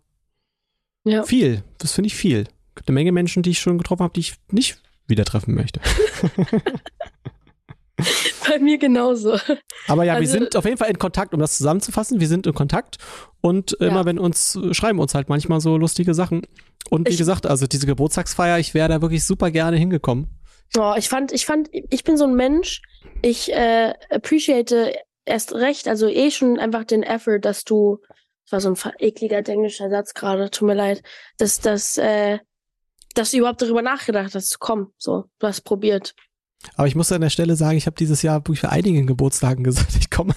Ja. 1.04 1.24
viel. 1.24 1.64
Das 1.78 1.92
finde 1.94 2.08
ich 2.08 2.16
viel. 2.16 2.46
Gibt 2.76 2.88
eine 2.90 2.96
Menge 2.96 3.12
Menschen, 3.12 3.44
die 3.44 3.52
ich 3.52 3.60
schon 3.60 3.78
getroffen 3.78 4.04
habe, 4.04 4.14
die 4.14 4.22
ich 4.22 4.36
nicht 4.50 4.82
wieder 5.08 5.26
treffen 5.26 5.54
möchte. 5.54 5.80
Bei 8.52 8.60
mir 8.60 8.78
genauso. 8.78 9.38
Aber 9.88 10.04
ja, 10.04 10.14
wir 10.14 10.20
Also- 10.22 10.34
sind 10.34 10.56
auf 10.56 10.66
jeden 10.66 10.78
Fall 10.78 10.90
in 10.90 11.00
Kontakt, 11.00 11.34
um 11.34 11.40
das 11.40 11.58
zusammenzufassen. 11.58 12.20
Wir 12.20 12.28
sind 12.28 12.46
in 12.48 12.54
Kontakt 12.54 12.98
und 13.42 13.78
Ja. 13.80 13.88
immer 13.88 14.06
wenn 14.06 14.20
uns 14.20 14.56
äh, 14.56 14.74
schreiben 14.74 15.00
uns 15.00 15.16
halt 15.16 15.30
manchmal 15.30 15.62
so 15.62 15.78
lustige 15.78 16.14
Sachen. 16.14 16.42
Und 16.90 17.08
wie 17.08 17.14
Ich- 17.14 17.18
gesagt, 17.18 17.46
also 17.46 17.68
diese 17.68 17.86
Geburtstagsfeier, 17.88 18.60
ich 18.60 18.74
wäre 18.74 18.90
da 18.90 19.02
wirklich 19.02 19.24
super 19.24 19.52
gerne 19.52 19.78
hingekommen. 19.78 20.28
Oh, 20.78 20.94
ich 20.98 21.10
fand, 21.10 21.32
ich 21.32 21.46
fand, 21.46 21.70
ich 21.72 22.04
bin 22.04 22.18
so 22.18 22.26
ein 22.26 22.34
Mensch, 22.36 22.82
ich 23.22 23.52
äh, 23.54 23.94
appreciate 24.10 24.96
erst 25.26 25.54
recht, 25.54 25.88
also 25.88 26.08
eh 26.08 26.32
schon 26.32 26.60
einfach 26.60 26.84
den 26.86 27.04
Effort, 27.04 27.40
dass 27.40 27.64
du, 27.64 28.00
das 28.46 28.52
war 28.54 28.62
so 28.62 28.70
ein 28.88 28.94
ekliger 29.00 29.48
englischer 29.48 29.90
Satz 29.90 30.14
gerade, 30.14 30.50
tut 30.50 30.68
mir 30.68 30.74
leid, 30.74 31.04
dass, 31.38 31.60
dass, 31.60 31.98
äh, 31.98 32.40
dass 33.16 33.32
du 33.32 33.38
überhaupt 33.38 33.62
darüber 33.62 33.82
nachgedacht 33.82 34.34
hast 34.34 34.50
zu 34.50 34.60
kommen. 34.60 34.88
So, 34.98 35.26
du 35.40 35.48
hast 35.48 35.62
probiert. 35.62 36.16
Aber 36.76 36.88
ich 36.88 36.96
muss 36.96 37.12
an 37.12 37.22
der 37.22 37.30
Stelle 37.30 37.56
sagen, 37.56 37.78
ich 37.78 37.86
habe 37.86 37.96
dieses 37.96 38.22
Jahr 38.22 38.40
wirklich 38.40 38.60
für 38.60 38.70
einigen 38.70 39.08
Geburtstagen 39.08 39.64
gesagt, 39.66 39.96
ich 40.00 40.10
komme. 40.10 40.34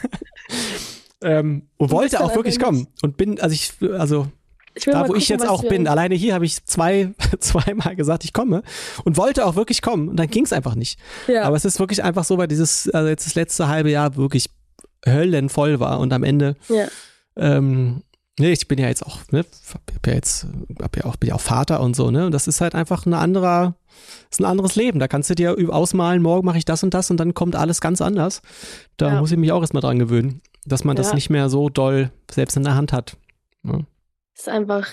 ähm, 1.22 1.68
und 1.76 1.90
Du 1.90 1.96
wollte 1.96 2.22
auch 2.22 2.34
wirklich 2.34 2.58
kommen. 2.58 2.86
Und 3.02 3.16
bin, 3.16 3.40
also 3.40 3.54
ich, 3.54 3.72
also 3.92 4.26
Ich 4.74 4.84
da 4.84 5.00
wo 5.08 5.14
ich 5.14 5.26
gucken, 5.26 5.26
jetzt 5.28 5.40
was 5.42 5.48
auch 5.48 5.64
bin, 5.64 5.86
alleine 5.88 6.14
hier 6.14 6.34
habe 6.34 6.44
ich 6.44 6.64
zwei, 6.64 7.12
zweimal 7.38 7.96
gesagt, 7.96 8.24
ich 8.24 8.32
komme 8.32 8.62
und 9.04 9.16
wollte 9.16 9.46
auch 9.46 9.56
wirklich 9.56 9.82
kommen. 9.82 10.08
Und 10.08 10.16
dann 10.16 10.28
ging 10.28 10.44
es 10.44 10.52
einfach 10.52 10.74
nicht. 10.74 10.98
Ja, 11.28 11.44
Aber 11.44 11.56
es 11.56 11.64
ist 11.64 11.78
wirklich 11.78 12.02
einfach 12.02 12.24
so, 12.24 12.38
weil 12.38 12.48
dieses, 12.48 12.88
also 12.90 13.08
jetzt 13.08 13.26
das 13.26 13.34
letzte 13.34 13.68
halbe 13.68 13.90
Jahr 13.90 14.16
wirklich 14.16 14.50
höllenvoll 15.06 15.80
war 15.80 16.00
und 16.00 16.12
am 16.12 16.24
Ende, 16.24 16.56
ja, 16.68 16.86
ähm, 17.36 18.02
nee, 18.38 18.52
ich 18.52 18.66
bin 18.68 18.78
ja 18.78 18.88
jetzt 18.88 19.04
auch, 19.04 19.20
ne, 19.30 19.44
hab 19.72 20.06
ja 20.06 20.12
jetzt, 20.14 20.46
hab 20.82 20.96
ja 20.96 21.04
auch, 21.04 21.16
bin 21.16 21.28
ja 21.30 21.34
auch 21.36 21.40
Vater 21.40 21.80
und 21.80 21.94
so, 21.94 22.10
ne, 22.10 22.26
und 22.26 22.32
das 22.32 22.46
ist 22.46 22.60
halt 22.60 22.74
einfach 22.74 23.06
ein 23.06 23.14
anderer, 23.14 23.74
ist 24.30 24.40
ein 24.40 24.44
anderes 24.44 24.74
Leben. 24.76 24.98
Da 24.98 25.08
kannst 25.08 25.30
du 25.30 25.34
dir 25.34 25.56
ausmalen, 25.70 26.22
morgen 26.22 26.44
mache 26.46 26.58
ich 26.58 26.64
das 26.64 26.82
und 26.82 26.94
das 26.94 27.10
und 27.10 27.18
dann 27.18 27.34
kommt 27.34 27.56
alles 27.56 27.80
ganz 27.80 28.00
anders. 28.00 28.42
Da 28.96 29.08
Ja. 29.14 29.20
muss 29.20 29.30
ich 29.32 29.38
mich 29.38 29.52
auch 29.52 29.60
erstmal 29.60 29.82
dran 29.82 29.98
gewöhnen, 29.98 30.40
dass 30.66 30.84
man 30.84 30.96
das 30.96 31.08
Ja. 31.08 31.14
nicht 31.14 31.30
mehr 31.30 31.48
so 31.48 31.68
doll 31.68 32.10
selbst 32.30 32.56
in 32.56 32.64
der 32.64 32.74
Hand 32.74 32.92
hat. 32.92 33.16
ist 34.36 34.48
einfach 34.48 34.88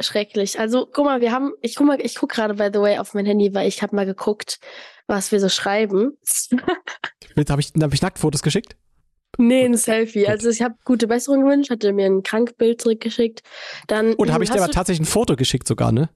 schrecklich. 0.00 0.58
Also, 0.58 0.88
guck 0.90 1.04
mal, 1.04 1.20
wir 1.20 1.32
haben, 1.32 1.52
ich 1.60 1.76
guck 1.76 1.86
mal, 1.86 2.00
ich 2.00 2.14
guck 2.14 2.30
gerade, 2.30 2.54
by 2.54 2.70
the 2.72 2.80
way, 2.80 2.98
auf 2.98 3.12
mein 3.12 3.26
Handy, 3.26 3.52
weil 3.54 3.68
ich 3.68 3.82
habe 3.82 3.94
mal 3.94 4.06
geguckt, 4.06 4.58
was 5.06 5.30
wir 5.32 5.40
so 5.40 5.48
schreiben. 5.50 6.16
Habe 7.48 7.60
ich, 7.60 7.72
hab 7.80 7.92
ich 7.94 8.02
Nacktfotos 8.02 8.42
geschickt? 8.42 8.76
Nee, 9.40 9.64
ein 9.64 9.76
Selfie. 9.76 10.28
Also 10.28 10.50
ich 10.50 10.62
habe 10.62 10.74
gute 10.84 11.06
Besserung 11.08 11.42
gewünscht, 11.44 11.70
hatte 11.70 11.92
mir 11.92 12.06
ein 12.06 12.22
Krankbild 12.22 12.80
zurückgeschickt. 12.80 13.42
Dann 13.86 14.14
Oder 14.14 14.34
habe 14.34 14.44
ich 14.44 14.50
dir 14.50 14.62
aber 14.62 14.70
tatsächlich 14.70 15.08
ein 15.08 15.10
Foto 15.10 15.36
geschickt 15.36 15.66
sogar, 15.66 15.92
ne? 15.92 16.10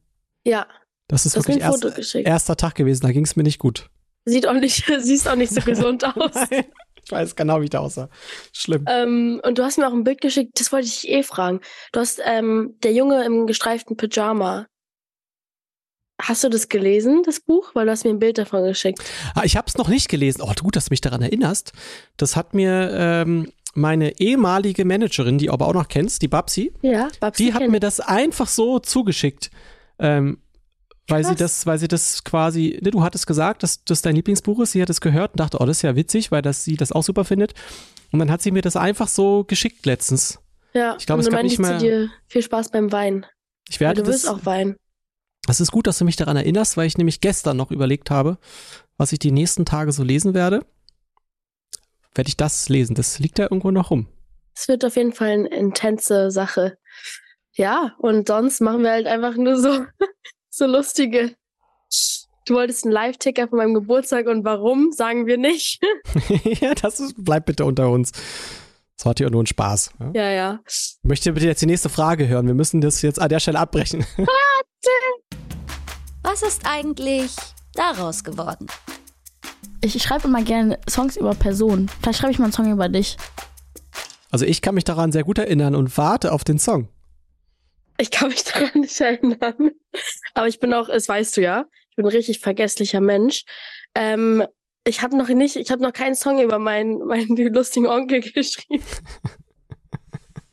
Ja, 0.44 0.66
Das 1.08 1.24
ist 1.24 1.34
mir 1.36 1.42
wirklich 1.42 1.64
ein 1.64 1.82
erst, 1.82 2.14
erster 2.14 2.56
Tag 2.56 2.74
gewesen, 2.74 3.02
da 3.06 3.12
ging 3.12 3.24
es 3.24 3.34
mir 3.36 3.42
nicht 3.42 3.58
gut. 3.58 3.88
Sieht 4.26 4.46
auch 4.46 4.54
nicht, 4.54 4.84
siehst 5.00 5.26
auch 5.28 5.36
nicht 5.36 5.52
so 5.54 5.60
gesund 5.62 6.04
aus. 6.16 6.34
Nein, 6.50 6.64
ich 7.02 7.10
weiß 7.12 7.34
genau, 7.36 7.60
wie 7.60 7.64
ich 7.64 7.70
da 7.70 7.80
aussah. 7.80 8.08
Schlimm. 8.52 8.84
ähm, 8.88 9.40
und 9.44 9.58
du 9.58 9.62
hast 9.64 9.78
mir 9.78 9.88
auch 9.88 9.92
ein 9.92 10.04
Bild 10.04 10.20
geschickt, 10.20 10.60
das 10.60 10.72
wollte 10.72 10.86
ich 10.86 11.08
eh 11.08 11.22
fragen. 11.22 11.60
Du 11.92 12.00
hast 12.00 12.20
ähm, 12.24 12.76
der 12.82 12.92
Junge 12.92 13.24
im 13.24 13.46
gestreiften 13.46 13.96
Pyjama. 13.96 14.66
Hast 16.20 16.44
du 16.44 16.48
das 16.48 16.68
gelesen, 16.68 17.22
das 17.24 17.40
Buch? 17.40 17.70
Weil 17.74 17.86
du 17.86 17.92
hast 17.92 18.04
mir 18.04 18.10
ein 18.10 18.18
Bild 18.20 18.38
davon 18.38 18.64
geschickt. 18.64 19.00
Ah, 19.34 19.42
ich 19.44 19.56
habe 19.56 19.66
es 19.66 19.76
noch 19.76 19.88
nicht 19.88 20.08
gelesen. 20.08 20.42
Oh, 20.42 20.52
gut, 20.62 20.76
dass 20.76 20.86
du 20.86 20.92
mich 20.92 21.00
daran 21.00 21.22
erinnerst. 21.22 21.72
Das 22.16 22.36
hat 22.36 22.54
mir 22.54 22.90
ähm, 22.92 23.50
meine 23.74 24.20
ehemalige 24.20 24.84
Managerin, 24.84 25.38
die 25.38 25.46
du 25.46 25.52
aber 25.52 25.66
auch 25.66 25.74
noch 25.74 25.88
kennst, 25.88 26.22
die 26.22 26.28
Babsi, 26.28 26.72
Ja, 26.82 27.08
Babsi 27.18 27.44
die 27.46 27.54
hat 27.54 27.68
mir 27.68 27.80
das 27.80 27.98
einfach 28.00 28.46
so 28.46 28.78
zugeschickt. 28.78 29.50
Ähm, 29.98 30.38
weil 31.08 31.24
sie 31.24 31.34
das, 31.34 31.66
weil 31.66 31.78
sie 31.78 31.88
das 31.88 32.24
quasi, 32.24 32.78
ne, 32.80 32.90
du 32.90 33.02
hattest 33.02 33.26
gesagt, 33.26 33.62
dass 33.62 33.84
das 33.84 34.00
dein 34.00 34.14
Lieblingsbuch 34.14 34.60
ist, 34.60 34.72
sie 34.72 34.80
hat 34.80 34.88
es 34.88 35.02
gehört 35.02 35.32
und 35.32 35.40
dachte, 35.40 35.58
oh, 35.60 35.66
das 35.66 35.78
ist 35.78 35.82
ja 35.82 35.96
witzig, 35.96 36.30
weil 36.30 36.40
das, 36.40 36.64
sie 36.64 36.76
das 36.76 36.92
auch 36.92 37.02
super 37.02 37.24
findet. 37.24 37.52
Und 38.10 38.20
dann 38.20 38.30
hat 38.30 38.40
sie 38.40 38.52
mir 38.52 38.62
das 38.62 38.76
einfach 38.76 39.08
so 39.08 39.44
geschickt 39.44 39.84
letztens. 39.84 40.38
Ja, 40.72 40.96
ich 40.98 41.06
glaub, 41.06 41.18
und 41.18 41.24
es 41.24 41.30
gab 41.30 41.42
nicht 41.42 41.58
dir 41.82 42.08
viel 42.26 42.42
Spaß 42.42 42.70
beim 42.70 42.90
Weinen. 42.90 43.26
Ich 43.68 43.80
Weil 43.80 43.88
werde 43.88 44.02
du 44.02 44.08
willst 44.08 44.24
das, 44.24 44.30
auch 44.30 44.46
weinen. 44.46 44.76
Das 45.46 45.60
ist 45.60 45.72
gut, 45.72 45.86
dass 45.86 45.98
du 45.98 46.04
mich 46.04 46.16
daran 46.16 46.36
erinnerst, 46.36 46.76
weil 46.76 46.86
ich 46.86 46.98
nämlich 46.98 47.20
gestern 47.20 47.56
noch 47.56 47.70
überlegt 47.70 48.10
habe, 48.10 48.38
was 48.96 49.12
ich 49.12 49.18
die 49.18 49.32
nächsten 49.32 49.64
Tage 49.64 49.92
so 49.92 50.02
lesen 50.02 50.34
werde. 50.34 50.64
Werde 52.14 52.28
ich 52.28 52.36
das 52.36 52.68
lesen? 52.68 52.94
Das 52.94 53.18
liegt 53.18 53.38
da 53.38 53.44
irgendwo 53.44 53.70
noch 53.70 53.90
rum. 53.90 54.06
Es 54.54 54.68
wird 54.68 54.84
auf 54.84 54.96
jeden 54.96 55.12
Fall 55.12 55.30
eine 55.30 55.48
intense 55.48 56.30
Sache. 56.30 56.78
Ja, 57.54 57.94
und 57.98 58.28
sonst 58.28 58.60
machen 58.60 58.82
wir 58.82 58.90
halt 58.90 59.06
einfach 59.06 59.36
nur 59.36 59.56
so, 59.60 59.84
so 60.50 60.66
lustige. 60.66 61.34
Du 62.46 62.54
wolltest 62.54 62.84
einen 62.84 62.92
Live-Ticker 62.92 63.48
von 63.48 63.58
meinem 63.58 63.74
Geburtstag 63.74 64.26
und 64.26 64.44
warum, 64.44 64.92
sagen 64.92 65.26
wir 65.26 65.38
nicht. 65.38 65.82
ja, 66.60 66.74
das 66.74 67.00
ist, 67.00 67.24
bleibt 67.24 67.46
bitte 67.46 67.64
unter 67.64 67.90
uns. 67.90 68.12
Das 68.96 69.06
war 69.06 69.14
ja 69.18 69.28
nur 69.28 69.42
ein 69.42 69.46
Spaß. 69.46 69.90
Ja? 69.98 70.10
Ja, 70.14 70.30
ja. 70.30 70.60
Ich 70.68 70.98
möchte 71.02 71.32
bitte 71.32 71.46
jetzt 71.46 71.62
die 71.62 71.66
nächste 71.66 71.88
Frage 71.88 72.28
hören. 72.28 72.46
Wir 72.46 72.54
müssen 72.54 72.80
das 72.80 73.02
jetzt 73.02 73.20
an 73.20 73.28
der 73.28 73.40
Stelle 73.40 73.58
abbrechen. 73.58 74.06
Was 76.24 76.42
ist 76.42 76.62
eigentlich 76.64 77.36
daraus 77.74 78.24
geworden? 78.24 78.66
Ich 79.82 80.02
schreibe 80.02 80.26
immer 80.26 80.42
gerne 80.42 80.80
Songs 80.88 81.18
über 81.18 81.34
Personen. 81.34 81.90
Vielleicht 82.00 82.18
schreibe 82.18 82.32
ich 82.32 82.38
mal 82.38 82.46
einen 82.46 82.54
Song 82.54 82.72
über 82.72 82.88
dich. 82.88 83.18
Also 84.30 84.46
ich 84.46 84.62
kann 84.62 84.74
mich 84.74 84.84
daran 84.84 85.12
sehr 85.12 85.22
gut 85.22 85.36
erinnern 85.36 85.74
und 85.74 85.96
warte 85.98 86.32
auf 86.32 86.42
den 86.42 86.58
Song. 86.58 86.88
Ich 87.98 88.10
kann 88.10 88.28
mich 88.30 88.42
daran 88.52 88.80
nicht 88.80 88.98
erinnern. 88.98 89.72
Aber 90.32 90.48
ich 90.48 90.58
bin 90.60 90.72
auch, 90.72 90.88
das 90.88 91.06
weißt 91.08 91.36
du 91.36 91.42
ja, 91.42 91.66
ich 91.90 91.96
bin 91.96 92.06
ein 92.06 92.10
richtig 92.10 92.40
vergesslicher 92.40 93.02
Mensch. 93.02 93.44
Ähm, 93.94 94.44
ich 94.84 95.02
habe 95.02 95.18
noch 95.18 95.28
nicht, 95.28 95.56
ich 95.56 95.70
habe 95.70 95.82
noch 95.82 95.92
keinen 95.92 96.14
Song 96.14 96.40
über 96.42 96.58
meinen, 96.58 97.06
meinen 97.06 97.36
lustigen 97.52 97.86
Onkel 97.86 98.22
geschrieben. 98.22 98.82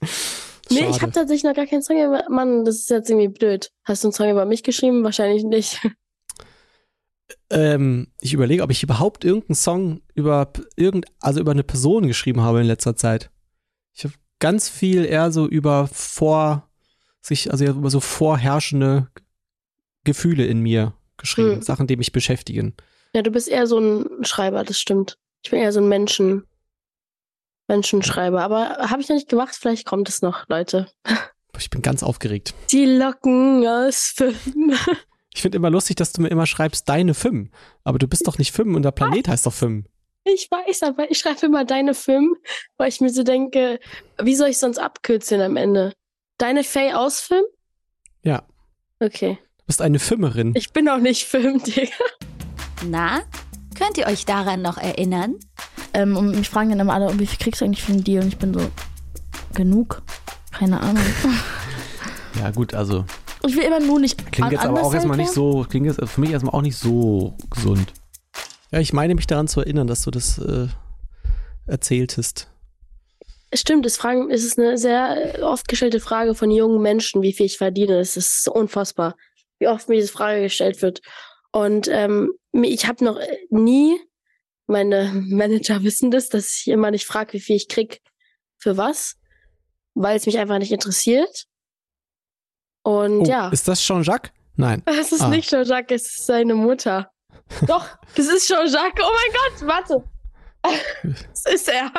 Nee, 0.72 0.90
ich 0.90 1.02
habe 1.02 1.12
tatsächlich 1.12 1.44
noch 1.44 1.54
gar 1.54 1.66
keinen 1.66 1.82
Song 1.82 1.98
über. 1.98 2.24
Mann, 2.30 2.66
das 2.66 2.78
ist 2.78 2.90
jetzt 2.90 3.10
irgendwie 3.10 3.28
blöd. 3.28 3.72
Hast 3.84 4.04
du 4.04 4.08
einen 4.08 4.14
Song 4.14 4.30
über 4.30 4.46
mich 4.46 4.64
geschrieben? 4.64 5.04
Wahrscheinlich 5.04 5.44
nicht. 5.44 5.80
ähm, 7.50 8.08
ich 8.20 8.34
überlege, 8.34 8.64
ob 8.64 8.72
ich 8.72 8.84
überhaupt 8.84 9.24
irgendeinen 9.24 9.56
Song 9.56 10.02
über 10.14 10.52
irgend, 10.76 11.06
also 11.20 11.40
über 11.40 11.52
eine 11.52 11.64
Person 11.64 12.08
geschrieben 12.08 12.42
habe 12.42 12.62
in 12.62 12.68
letzter 12.68 12.96
Zeit. 12.96 13.30
Ich 13.94 14.04
habe 14.04 14.14
ganz 14.40 14.70
viel 14.70 15.06
eher 15.06 15.32
so 15.32 15.48
über 15.48 15.88
vor 15.92 16.70
sich, 17.22 17.52
also 17.52 17.66
über 17.66 17.90
so 17.90 18.00
vorherrschende 18.00 19.08
Gefühle 20.04 20.46
in 20.46 20.60
mir 20.60 20.94
geschrieben, 21.18 21.56
Hm. 21.56 21.62
Sachen, 21.62 21.88
die 21.88 21.98
mich 21.98 22.12
beschäftigen. 22.12 22.76
Ja, 23.14 23.22
du 23.22 23.32
bist 23.32 23.48
eher 23.48 23.68
so 23.68 23.78
ein 23.78 24.24
Schreiber, 24.24 24.64
das 24.64 24.80
stimmt. 24.80 25.18
Ich 25.44 25.52
bin 25.52 25.60
eher 25.60 25.72
so 25.72 25.80
ein 25.80 25.88
Menschen, 25.88 26.46
Menschenschreiber. 27.72 28.42
Aber 28.42 28.90
habe 28.90 29.02
ich 29.02 29.08
noch 29.08 29.16
nicht 29.16 29.30
gemacht, 29.30 29.56
vielleicht 29.60 29.86
kommt 29.86 30.10
es 30.10 30.22
noch, 30.22 30.48
Leute. 30.50 30.88
Ich 31.58 31.70
bin 31.70 31.82
ganz 31.82 32.04
aufgeregt. 32.04 32.54
Die 32.72 32.86
Locken 32.86 33.66
aus 33.66 34.14
Fünf. 34.16 34.38
Ich 35.34 35.42
finde 35.42 35.56
immer 35.58 35.70
lustig, 35.70 35.96
dass 35.96 36.12
du 36.12 36.22
mir 36.22 36.28
immer 36.28 36.46
schreibst, 36.46 36.90
deine 36.90 37.14
Fim. 37.14 37.52
Aber 37.86 38.00
du 38.00 38.08
bist 38.08 38.28
doch 38.28 38.38
nicht 38.38 38.52
Fim 38.52 38.76
und 38.76 38.82
der 38.82 38.92
Planet 38.92 39.30
heißt 39.30 39.46
doch 39.46 39.54
Fim. 39.54 39.86
Ich 40.26 40.50
weiß, 40.52 40.84
aber 40.84 41.10
ich 41.10 41.20
schreibe 41.20 41.46
immer 41.46 41.64
deine 41.64 41.94
Film, 41.94 42.36
weil 42.78 42.90
ich 42.90 43.00
mir 43.00 43.10
so 43.10 43.24
denke, 43.24 43.80
wie 44.22 44.36
soll 44.36 44.50
ich 44.50 44.58
sonst 44.58 44.78
abkürzeln 44.78 45.42
am 45.42 45.56
Ende? 45.56 45.94
Deine 46.38 46.64
Faye 46.64 46.94
aus 46.96 47.22
Film? 47.22 47.46
Ja. 48.24 48.44
Okay. 49.00 49.38
Du 49.60 49.66
bist 49.68 49.82
eine 49.82 50.00
Fimmerin. 50.00 50.52
Ich 50.56 50.74
bin 50.74 50.90
auch 50.90 50.98
nicht 50.98 51.26
Film, 51.26 51.64
Digga. 51.64 51.92
Na, 52.86 53.22
könnt 53.76 53.98
ihr 53.98 54.08
euch 54.08 54.26
daran 54.26 54.62
noch 54.62 54.78
erinnern? 54.78 55.40
Ähm, 55.94 56.16
und 56.18 56.32
mich 56.36 56.50
fragen 56.50 56.70
dann 56.70 56.80
immer 56.80 56.94
alle, 56.94 57.18
wie 57.20 57.26
viel 57.26 57.38
kriegst 57.40 57.62
du 57.62 57.66
eigentlich 57.66 57.84
für 57.84 57.92
einen 57.94 58.04
Deal? 58.04 58.22
Und 58.24 58.30
ich 58.30 58.38
bin 58.38 58.54
so, 58.54 58.62
genug. 59.54 60.02
Keine 60.52 60.80
Ahnung. 60.82 61.04
Ja, 62.40 62.50
gut, 62.50 62.74
also 62.74 63.04
Ich 63.46 63.58
will 63.58 63.64
immer 63.64 63.82
nur 63.82 64.00
nicht 64.00 64.18
klingt 64.32 64.46
an- 64.48 64.52
jetzt 64.54 64.64
aber 64.66 64.82
auch 64.82 64.94
erstmal 64.94 65.18
nicht 65.18 65.34
so, 65.34 65.66
klingt 65.70 65.86
jetzt 65.86 66.00
für 66.10 66.22
mich 66.22 66.32
erstmal 66.32 66.54
auch 66.56 66.62
nicht 66.62 66.78
so 66.78 67.36
gesund. 67.50 67.92
Ja, 68.72 68.80
ich 68.80 68.94
meine 68.94 69.16
mich 69.16 69.28
daran 69.28 69.50
zu 69.50 69.60
erinnern, 69.60 69.86
dass 69.86 70.04
du 70.04 70.12
das 70.12 70.38
äh, 70.38 70.68
erzähltest. 71.66 72.48
Stimmt, 73.54 73.86
es, 73.86 73.98
fragen, 73.98 74.32
es 74.32 74.46
ist 74.46 74.58
eine 74.58 74.78
sehr 74.78 75.40
äh, 75.40 75.42
oft 75.42 75.68
gestellte 75.68 76.00
Frage 76.00 76.36
von 76.36 76.50
jungen 76.52 76.82
Menschen, 76.82 77.22
wie 77.22 77.34
viel 77.34 77.48
ich 77.48 77.58
verdiene. 77.58 78.00
Es 78.00 78.16
ist 78.16 78.44
so 78.46 78.54
unfassbar, 78.54 79.18
wie 79.60 79.68
oft 79.68 79.90
mir 79.90 79.96
diese 79.96 80.08
Frage 80.12 80.44
gestellt 80.44 80.82
wird. 80.82 81.02
Und 81.52 81.90
ähm, 81.92 82.32
ich 82.54 82.88
habe 82.88 83.04
noch 83.04 83.18
äh, 83.18 83.28
nie, 83.50 83.98
meine 84.72 85.12
Manager 85.14 85.84
wissen 85.84 86.10
das, 86.12 86.30
dass 86.30 86.58
ich 86.62 86.68
immer 86.68 86.92
nicht 86.92 87.06
frage, 87.06 87.34
wie 87.34 87.40
viel 87.40 87.56
ich 87.56 87.68
krieg 87.68 88.02
für 88.58 88.78
was, 88.78 89.18
weil 89.94 90.18
es 90.18 90.26
mich 90.26 90.38
einfach 90.40 90.58
nicht 90.58 90.72
interessiert. 90.72 91.46
Und 92.84 93.22
Oh, 93.22 93.26
ja, 93.26 93.50
Ist 93.50 93.68
das 93.68 93.82
Jean-Jacques? 93.82 94.32
Nein. 94.56 94.82
es 94.86 95.12
ist 95.12 95.22
ah. 95.22 95.28
nicht 95.30 95.50
Jean-Jacques, 95.50 96.02
es 96.02 96.16
ist 96.16 96.26
seine 96.26 96.56
Mutter. 96.56 97.12
Doch, 97.68 97.88
das 98.16 98.28
ist 98.28 98.48
Jean-Jacques. 98.48 99.04
Oh 99.04 99.12
mein 99.12 99.60
Gott, 99.60 99.68
warte. 99.68 100.04
Das 100.64 101.54
ist 101.54 101.70
er. 101.70 101.92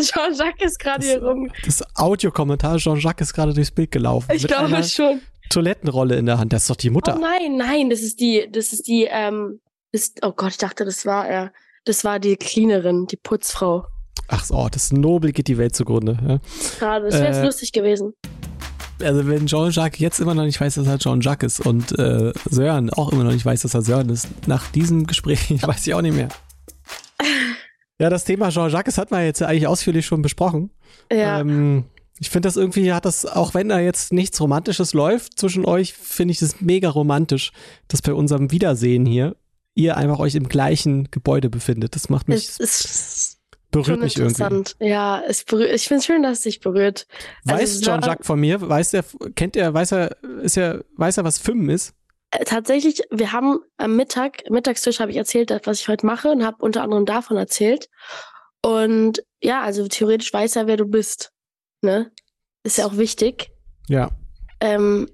Jean-Jacques 0.00 0.66
ist 0.66 0.78
gerade 0.78 1.06
hier 1.06 1.22
rum. 1.22 1.50
Das 1.64 1.82
Audiokommentar, 1.96 2.76
Jean-Jacques 2.78 3.28
ist 3.28 3.34
gerade 3.34 3.54
durchs 3.54 3.70
Bild 3.70 3.90
gelaufen. 3.92 4.30
Ich 4.32 4.46
glaube 4.46 4.82
schon. 4.82 5.20
Toilettenrolle 5.50 6.16
in 6.16 6.26
der 6.26 6.38
Hand. 6.38 6.52
Das 6.52 6.62
ist 6.62 6.70
doch 6.70 6.76
die 6.76 6.90
Oh 6.90 6.94
Mutter. 6.94 7.18
nein, 7.18 7.56
nein, 7.56 7.90
das 7.90 8.00
ist 8.00 8.18
die, 8.18 8.48
das 8.50 8.72
ist 8.72 8.86
die, 8.88 9.06
ähm, 9.08 9.60
das, 9.92 10.12
oh 10.22 10.32
Gott, 10.32 10.50
ich 10.52 10.58
dachte, 10.58 10.84
das 10.84 11.06
war 11.06 11.28
er. 11.28 11.52
Das 11.84 12.04
war 12.04 12.18
die 12.18 12.36
Cleanerin, 12.36 13.06
die 13.06 13.16
Putzfrau. 13.16 13.86
Ach 14.28 14.44
so, 14.44 14.68
das 14.70 14.90
Nobel 14.92 15.32
geht 15.32 15.48
die 15.48 15.58
Welt 15.58 15.76
zugrunde. 15.76 16.18
Ja. 16.26 16.38
Gerade, 16.78 17.06
das 17.10 17.20
wäre 17.20 17.38
Äh, 17.40 17.44
lustig 17.44 17.72
gewesen. 17.72 18.14
Also 19.02 19.26
wenn 19.26 19.46
Jean-Jacques 19.46 19.98
jetzt 19.98 20.20
immer 20.20 20.34
noch 20.34 20.44
nicht 20.44 20.60
weiß, 20.60 20.76
dass 20.76 20.86
er 20.86 20.98
Jean-Jacques 20.98 21.58
ist 21.58 21.66
und 21.66 21.98
äh, 21.98 22.32
Sören 22.48 22.90
auch 22.90 23.12
immer 23.12 23.24
noch 23.24 23.32
nicht 23.32 23.44
weiß, 23.44 23.62
dass 23.62 23.74
er 23.74 23.82
Sören 23.82 24.08
ist, 24.08 24.28
nach 24.46 24.70
diesem 24.70 25.06
Gespräch 25.06 25.50
weiß 25.62 25.86
ich 25.86 25.94
auch 25.94 26.02
nicht 26.02 26.16
mehr. 26.16 26.28
Ja, 28.00 28.10
das 28.10 28.24
Thema 28.24 28.48
Jean-Jacques 28.50 28.98
hat 28.98 29.12
man 29.12 29.22
jetzt 29.24 29.40
ja 29.40 29.46
eigentlich 29.46 29.68
ausführlich 29.68 30.04
schon 30.04 30.20
besprochen. 30.20 30.70
Ja, 31.12 31.38
Ähm, 31.38 31.84
ich 32.18 32.28
finde 32.28 32.48
das 32.48 32.56
irgendwie, 32.56 32.92
hat 32.92 33.04
das, 33.04 33.24
auch 33.24 33.54
wenn 33.54 33.68
da 33.68 33.78
jetzt 33.78 34.12
nichts 34.12 34.40
Romantisches 34.40 34.94
läuft 34.94 35.38
zwischen 35.38 35.64
euch, 35.64 35.92
finde 35.94 36.32
ich 36.32 36.40
das 36.40 36.60
mega 36.60 36.88
romantisch, 36.88 37.52
dass 37.86 38.02
bei 38.02 38.12
unserem 38.12 38.50
Wiedersehen 38.50 39.06
hier 39.06 39.36
ihr 39.74 39.96
einfach 39.96 40.18
euch 40.18 40.34
im 40.34 40.48
gleichen 40.48 41.10
Gebäude 41.10 41.50
befindet. 41.50 41.94
Das 41.94 42.08
macht 42.08 42.28
mich, 42.28 42.48
es 42.48 42.58
ist 42.58 43.40
berührt 43.70 44.00
mich 44.00 44.16
irgendwie. 44.16 44.64
Ja, 44.80 45.22
es 45.26 45.44
berührt, 45.44 45.72
ich 45.72 45.88
finde 45.88 45.98
es 45.98 46.06
schön, 46.06 46.22
dass 46.22 46.38
es 46.38 46.44
dich 46.44 46.60
berührt. 46.60 47.06
Also 47.46 47.60
Weiß 47.60 47.70
es 47.70 47.80
Jean-Jacques 47.80 48.26
von 48.26 48.38
mir? 48.38 48.60
Weiß 48.60 48.94
er, 48.94 49.04
kennt 49.34 49.56
er, 49.56 49.74
weiß 49.74 49.92
er, 49.92 50.16
ist 50.42 50.56
er, 50.56 50.84
weiß 50.96 51.18
er, 51.18 51.24
was 51.24 51.38
Fimmen 51.38 51.68
ist? 51.68 51.94
Äh, 52.30 52.44
Tatsächlich, 52.44 53.02
wir 53.10 53.32
haben 53.32 53.60
am 53.76 53.96
Mittag, 53.96 54.48
Mittagstisch 54.50 55.00
habe 55.00 55.10
ich 55.10 55.16
erzählt, 55.16 55.52
was 55.64 55.80
ich 55.80 55.88
heute 55.88 56.06
mache 56.06 56.28
und 56.28 56.44
habe 56.44 56.58
unter 56.60 56.82
anderem 56.82 57.04
davon 57.04 57.36
erzählt. 57.36 57.88
Und 58.62 59.22
ja, 59.42 59.62
also 59.62 59.86
theoretisch 59.88 60.32
weiß 60.32 60.56
er, 60.56 60.66
wer 60.66 60.76
du 60.76 60.86
bist. 60.86 61.32
Ne? 61.82 62.10
Ist 62.62 62.78
ja 62.78 62.86
auch 62.86 62.96
wichtig. 62.96 63.50
Ja. 63.88 64.10
Ähm, 64.64 65.10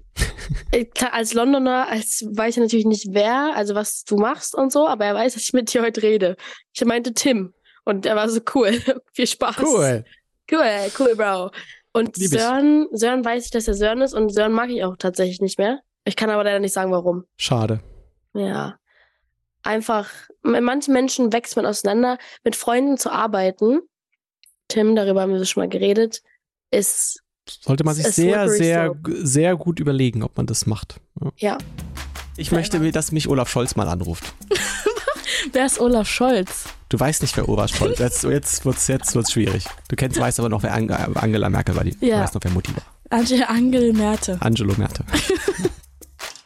äh, 0.71 0.85
als 1.11 1.33
Londoner, 1.33 1.87
als 1.89 2.25
weiß 2.25 2.57
er 2.57 2.63
natürlich 2.63 2.85
nicht 2.85 3.07
wer, 3.11 3.53
also 3.55 3.75
was 3.75 4.05
du 4.05 4.15
machst 4.15 4.55
und 4.55 4.71
so, 4.71 4.87
aber 4.87 5.05
er 5.05 5.15
weiß, 5.15 5.33
dass 5.33 5.43
ich 5.43 5.53
mit 5.53 5.73
dir 5.73 5.81
heute 5.81 6.01
rede. 6.01 6.37
Ich 6.73 6.83
meinte 6.85 7.13
Tim 7.13 7.53
und 7.83 8.05
er 8.05 8.15
war 8.15 8.29
so 8.29 8.39
cool. 8.55 8.79
Viel 9.13 9.27
Spaß. 9.27 9.57
Cool. 9.59 10.05
Cool, 10.49 10.91
cool, 10.99 11.15
Bro. 11.15 11.51
Und 11.93 12.15
Lieb 12.17 12.33
ich. 12.33 12.39
Sören, 12.39 12.87
Sören 12.91 13.25
weiß 13.25 13.45
ich, 13.45 13.51
dass 13.51 13.67
er 13.67 13.73
Sören 13.73 14.01
ist 14.01 14.13
und 14.13 14.29
Sören 14.29 14.53
mag 14.53 14.69
ich 14.69 14.83
auch 14.83 14.95
tatsächlich 14.97 15.41
nicht 15.41 15.59
mehr. 15.59 15.79
Ich 16.05 16.15
kann 16.15 16.29
aber 16.29 16.43
leider 16.43 16.59
nicht 16.59 16.73
sagen, 16.73 16.91
warum. 16.91 17.25
Schade. 17.37 17.81
Ja. 18.33 18.77
Einfach, 19.63 20.09
mit 20.41 20.61
manchen 20.61 20.93
Menschen 20.93 21.33
wächst 21.33 21.55
man 21.55 21.65
auseinander. 21.65 22.17
Mit 22.43 22.55
Freunden 22.55 22.97
zu 22.97 23.11
arbeiten, 23.11 23.81
Tim, 24.69 24.95
darüber 24.95 25.21
haben 25.21 25.33
wir 25.33 25.45
schon 25.45 25.63
mal 25.63 25.69
geredet, 25.69 26.21
ist, 26.71 27.21
Sollte 27.61 27.83
man 27.83 27.95
sich 27.95 28.07
sehr, 28.07 28.47
sehr, 28.49 28.95
sehr 29.23 29.55
gut 29.55 29.79
überlegen, 29.79 30.23
ob 30.23 30.37
man 30.37 30.45
das 30.47 30.65
macht. 30.65 30.99
Ja. 31.21 31.31
ja. 31.37 31.57
Ich 32.37 32.51
möchte, 32.51 32.91
dass 32.91 33.11
mich 33.11 33.27
Olaf 33.27 33.49
Scholz 33.49 33.75
mal 33.75 33.87
anruft. 33.87 34.33
Wer 35.53 35.65
ist 35.65 35.79
Olaf 35.79 36.07
Scholz? 36.07 36.65
Du 36.89 36.99
weißt 36.99 37.21
nicht, 37.21 37.35
wer 37.37 37.47
Olaf 37.49 37.73
Scholz 37.75 37.93
ist. 37.93 37.99
Jetzt, 37.99 38.23
jetzt 38.23 38.65
wird's, 38.65 38.87
jetzt 38.87 39.15
wird's 39.15 39.31
schwierig. 39.31 39.65
Du 39.87 39.95
kennst, 39.95 40.19
weißt 40.19 40.39
aber 40.39 40.49
noch, 40.49 40.61
wer 40.61 40.73
Ang 40.73 40.91
Angela 40.91 41.49
Merkel 41.49 41.75
war. 41.75 41.83
Die, 41.83 41.95
Du 41.95 42.05
Ja. 42.05 42.21
weißt 42.21 42.35
noch, 42.35 42.43
wer 42.43 42.51
Mutti 42.51 42.75
war. 42.75 42.83
Angela 43.09 43.45
Angel 43.45 43.93
Merte. 43.93 44.37
Angelo 44.41 44.73
Merte. 44.77 45.03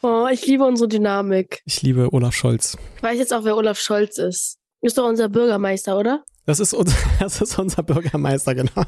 Oh, 0.07 0.27
ich 0.31 0.45
liebe 0.45 0.63
unsere 0.63 0.87
Dynamik. 0.87 1.63
Ich 1.65 1.81
liebe 1.81 2.13
Olaf 2.13 2.35
Scholz. 2.35 2.77
Ich 2.97 3.01
weiß 3.01 3.17
jetzt 3.17 3.33
auch, 3.33 3.43
wer 3.43 3.57
Olaf 3.57 3.79
Scholz 3.79 4.19
ist. 4.19 4.59
Ist 4.81 4.99
doch 4.99 5.05
unser 5.09 5.29
Bürgermeister, 5.29 5.97
oder? 5.97 6.23
Das 6.45 6.59
ist, 6.59 6.75
unser, 6.75 6.95
das 7.19 7.41
ist 7.41 7.57
unser 7.57 7.81
Bürgermeister, 7.81 8.53
genau. 8.53 8.83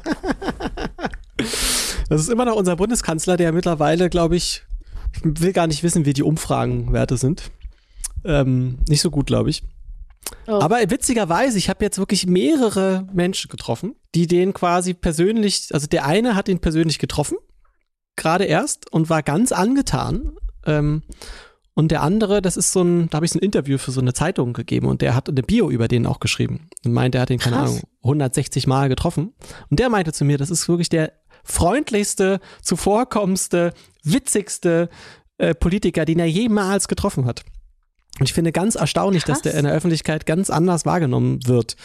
Das 2.08 2.20
ist 2.20 2.28
immer 2.28 2.44
noch 2.44 2.56
unser 2.56 2.76
Bundeskanzler, 2.76 3.36
der 3.36 3.52
mittlerweile, 3.52 4.08
glaube 4.08 4.36
ich, 4.36 4.62
ich 5.14 5.42
will 5.42 5.52
gar 5.52 5.66
nicht 5.66 5.82
wissen, 5.82 6.04
wie 6.04 6.12
die 6.12 6.22
Umfragenwerte 6.22 7.16
sind. 7.16 7.50
Ähm, 8.24 8.78
nicht 8.88 9.00
so 9.00 9.10
gut, 9.10 9.26
glaube 9.26 9.50
ich. 9.50 9.62
Oh. 10.46 10.60
Aber 10.60 10.78
witzigerweise, 10.88 11.58
ich 11.58 11.68
habe 11.68 11.84
jetzt 11.84 11.98
wirklich 11.98 12.26
mehrere 12.26 13.06
Menschen 13.12 13.48
getroffen, 13.50 13.94
die 14.14 14.26
den 14.26 14.52
quasi 14.52 14.94
persönlich, 14.94 15.68
also 15.72 15.86
der 15.86 16.06
eine 16.06 16.34
hat 16.34 16.48
ihn 16.48 16.58
persönlich 16.58 16.98
getroffen, 16.98 17.36
gerade 18.16 18.44
erst, 18.44 18.92
und 18.92 19.08
war 19.08 19.22
ganz 19.22 19.52
angetan. 19.52 20.32
Ähm, 20.66 21.02
und 21.74 21.92
der 21.92 22.02
andere, 22.02 22.42
das 22.42 22.56
ist 22.56 22.72
so 22.72 22.82
ein, 22.82 23.08
da 23.08 23.16
habe 23.16 23.26
ich 23.26 23.32
so 23.32 23.38
ein 23.38 23.42
Interview 23.42 23.78
für 23.78 23.92
so 23.92 24.00
eine 24.00 24.12
Zeitung 24.12 24.52
gegeben 24.52 24.88
und 24.88 25.00
der 25.00 25.14
hat 25.14 25.28
eine 25.28 25.42
Bio 25.42 25.70
über 25.70 25.86
den 25.86 26.06
auch 26.06 26.18
geschrieben 26.18 26.68
und 26.84 26.92
meint, 26.92 27.14
er 27.14 27.20
hat 27.20 27.28
den, 27.28 27.38
keine 27.38 27.56
Krass. 27.56 27.70
Ahnung, 27.70 27.82
160 28.02 28.66
Mal 28.66 28.88
getroffen. 28.88 29.32
Und 29.70 29.78
der 29.78 29.88
meinte 29.88 30.12
zu 30.12 30.24
mir, 30.24 30.38
das 30.38 30.50
ist 30.50 30.68
wirklich 30.68 30.88
der 30.88 31.12
freundlichste, 31.48 32.40
zuvorkommendste, 32.62 33.72
witzigste 34.04 34.88
äh, 35.38 35.54
Politiker, 35.54 36.04
den 36.04 36.18
er 36.18 36.26
jemals 36.26 36.88
getroffen 36.88 37.24
hat. 37.24 37.44
Und 38.20 38.28
ich 38.28 38.34
finde 38.34 38.52
ganz 38.52 38.74
erstaunlich, 38.74 39.24
dass 39.24 39.42
Krass. 39.42 39.52
der 39.52 39.54
in 39.54 39.64
der 39.64 39.74
Öffentlichkeit 39.74 40.26
ganz 40.26 40.50
anders 40.50 40.84
wahrgenommen 40.86 41.40
wird. 41.46 41.76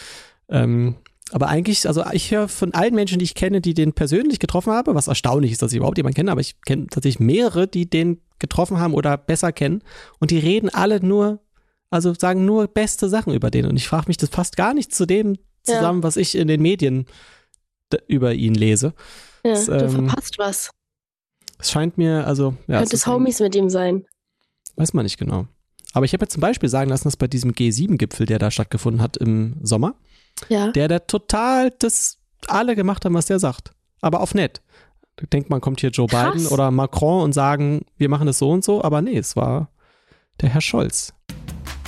Ähm, 0.48 0.96
aber 1.30 1.48
eigentlich, 1.48 1.86
also 1.88 2.04
ich 2.12 2.30
höre 2.30 2.48
von 2.48 2.74
allen 2.74 2.94
Menschen, 2.94 3.18
die 3.18 3.24
ich 3.24 3.34
kenne, 3.34 3.60
die 3.60 3.74
den 3.74 3.92
persönlich 3.92 4.38
getroffen 4.38 4.72
habe, 4.72 4.94
was 4.94 5.08
erstaunlich 5.08 5.52
ist, 5.52 5.62
dass 5.62 5.72
ich 5.72 5.78
überhaupt 5.78 5.96
jemanden 5.96 6.16
kenne, 6.16 6.30
aber 6.30 6.40
ich 6.40 6.60
kenne 6.62 6.86
tatsächlich 6.88 7.20
mehrere, 7.20 7.66
die 7.66 7.88
den 7.88 8.20
getroffen 8.38 8.78
haben 8.78 8.94
oder 8.94 9.16
besser 9.16 9.52
kennen. 9.52 9.82
Und 10.18 10.30
die 10.30 10.38
reden 10.38 10.68
alle 10.68 11.04
nur, 11.04 11.40
also 11.90 12.12
sagen 12.14 12.44
nur 12.44 12.66
beste 12.66 13.08
Sachen 13.08 13.32
über 13.32 13.50
den. 13.50 13.66
Und 13.66 13.76
ich 13.76 13.88
frage 13.88 14.04
mich, 14.08 14.16
das 14.16 14.28
passt 14.30 14.56
gar 14.56 14.74
nicht 14.74 14.94
zu 14.94 15.06
dem 15.06 15.36
Ja. 15.66 15.76
zusammen, 15.76 16.02
was 16.02 16.16
ich 16.16 16.34
in 16.36 16.48
den 16.48 16.60
Medien 16.60 17.06
über 18.08 18.34
ihn 18.34 18.54
lese. 18.54 18.92
Ja, 19.44 19.52
Das, 19.52 19.66
du 19.66 19.72
ähm, 19.72 19.90
verpasst 20.08 20.38
was. 20.38 20.70
Es 21.58 21.70
scheint 21.70 21.98
mir, 21.98 22.26
also, 22.26 22.54
ja, 22.66 22.76
es 22.76 22.80
Könnte 22.80 22.96
ist 22.96 23.00
es 23.02 23.06
Homies 23.06 23.40
mit 23.40 23.54
ihm 23.54 23.70
sein. 23.70 24.04
Weiß 24.76 24.92
man 24.92 25.04
nicht 25.04 25.18
genau. 25.18 25.46
Aber 25.92 26.04
ich 26.04 26.12
habe 26.12 26.24
jetzt 26.24 26.32
zum 26.32 26.40
Beispiel 26.40 26.68
sagen 26.68 26.90
lassen, 26.90 27.04
dass 27.04 27.16
bei 27.16 27.28
diesem 27.28 27.52
G7-Gipfel, 27.52 28.26
der 28.26 28.38
da 28.40 28.50
stattgefunden 28.50 29.00
hat 29.00 29.16
im 29.16 29.56
Sommer, 29.62 29.94
Ja. 30.48 30.72
der 30.72 30.88
da 30.88 30.98
total 30.98 31.70
das 31.78 32.18
alle 32.48 32.74
gemacht 32.74 33.04
haben, 33.04 33.14
was 33.14 33.26
der 33.26 33.38
sagt. 33.38 33.72
Aber 34.00 34.20
auf 34.20 34.34
nett. 34.34 34.60
Du 35.16 35.26
denkst, 35.26 35.48
man 35.48 35.60
kommt 35.60 35.80
hier 35.80 35.90
Joe 35.90 36.08
Krass. 36.08 36.32
Biden 36.34 36.48
oder 36.48 36.70
Macron 36.72 37.22
und 37.22 37.32
sagen, 37.32 37.86
wir 37.96 38.08
machen 38.08 38.26
das 38.26 38.38
so 38.38 38.50
und 38.50 38.64
so, 38.64 38.82
aber 38.82 39.00
nee, 39.00 39.16
es 39.16 39.36
war 39.36 39.70
der 40.40 40.48
Herr 40.48 40.60
Scholz. 40.60 41.14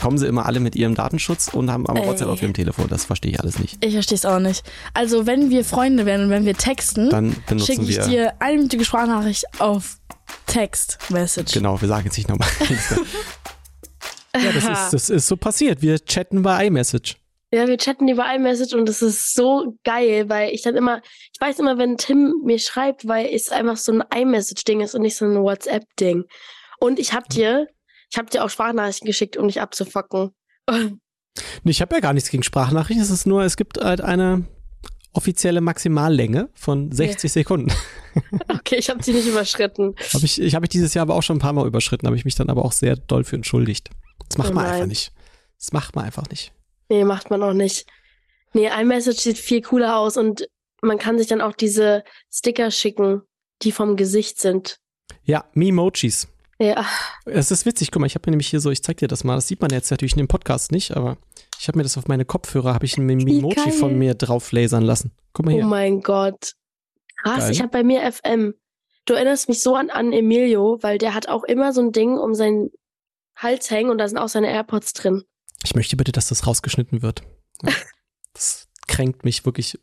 Kommen 0.00 0.18
sie 0.18 0.26
immer 0.26 0.46
alle 0.46 0.60
mit 0.60 0.76
ihrem 0.76 0.94
Datenschutz 0.94 1.48
und 1.48 1.70
haben 1.70 1.86
aber 1.86 2.00
Ey. 2.00 2.06
WhatsApp 2.06 2.28
auf 2.28 2.42
ihrem 2.42 2.54
Telefon. 2.54 2.88
Das 2.88 3.04
verstehe 3.04 3.32
ich 3.32 3.40
alles 3.40 3.58
nicht. 3.58 3.84
Ich 3.84 3.94
verstehe 3.94 4.16
es 4.16 4.26
auch 4.26 4.38
nicht. 4.38 4.62
Also, 4.94 5.26
wenn 5.26 5.50
wir 5.50 5.64
Freunde 5.64 6.06
werden 6.06 6.26
und 6.26 6.30
wenn 6.30 6.44
wir 6.44 6.54
texten, 6.54 7.10
Dann 7.10 7.32
schicke 7.32 7.42
benutzen 7.48 7.82
ich 7.82 7.88
wir. 7.96 8.04
dir 8.06 8.32
eine 8.40 8.56
minütige 8.56 8.84
Sprachnachricht 8.84 9.44
auf 9.58 9.98
Text-Message. 10.46 11.52
Genau, 11.52 11.80
wir 11.80 11.88
sagen 11.88 12.04
jetzt 12.04 12.16
nicht 12.16 12.28
nochmal. 12.28 12.48
ja, 14.36 14.52
das 14.52 14.64
ist, 14.64 14.92
das 14.92 15.10
ist 15.10 15.26
so 15.26 15.36
passiert. 15.36 15.82
Wir 15.82 15.98
chatten 16.04 16.42
bei 16.42 16.66
iMessage. 16.66 17.16
Ja, 17.52 17.68
wir 17.68 17.78
chatten 17.78 18.08
über 18.08 18.26
iMessage 18.34 18.74
und 18.74 18.88
das 18.88 19.02
ist 19.02 19.34
so 19.34 19.78
geil, 19.84 20.28
weil 20.28 20.50
ich 20.50 20.62
dann 20.62 20.74
immer, 20.76 21.00
ich 21.32 21.40
weiß 21.40 21.60
immer, 21.60 21.78
wenn 21.78 21.96
Tim 21.96 22.42
mir 22.44 22.58
schreibt, 22.58 23.06
weil 23.06 23.26
es 23.32 23.50
einfach 23.50 23.76
so 23.76 23.92
ein 23.92 24.02
iMessage-Ding 24.14 24.80
ist 24.80 24.94
und 24.94 25.02
nicht 25.02 25.16
so 25.16 25.24
ein 25.24 25.40
WhatsApp-Ding. 25.40 26.24
Und 26.80 26.98
ich 26.98 27.12
hab 27.12 27.28
dir, 27.28 27.68
ich 28.10 28.18
hab 28.18 28.30
dir 28.30 28.44
auch 28.44 28.50
Sprachnachrichten 28.50 29.06
geschickt, 29.06 29.36
um 29.36 29.46
dich 29.48 29.60
abzufacken. 29.60 30.30
Nee, 30.70 31.70
Ich 31.70 31.80
habe 31.80 31.94
ja 31.94 32.00
gar 32.00 32.12
nichts 32.12 32.30
gegen 32.30 32.42
Sprachnachrichten. 32.42 33.02
Es 33.02 33.10
ist 33.10 33.26
nur, 33.26 33.42
es 33.42 33.56
gibt 33.56 33.78
halt 33.78 34.00
eine 34.00 34.44
offizielle 35.12 35.60
Maximallänge 35.60 36.50
von 36.54 36.92
60 36.92 37.32
Sekunden. 37.32 37.72
Okay, 38.48 38.76
ich 38.76 38.88
habe 38.88 39.02
sie 39.02 39.12
nicht 39.12 39.26
überschritten. 39.26 39.94
Hab 40.14 40.22
ich 40.22 40.40
ich 40.40 40.54
habe 40.54 40.64
ich 40.64 40.70
dieses 40.70 40.94
Jahr 40.94 41.02
aber 41.02 41.14
auch 41.16 41.22
schon 41.22 41.36
ein 41.36 41.40
paar 41.40 41.52
Mal 41.52 41.66
überschritten, 41.66 42.06
habe 42.06 42.16
ich 42.16 42.24
mich 42.24 42.34
dann 42.34 42.48
aber 42.48 42.64
auch 42.64 42.72
sehr 42.72 42.96
doll 42.96 43.24
für 43.24 43.36
entschuldigt. 43.36 43.90
Das 44.30 44.38
macht 44.38 44.52
Oh 44.52 44.54
man 44.54 44.64
nein. 44.64 44.72
einfach 44.72 44.86
nicht. 44.86 45.12
Das 45.58 45.72
macht 45.74 45.94
man 45.94 46.06
einfach 46.06 46.26
nicht. 46.30 46.50
Nee, 46.88 47.04
macht 47.04 47.28
man 47.28 47.42
auch 47.42 47.52
nicht. 47.52 47.86
Nee, 48.54 48.70
iMessage 48.74 49.18
sieht 49.20 49.36
viel 49.36 49.60
cooler 49.60 49.98
aus 49.98 50.16
und 50.16 50.48
man 50.80 50.96
kann 50.96 51.18
sich 51.18 51.26
dann 51.26 51.42
auch 51.42 51.52
diese 51.54 52.04
Sticker 52.32 52.70
schicken, 52.70 53.20
die 53.60 53.70
vom 53.70 53.96
Gesicht 53.96 54.40
sind. 54.40 54.78
Ja, 55.24 55.44
Memojis. 55.52 56.26
Ja, 56.58 56.86
Es 57.26 57.50
ist 57.50 57.66
witzig, 57.66 57.90
guck 57.90 58.00
mal, 58.00 58.06
ich 58.06 58.14
habe 58.14 58.22
mir 58.26 58.32
nämlich 58.32 58.48
hier 58.48 58.60
so, 58.60 58.70
ich 58.70 58.82
zeig 58.82 58.96
dir 58.96 59.08
das 59.08 59.24
mal, 59.24 59.34
das 59.34 59.46
sieht 59.48 59.60
man 59.60 59.70
jetzt 59.70 59.90
natürlich 59.90 60.12
in 60.12 60.18
dem 60.18 60.28
Podcast 60.28 60.72
nicht, 60.72 60.96
aber 60.96 61.18
ich 61.60 61.68
habe 61.68 61.78
mir 61.78 61.82
das 61.82 61.98
auf 61.98 62.08
meine 62.08 62.24
Kopfhörer, 62.24 62.72
habe 62.72 62.86
ich 62.86 62.96
ein 62.96 63.04
Memoji 63.04 63.54
geil. 63.54 63.72
von 63.72 63.98
mir 63.98 64.14
drauf 64.14 64.52
lasern 64.52 64.82
lassen. 64.82 65.12
Guck 65.32 65.46
mal 65.46 65.52
oh 65.52 65.56
hier. 65.56 65.66
mein 65.66 66.00
Gott. 66.00 66.54
Krass, 67.22 67.40
Geil, 67.40 67.52
ich 67.52 67.60
habe 67.60 67.70
bei 67.70 67.82
mir 67.82 68.10
FM. 68.10 68.54
Du 69.04 69.14
erinnerst 69.14 69.48
mich 69.48 69.62
so 69.62 69.74
an, 69.76 69.90
an 69.90 70.12
Emilio, 70.12 70.78
weil 70.80 70.98
der 70.98 71.14
hat 71.14 71.28
auch 71.28 71.44
immer 71.44 71.72
so 71.72 71.80
ein 71.80 71.92
Ding 71.92 72.16
um 72.16 72.34
seinen 72.34 72.70
Hals 73.36 73.70
hängen 73.70 73.90
und 73.90 73.98
da 73.98 74.08
sind 74.08 74.18
auch 74.18 74.28
seine 74.28 74.50
AirPods 74.50 74.94
drin. 74.94 75.24
Ich 75.62 75.74
möchte 75.74 75.96
bitte, 75.96 76.12
dass 76.12 76.28
das 76.28 76.46
rausgeschnitten 76.46 77.02
wird. 77.02 77.22
Ja. 77.62 77.72
Das 78.34 78.68
kränkt 78.86 79.24
mich 79.24 79.46
wirklich. 79.46 79.78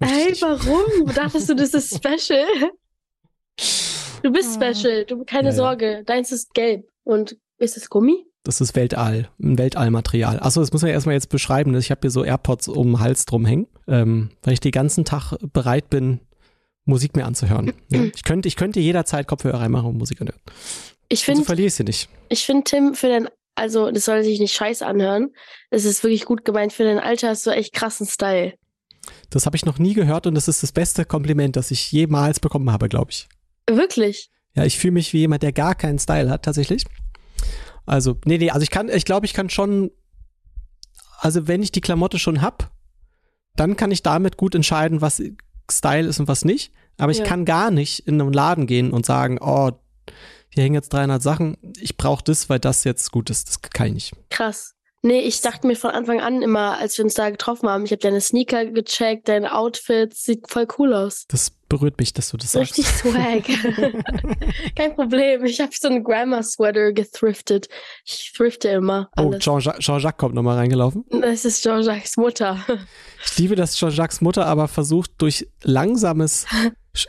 Ey, 0.00 0.36
warum? 0.42 1.06
Dachtest 1.14 1.48
du, 1.48 1.54
das 1.54 1.72
ist 1.72 1.96
special? 1.96 2.46
Du 4.26 4.32
bist 4.32 4.60
Ah. 4.60 4.74
special, 4.74 5.04
du 5.04 5.24
keine 5.24 5.48
Ja, 5.48 5.52
ja. 5.52 5.56
Sorge. 5.56 6.02
Deins 6.04 6.32
ist 6.32 6.52
gelb. 6.54 6.86
Und 7.04 7.36
ist 7.58 7.76
es 7.76 7.88
Gummi? 7.88 8.24
Das 8.42 8.60
ist 8.60 8.74
Weltall, 8.74 9.28
ein 9.40 9.56
Weltallmaterial. 9.58 10.40
Achso, 10.40 10.60
das 10.60 10.72
muss 10.72 10.82
man 10.82 10.88
ja 10.88 10.94
erstmal 10.94 11.14
jetzt 11.14 11.28
beschreiben. 11.28 11.76
Ich 11.76 11.90
habe 11.90 12.00
hier 12.02 12.10
so 12.10 12.24
AirPods 12.24 12.68
um 12.68 12.88
den 12.92 13.00
Hals 13.00 13.24
drum 13.24 13.44
hängen, 13.44 13.66
ähm, 13.88 14.30
weil 14.42 14.54
ich 14.54 14.60
den 14.60 14.72
ganzen 14.72 15.04
Tag 15.04 15.36
bereit 15.52 15.90
bin, 15.90 16.20
Musik 16.84 17.16
mir 17.16 17.24
anzuhören. 17.24 17.72
Ja. 17.90 18.02
Ich, 18.14 18.22
könnte, 18.24 18.48
ich 18.48 18.56
könnte 18.56 18.80
jederzeit 18.80 19.26
Kopfhörer 19.26 19.60
reinmachen 19.60 19.88
und 19.90 19.98
Musik 19.98 20.20
anhören. 20.20 20.40
Ich 21.08 21.20
Und 21.20 21.24
so 21.26 21.32
finde, 21.32 21.44
verliere 21.44 21.66
ich 21.68 21.74
sie 21.74 21.84
nicht. 21.84 22.08
ich 22.28 22.44
finde, 22.46 22.64
Tim, 22.64 22.94
für 22.94 23.08
dein, 23.08 23.28
also, 23.56 23.90
das 23.90 24.04
soll 24.04 24.22
sich 24.24 24.38
nicht 24.40 24.54
scheiße 24.54 24.84
anhören. 24.86 25.30
Es 25.70 25.84
ist 25.84 26.02
wirklich 26.04 26.24
gut 26.24 26.44
gemeint. 26.44 26.72
Für 26.72 26.84
dein 26.84 26.98
Alter 27.00 27.28
hast 27.28 27.46
du 27.46 27.50
echt 27.50 27.72
krassen 27.72 28.06
Style. 28.06 28.54
Das 29.30 29.46
habe 29.46 29.56
ich 29.56 29.64
noch 29.64 29.78
nie 29.78 29.94
gehört 29.94 30.26
und 30.26 30.34
das 30.34 30.48
ist 30.48 30.62
das 30.64 30.72
beste 30.72 31.04
Kompliment, 31.04 31.54
das 31.56 31.70
ich 31.70 31.90
jemals 31.92 32.38
bekommen 32.40 32.70
habe, 32.72 32.88
glaube 32.88 33.10
ich. 33.12 33.28
Wirklich. 33.68 34.30
Ja, 34.54 34.64
ich 34.64 34.78
fühle 34.78 34.92
mich 34.92 35.12
wie 35.12 35.18
jemand, 35.18 35.42
der 35.42 35.52
gar 35.52 35.74
keinen 35.74 35.98
Style 35.98 36.30
hat, 36.30 36.44
tatsächlich. 36.44 36.84
Also, 37.84 38.16
nee, 38.24 38.38
nee, 38.38 38.50
also 38.50 38.62
ich 38.62 38.70
kann, 38.70 38.88
ich 38.88 39.04
glaube, 39.04 39.26
ich 39.26 39.34
kann 39.34 39.50
schon, 39.50 39.90
also 41.18 41.46
wenn 41.46 41.62
ich 41.62 41.72
die 41.72 41.80
Klamotte 41.80 42.18
schon 42.18 42.42
hab, 42.42 42.70
dann 43.54 43.76
kann 43.76 43.90
ich 43.90 44.02
damit 44.02 44.36
gut 44.36 44.54
entscheiden, 44.54 45.00
was 45.00 45.22
Style 45.70 46.06
ist 46.08 46.20
und 46.20 46.28
was 46.28 46.44
nicht. 46.44 46.72
Aber 46.98 47.12
ich 47.12 47.18
Ja. 47.18 47.24
kann 47.24 47.44
gar 47.44 47.70
nicht 47.70 48.00
in 48.06 48.20
einen 48.20 48.32
Laden 48.32 48.66
gehen 48.66 48.90
und 48.92 49.04
sagen, 49.06 49.38
oh, 49.40 49.70
hier 50.48 50.62
hängen 50.62 50.74
jetzt 50.74 50.92
300 50.92 51.22
Sachen, 51.22 51.56
ich 51.78 51.96
brauche 51.96 52.24
das, 52.24 52.48
weil 52.48 52.58
das 52.58 52.84
jetzt 52.84 53.12
gut 53.12 53.28
ist. 53.30 53.48
Das 53.48 53.60
kann 53.60 53.88
ich 53.88 53.92
nicht. 53.94 54.12
Krass. 54.30 54.74
Nee, 55.02 55.20
ich 55.20 55.40
dachte 55.42 55.66
mir 55.66 55.76
von 55.76 55.90
Anfang 55.90 56.20
an 56.20 56.42
immer, 56.42 56.78
als 56.78 56.96
wir 56.98 57.04
uns 57.04 57.14
da 57.14 57.30
getroffen 57.30 57.68
haben, 57.68 57.84
ich 57.84 57.90
habe 57.92 58.00
deine 58.00 58.20
Sneaker 58.20 58.64
gecheckt, 58.66 59.28
dein 59.28 59.46
Outfit 59.46 60.14
sieht 60.14 60.50
voll 60.50 60.66
cool 60.78 60.94
aus. 60.94 61.26
Das 61.28 61.52
berührt 61.68 61.98
mich, 61.98 62.12
dass 62.12 62.30
du 62.30 62.36
das 62.36 62.52
sagst. 62.52 62.78
Richtig 62.78 62.86
swag. 62.86 63.44
Kein 64.76 64.94
Problem. 64.94 65.44
Ich 65.44 65.60
habe 65.60 65.70
so 65.74 65.88
einen 65.88 66.04
Grandma-Sweater 66.04 66.92
gethriftet. 66.92 67.68
Ich 68.04 68.32
thrifte 68.36 68.68
immer 68.68 69.10
Oh, 69.16 69.22
alles. 69.28 69.44
Jean-Jacques 69.44 69.84
Jean 69.84 70.16
kommt 70.16 70.34
nochmal 70.34 70.56
reingelaufen. 70.56 71.04
das 71.20 71.44
ist 71.44 71.62
Jean-Jacques 71.62 72.16
Mutter. 72.16 72.58
Ich 73.24 73.38
liebe, 73.38 73.56
dass 73.56 73.74
Jean-Jacques 73.76 74.20
Mutter 74.20 74.46
aber 74.46 74.68
versucht, 74.68 75.10
durch 75.18 75.48
langsames, 75.62 76.46
sch 76.94 77.06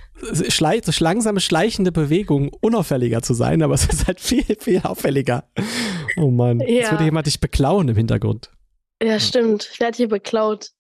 schlei 0.50 0.80
durch 0.80 1.00
langsame, 1.00 1.40
schleichende 1.40 1.92
Bewegungen 1.92 2.50
unauffälliger 2.62 3.22
zu 3.22 3.34
sein, 3.34 3.62
aber 3.62 3.76
es 3.76 3.86
ist 3.86 4.08
halt 4.08 4.20
viel, 4.20 4.44
viel 4.60 4.82
auffälliger. 4.84 5.50
Oh 6.18 6.32
Mann, 6.32 6.60
jetzt 6.62 6.86
Ja. 6.88 6.92
würde 6.92 7.04
jemand 7.06 7.28
dich 7.28 7.40
beklauen 7.40 7.88
im 7.90 7.96
Hintergrund. 7.96 8.50
Ja, 9.02 9.20
stimmt. 9.20 9.70
Ich 9.72 9.80
werde 9.80 9.96
hier 9.98 10.08
beklaut. 10.10 10.72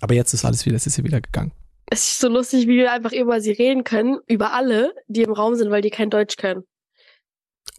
Aber 0.00 0.14
jetzt 0.14 0.32
ist 0.32 0.44
alles 0.44 0.64
wieder, 0.66 0.76
es 0.76 0.86
ist 0.86 0.94
hier 0.94 1.04
wieder 1.04 1.20
gegangen. 1.20 1.52
Es 1.90 2.02
ist 2.08 2.20
so 2.20 2.28
lustig, 2.28 2.68
wie 2.68 2.76
wir 2.76 2.92
einfach 2.92 3.12
über 3.12 3.40
sie 3.40 3.50
reden 3.52 3.82
können, 3.84 4.18
über 4.28 4.52
alle, 4.52 4.94
die 5.08 5.22
im 5.22 5.32
Raum 5.32 5.56
sind, 5.56 5.70
weil 5.70 5.82
die 5.82 5.90
kein 5.90 6.08
Deutsch 6.10 6.36
können. 6.36 6.62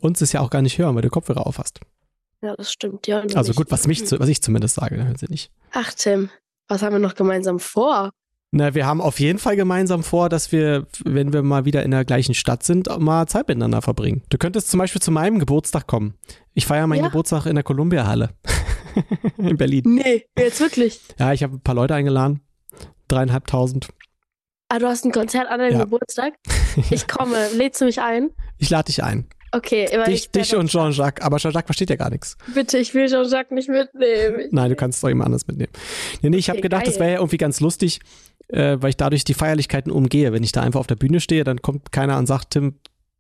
Uns 0.02 0.22
ist 0.22 0.34
ja 0.34 0.42
auch 0.42 0.50
gar 0.50 0.62
nicht 0.62 0.78
hören, 0.78 0.96
weil 0.96 1.02
du 1.02 1.10
Kopfhörer 1.10 1.48
auf 1.48 1.58
hast. 1.58 1.80
Ja, 2.42 2.56
das 2.56 2.72
stimmt. 2.72 3.08
Ja, 3.08 3.22
Also 3.36 3.54
gut, 3.54 3.72
was, 3.72 3.88
mich, 3.88 4.06
zu- 4.06 4.20
was 4.20 4.28
ich 4.28 4.42
zumindest 4.42 4.76
sage, 4.76 4.98
da 4.98 5.04
hören 5.04 5.16
sie 5.16 5.28
nicht. 5.30 5.52
Ach, 5.72 5.94
Tim, 5.94 6.30
was 6.68 6.82
haben 6.82 6.94
wir 6.94 7.00
noch 7.00 7.16
gemeinsam 7.16 7.60
vor? 7.60 8.10
Na, 8.54 8.74
wir 8.76 8.86
haben 8.86 9.00
auf 9.00 9.20
jeden 9.22 9.40
Fall 9.40 9.56
gemeinsam 9.56 10.04
vor, 10.04 10.28
dass 10.28 10.52
wir, 10.52 10.88
wenn 11.06 11.32
wir 11.32 11.42
mal 11.42 11.64
wieder 11.64 11.84
in 11.84 11.92
der 11.92 12.04
gleichen 12.04 12.34
Stadt 12.34 12.64
sind, 12.64 12.90
mal 13.00 13.28
Zeit 13.28 13.48
miteinander 13.48 13.82
verbringen. 13.82 14.24
Du 14.30 14.38
könntest 14.38 14.70
zum 14.72 14.80
Beispiel 14.80 15.02
zu 15.02 15.12
meinem 15.12 15.40
Geburtstag 15.40 15.88
kommen. 15.88 16.16
Ich 16.54 16.66
feiere 16.66 16.88
meinen 16.88 17.00
Ja. 17.04 17.08
Geburtstag 17.08 17.46
in 17.46 17.56
der 17.56 17.64
Columbia-Halle 17.64 18.32
in 19.38 19.56
Berlin. 19.56 19.84
Nee, 19.86 20.26
jetzt 20.38 20.60
wirklich. 20.60 21.00
Ja, 21.18 21.32
ich 21.32 21.44
habe 21.44 21.56
ein 21.56 21.62
paar 21.62 21.76
Leute 21.76 21.96
eingeladen. 21.96 22.42
Dreieinhalbtausend. 23.08 23.88
Ah, 24.74 24.80
du 24.80 24.88
hast 24.88 25.04
ein 25.04 25.12
Konzert 25.12 25.48
an 25.50 25.60
deinem 25.60 25.74
Ja. 25.74 25.84
Geburtstag? 25.84 26.34
Ich 26.92 27.06
komme. 27.06 27.50
Lädst 27.58 27.82
du 27.82 27.86
mich 27.86 28.00
ein? 28.00 28.30
Ich 28.58 28.70
lade 28.70 28.86
dich 28.86 29.04
ein. 29.04 29.26
Okay, 29.52 29.86
aber 29.94 30.06
Dich, 30.06 30.14
ich 30.28 30.32
dich 30.32 30.56
und 30.56 30.70
Jean-Jacques. 30.70 31.22
Aber 31.26 31.36
Jean-Jacques 31.40 31.66
versteht 31.68 31.90
ja 31.90 31.98
gar 31.98 32.10
nichts. 32.10 32.38
Bitte, 32.56 32.78
ich 32.78 32.94
will 32.94 33.08
Jean-Jacques 33.10 33.52
nicht 33.54 33.68
mitnehmen. 33.68 34.48
Nein, 34.52 34.70
du 34.70 34.78
kannst 34.78 34.96
es 34.98 35.02
doch 35.02 35.10
jemand 35.10 35.26
anders 35.26 35.46
mitnehmen. 35.48 35.74
Nee, 36.22 36.30
nee 36.30 36.38
ich 36.38 36.48
habe 36.48 36.60
Okay, 36.60 36.64
gedacht, 36.64 36.88
das 36.88 36.94
geil. 36.94 37.02
wäre 37.02 37.12
ja 37.12 37.18
irgendwie 37.18 37.36
ganz 37.36 37.60
lustig, 37.60 38.00
äh, 38.48 38.78
weil 38.80 38.92
ich 38.92 38.96
dadurch 38.96 39.26
die 39.26 39.34
Feierlichkeiten 39.34 39.92
umgehe. 39.92 40.32
Wenn 40.32 40.44
ich 40.44 40.54
da 40.54 40.62
einfach 40.62 40.80
auf 40.80 40.88
der 40.88 40.96
Bühne 40.96 41.20
stehe, 41.20 41.44
dann 41.44 41.62
kommt 41.62 41.92
keiner 41.92 42.18
und 42.18 42.28
sagt, 42.28 42.52
Tim, 42.52 42.76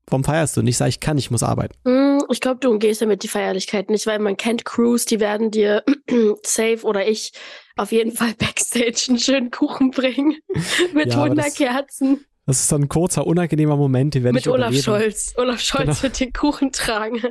warum 0.07 0.23
feierst 0.23 0.55
du? 0.55 0.61
Und 0.61 0.67
ich 0.67 0.77
sage, 0.77 0.87
ich 0.89 1.01
kann, 1.01 1.17
ich 1.17 1.31
muss 1.31 1.43
arbeiten. 1.43 1.75
Hm, 1.85 2.00
ich 2.31 2.41
glaube, 2.41 2.59
du 2.59 2.69
umgehst 2.69 3.01
damit 3.01 3.23
die 3.23 3.27
Feierlichkeit 3.27 3.89
nicht, 3.89 4.05
weil 4.07 4.19
man 4.19 4.37
kennt 4.37 4.65
Crews, 4.65 5.05
die 5.05 5.19
werden 5.19 5.51
dir 5.51 5.83
safe 6.43 6.79
oder 6.83 7.07
ich 7.07 7.31
auf 7.77 7.91
jeden 7.91 8.11
Fall 8.11 8.33
Backstage 8.37 9.05
einen 9.09 9.19
schönen 9.19 9.51
Kuchen 9.51 9.91
bringen. 9.91 10.37
Mit 10.93 11.13
Ja, 11.13 11.23
aber 11.23 11.35
das- 11.35 11.45
Wunderkerzen. 11.59 12.25
Das 12.47 12.59
ist 12.59 12.71
dann 12.71 12.81
ein 12.83 12.89
kurzer, 12.89 13.27
unangenehmer 13.27 13.77
Moment, 13.77 14.15
den 14.15 14.23
werde 14.23 14.33
Mit 14.33 14.41
ich 14.45 14.49
Olaf 14.49 14.69
überleben. 14.73 14.83
Scholz. 14.83 15.33
Olaf 15.37 15.59
Scholz 15.61 15.85
Genau. 15.85 16.03
wird 16.03 16.19
den 16.19 16.33
Kuchen 16.33 16.71
tragen. 16.71 17.21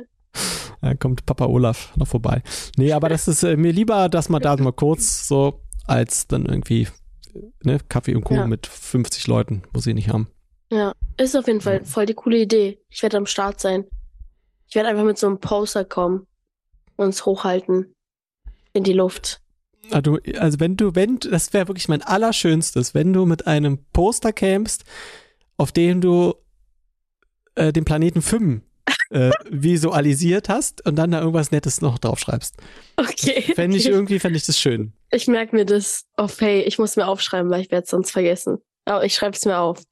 Da 0.81 0.93
kommt 0.95 1.25
Papa 1.25 1.45
Olaf 1.45 1.95
noch 1.97 2.07
vorbei. 2.07 2.41
Nee, 2.77 2.93
aber 2.93 3.09
das 3.09 3.27
ist 3.27 3.43
äh, 3.43 3.57
mir 3.57 3.73
lieber, 3.73 4.07
dass 4.09 4.29
man 4.29 4.41
da 4.41 4.55
mal 4.55 4.71
kurz 4.71 5.27
so, 5.27 5.59
als 5.85 6.27
dann 6.27 6.45
irgendwie 6.45 6.87
ne, 7.63 7.79
Kaffee 7.89 8.15
und 8.15 8.23
Kuchen 8.23 8.37
Ja. 8.39 8.47
mit 8.47 8.65
50 8.67 9.27
Leuten, 9.27 9.63
muss 9.73 9.85
ich 9.85 9.93
nicht 9.93 10.09
haben. 10.09 10.27
Ja, 10.71 10.93
ist 11.17 11.35
auf 11.35 11.47
jeden 11.47 11.59
Fall 11.61 11.83
voll 11.83 12.05
die 12.05 12.13
coole 12.13 12.37
Idee. 12.37 12.79
Ich 12.89 13.03
werde 13.03 13.17
am 13.17 13.25
Start 13.25 13.59
sein. 13.59 13.83
Ich 14.71 14.75
werde 14.75 14.87
einfach 14.87 15.03
mit 15.03 15.17
so 15.17 15.27
einem 15.27 15.39
Poster 15.41 15.83
kommen 15.83 16.27
und 16.95 17.09
es 17.09 17.25
hochhalten 17.25 17.93
in 18.71 18.85
die 18.85 18.93
Luft. 18.93 19.41
Also, 19.91 20.17
also 20.37 20.61
wenn 20.61 20.77
du, 20.77 20.95
wenn, 20.95 21.19
das 21.19 21.51
wäre 21.51 21.67
wirklich 21.67 21.89
mein 21.89 22.01
Allerschönstes, 22.01 22.93
wenn 22.93 23.11
du 23.11 23.25
mit 23.25 23.47
einem 23.47 23.79
Poster 23.91 24.31
kämst, 24.31 24.85
auf 25.57 25.73
dem 25.73 25.99
du 25.99 26.35
äh, 27.55 27.73
den 27.73 27.83
Planeten 27.83 28.21
Fünn 28.21 28.61
äh, 29.09 29.31
visualisiert 29.49 30.47
hast 30.47 30.85
und 30.85 30.95
dann 30.95 31.11
da 31.11 31.19
irgendwas 31.19 31.51
Nettes 31.51 31.81
noch 31.81 31.99
draufschreibst. 31.99 32.55
Okay. 32.95 33.41
Fände 33.41 33.75
ich 33.75 33.87
okay. 33.87 33.93
irgendwie, 33.93 34.19
fände 34.19 34.37
ich 34.37 34.45
das 34.45 34.57
schön. 34.57 34.93
Ich 35.09 35.27
merke 35.27 35.53
mir 35.53 35.65
das 35.65 36.05
auf 36.15 36.39
Hey, 36.39 36.61
ich 36.61 36.79
muss 36.79 36.95
mir 36.95 37.07
aufschreiben, 37.07 37.51
weil 37.51 37.59
ich 37.59 37.71
werde 37.71 37.83
es 37.83 37.89
sonst 37.89 38.11
vergessen. 38.11 38.59
Aber 38.85 39.03
ich 39.03 39.15
schreibe 39.15 39.35
es 39.35 39.43
mir 39.43 39.57
auf. 39.57 39.83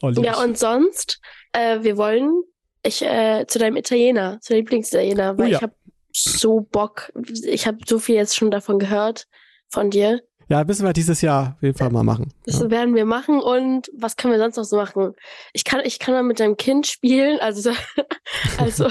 Olli. 0.00 0.22
Ja, 0.22 0.40
und 0.40 0.56
sonst, 0.56 1.20
äh, 1.52 1.82
wir 1.82 1.96
wollen 1.96 2.44
ich 2.82 3.02
äh, 3.02 3.44
zu 3.46 3.58
deinem 3.58 3.76
Italiener, 3.76 4.38
zu 4.40 4.52
deinem 4.52 4.60
Lieblingsitaliener, 4.60 5.36
weil 5.38 5.46
Oh 5.46 5.50
ja. 5.50 5.56
ich 5.58 5.62
habe 5.62 5.74
so 6.12 6.60
Bock. 6.60 7.12
Ich 7.44 7.66
habe 7.66 7.78
so 7.86 7.98
viel 7.98 8.16
jetzt 8.16 8.36
schon 8.36 8.50
davon 8.50 8.78
gehört 8.78 9.26
von 9.68 9.90
dir. 9.90 10.20
ja, 10.48 10.64
müssen 10.64 10.84
wir 10.84 10.92
dieses 10.92 11.20
Jahr 11.22 11.54
auf 11.56 11.62
jeden 11.62 11.78
Fall 11.78 11.90
mal 11.90 12.02
machen. 12.02 12.32
Das 12.46 12.58
Ja. 12.60 12.70
werden 12.70 12.94
wir 12.96 13.04
machen 13.04 13.40
und 13.40 13.88
was 13.96 14.16
können 14.16 14.32
wir 14.34 14.40
sonst 14.40 14.56
noch 14.56 14.64
so 14.64 14.76
machen? 14.76 15.14
Ich 15.52 15.64
kann, 15.64 15.80
ich 15.84 15.98
kann 16.00 16.14
mal 16.14 16.22
mit 16.24 16.40
deinem 16.40 16.56
Kind 16.56 16.86
spielen, 16.88 17.38
also, 17.40 17.70
also, 18.58 18.88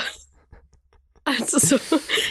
also 1.39 1.59
so. 1.59 1.77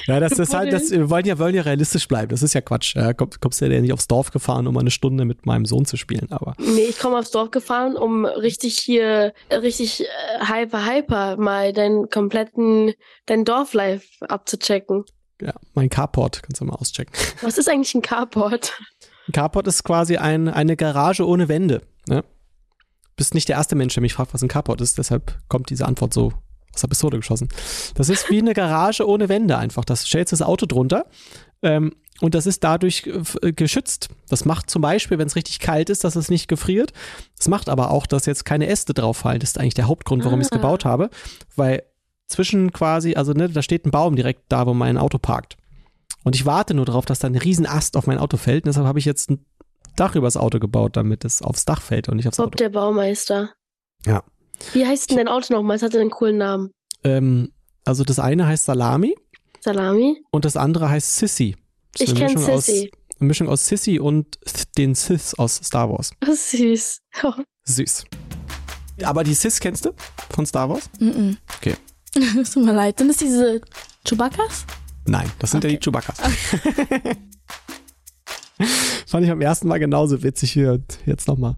Ja, 0.07 0.21
das 0.21 0.33
ist 0.39 0.55
halt, 0.55 0.73
das, 0.73 0.91
wir 0.91 1.11
wollen 1.11 1.27
ja, 1.27 1.39
wollen 1.39 1.55
ja 1.55 1.63
realistisch 1.63 2.09
bleiben. 2.09 2.31
Das 2.31 2.43
ist 2.43 2.55
ja 2.55 2.61
Quatsch. 2.61 2.97
Ja, 2.97 3.13
komm, 3.13 3.31
kommst 3.41 3.61
ja 3.61 3.69
nicht 3.69 3.93
aufs 3.93 4.09
Dorf 4.09 4.31
gefahren, 4.31 4.67
um 4.67 4.77
eine 4.77 4.91
Stunde 4.91 5.25
mit 5.25 5.47
meinem 5.47 5.67
Sohn 5.67 5.85
zu 5.85 5.97
spielen, 5.97 6.29
aber 6.31 6.55
Nee, 6.59 6.87
ich 6.89 6.99
komme 6.99 7.19
aufs 7.19 7.31
Dorf 7.31 7.51
gefahren, 7.51 7.97
um 7.97 8.25
richtig 8.25 8.79
hier, 8.79 9.33
richtig 9.51 10.03
äh, 10.03 10.07
hyper, 10.47 10.87
hyper 10.87 11.37
mal 11.37 11.73
deinen 11.73 12.09
kompletten, 12.11 12.93
dein 13.27 13.45
Dorflife 13.45 14.07
abzuchecken. 14.29 15.05
ja, 15.41 15.55
mein 15.75 15.89
Carport 15.91 16.43
kannst 16.43 16.61
du 16.61 16.65
mal 16.65 16.75
auschecken. 16.75 17.13
Was 17.43 17.59
ist 17.59 17.69
eigentlich 17.69 17.95
ein 17.95 18.03
Carport? 18.03 18.73
Ein 19.29 19.33
Carport 19.33 19.67
ist 19.67 19.85
quasi 19.85 20.17
ein, 20.17 20.49
eine 20.49 20.77
Garage 20.77 21.27
ohne 21.27 21.49
Wände. 21.49 21.83
Ne? 22.09 22.25
Bist 23.17 23.35
nicht 23.35 23.49
der 23.49 23.57
erste 23.57 23.75
Mensch, 23.77 23.95
der 23.95 24.01
mich 24.01 24.15
fragt, 24.15 24.33
was 24.33 24.43
ein 24.43 24.49
Carport 24.49 24.81
ist, 24.81 24.97
deshalb 24.97 25.37
kommt 25.49 25.71
diese 25.71 25.87
Antwort 25.87 26.15
so 26.15 26.33
aus 26.75 26.81
der 26.81 26.89
Pistole 26.89 27.19
geschossen. 27.19 27.49
Das 27.95 28.09
ist 28.09 28.31
wie 28.31 28.39
eine 28.39 28.55
Garage 28.55 29.07
ohne 29.07 29.29
Wände 29.29 29.57
einfach. 29.59 29.85
Das 29.85 30.07
stellst 30.07 30.33
das 30.33 30.43
Auto 30.43 30.67
drunter 30.67 31.07
ähm, 31.63 31.93
und 32.21 32.35
das 32.35 32.47
ist 32.47 32.65
dadurch 32.65 33.09
äh, 33.43 33.53
geschützt. 33.53 34.09
Das 34.29 34.45
macht 34.45 34.71
zum 34.71 34.83
Beispiel, 34.83 35.19
wenn 35.19 35.27
es 35.27 35.37
richtig 35.37 35.59
kalt 35.61 35.91
ist, 35.91 36.05
dass 36.05 36.17
es 36.17 36.31
nicht 36.31 36.49
gefriert. 36.49 36.93
Das 37.37 37.49
macht 37.49 37.69
aber 37.69 37.91
auch, 37.91 38.07
dass 38.07 38.27
jetzt 38.27 38.45
keine 38.45 38.67
Äste 38.69 38.95
drauf 38.95 39.19
fallen. 39.19 39.41
Das 39.41 39.51
ist 39.51 39.59
eigentlich 39.59 39.75
der 39.75 39.87
Hauptgrund, 39.89 40.25
warum 40.25 40.41
ich 40.41 40.47
es 40.47 40.53
Ah. 40.53 40.57
gebaut 40.57 40.85
habe. 40.85 41.11
Weil 41.57 41.83
zwischen 42.27 42.73
quasi, 42.73 43.15
also 43.15 43.33
ne, 43.33 43.49
da 43.49 43.63
steht 43.63 43.87
ein 43.87 43.91
Baum 43.91 44.15
direkt 44.17 44.43
da, 44.49 44.67
wo 44.67 44.75
mein 44.75 44.99
Auto 44.99 45.19
parkt. 45.19 45.57
Und 46.25 46.35
ich 46.35 46.45
warte 46.45 46.75
nur 46.75 46.85
darauf, 46.85 47.07
dass 47.07 47.21
da 47.21 47.29
ein 47.29 47.37
riesen 47.37 47.65
Ast 47.67 47.97
auf 47.97 48.07
mein 48.07 48.19
Auto 48.19 48.37
fällt. 48.37 48.65
Und 48.65 48.69
deshalb 48.69 48.87
habe 48.87 48.99
ich 48.99 49.05
jetzt 49.05 49.31
ein 49.31 49.45
Dach 49.97 50.15
übers 50.15 50.37
Auto 50.37 50.59
gebaut, 50.59 50.97
damit 50.97 51.25
es 51.25 51.41
aufs 51.43 51.65
Dach 51.65 51.81
fällt 51.81 52.09
und 52.09 52.17
nicht 52.17 52.29
aufs 52.29 52.37
Bob 52.37 52.47
Auto. 52.49 52.57
der 52.57 52.69
Baumeister. 52.69 53.51
Ja. 54.05 54.23
Wie 54.73 54.87
heißt 54.87 55.11
denn 55.11 55.17
dein 55.19 55.29
Auto 55.29 55.53
nochmal? 55.55 55.77
Es 55.77 55.83
hat 55.83 55.95
einen 55.97 56.11
coolen 56.11 56.39
Namen. 56.39 56.71
Ähm, 57.05 57.53
also 57.85 58.05
das 58.05 58.19
eine 58.19 58.47
heißt 58.47 58.65
Salami 58.67 59.15
Salami? 59.61 60.23
und 60.31 60.45
das 60.45 60.57
andere 60.57 60.89
heißt 60.91 61.17
Sissy. 61.17 61.57
Ich 61.99 62.11
eine 62.11 62.19
kenne 62.19 62.35
Mischung 62.35 62.55
aus- 62.55 62.67
Sissy. 62.67 62.91
Eine 63.21 63.27
Mischung 63.29 63.49
aus 63.49 63.67
Sissy 63.67 63.99
und 63.99 64.39
den 64.77 64.95
Sith 64.95 65.35
aus 65.39 65.57
Star 65.57 65.91
Wars. 65.91 66.11
Oh, 66.27 66.33
süß. 66.33 67.01
Oh, 67.25 67.33
Süß. 67.65 68.05
Aber 69.03 69.25
die 69.25 69.35
Sith 69.35 69.59
kennst 69.61 69.85
du 69.87 69.91
von 70.31 70.47
Star 70.47 70.69
Wars? 70.69 70.89
Mhm. 71.01 71.37
Okay. 71.59 71.75
Es 72.41 72.53
tut 72.53 72.65
mir 72.65 72.73
leid. 72.73 72.99
Sind 72.99 73.09
das 73.09 73.17
diese 73.19 73.61
Chewbaccas? 74.05 74.65
Nein, 75.07 75.31
das 75.39 75.51
sind 75.51 75.65
ja 75.65 75.69
Okay. 75.71 75.79
die 75.79 75.85
Chewbaccas. 75.85 76.17
Fand 79.07 79.25
ich 79.25 79.31
beim 79.31 79.41
ersten 79.41 79.69
Mal 79.69 79.79
genauso 79.79 80.23
witzig 80.23 80.57
wie 80.57 80.81
jetzt 81.07 81.29
nochmal. 81.29 81.57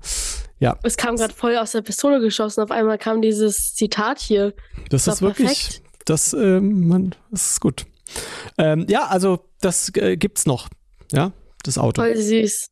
Ja, 0.61 0.79
Es 0.83 0.97
kam 0.97 1.17
gerade 1.17 1.33
voll 1.33 1.57
aus 1.57 1.73
der 1.73 1.81
Pistole 1.83 2.21
geschossen. 2.21 2.61
Auf 2.63 2.71
einmal 2.71 2.99
kam 2.99 3.23
dieses 3.23 3.75
Zitat 3.75 4.21
hier. 4.21 4.53
das 4.91 5.07
war 5.07 5.15
ist 5.15 5.23
wirklich, 5.23 5.47
perfekt. 5.47 5.83
das, 6.05 6.33
ähm, 6.35 6.87
man, 6.87 7.15
das 7.31 7.53
ist 7.53 7.61
gut. 7.61 7.87
Ähm, 8.59 8.87
ja, 8.89 9.07
also 9.07 9.49
das 9.61 9.91
äh, 9.97 10.17
gibt's 10.17 10.45
noch, 10.45 10.69
ja, 11.13 11.33
das 11.63 11.79
Auto. 11.79 12.03
Voll 12.03 12.15
süß. 12.17 12.69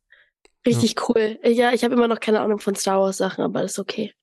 Richtig 0.67 1.09
cool. 1.09 1.39
Ja, 1.43 1.71
ich 1.73 1.83
habe 1.83 1.95
immer 1.95 2.07
noch 2.07 2.19
keine 2.19 2.41
Ahnung 2.41 2.59
von 2.59 2.75
Star 2.75 2.99
Wars 3.01 3.17
Sachen, 3.17 3.43
aber 3.43 3.63
das 3.63 3.71
ist 3.71 3.79
okay. 3.79 4.13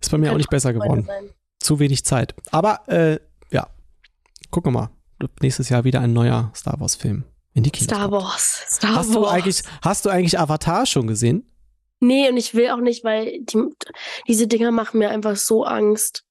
Ist 0.00 0.10
bei 0.10 0.18
mir 0.18 0.32
auch 0.32 0.36
nicht 0.36 0.50
besser 0.50 0.72
geworden. 0.72 1.04
Sein. 1.06 1.30
Zu 1.60 1.78
wenig 1.78 2.04
Zeit. 2.04 2.34
Aber 2.50 2.86
äh, 2.88 3.18
ja, 3.50 3.68
gucken 4.50 4.74
wir 4.74 4.80
mal. 4.80 4.90
Nächstes 5.40 5.68
Jahr 5.70 5.84
wieder 5.84 6.00
ein 6.00 6.12
neuer 6.12 6.52
Star 6.54 6.78
Wars 6.80 6.96
Film 6.96 7.24
in 7.54 7.62
die 7.62 7.70
Kinos. 7.70 7.86
Star 7.94 8.08
kommt. 8.10 8.22
Wars. 8.24 8.64
Star 8.68 8.94
Hast 8.96 9.14
du 9.14 9.22
Wars. 9.22 9.32
eigentlich, 9.32 9.62
hast 9.82 10.04
du 10.04 10.10
eigentlich 10.10 10.38
Avatar 10.38 10.84
schon 10.86 11.06
gesehen? 11.06 11.44
Nee, 12.00 12.28
und 12.28 12.36
ich 12.36 12.54
will 12.54 12.70
auch 12.70 12.80
nicht, 12.80 13.04
weil 13.04 13.40
die, 13.40 13.62
diese 14.28 14.46
Dinger 14.46 14.70
machen 14.70 14.98
mir 14.98 15.10
einfach 15.10 15.36
so 15.36 15.64
Angst. 15.64 16.24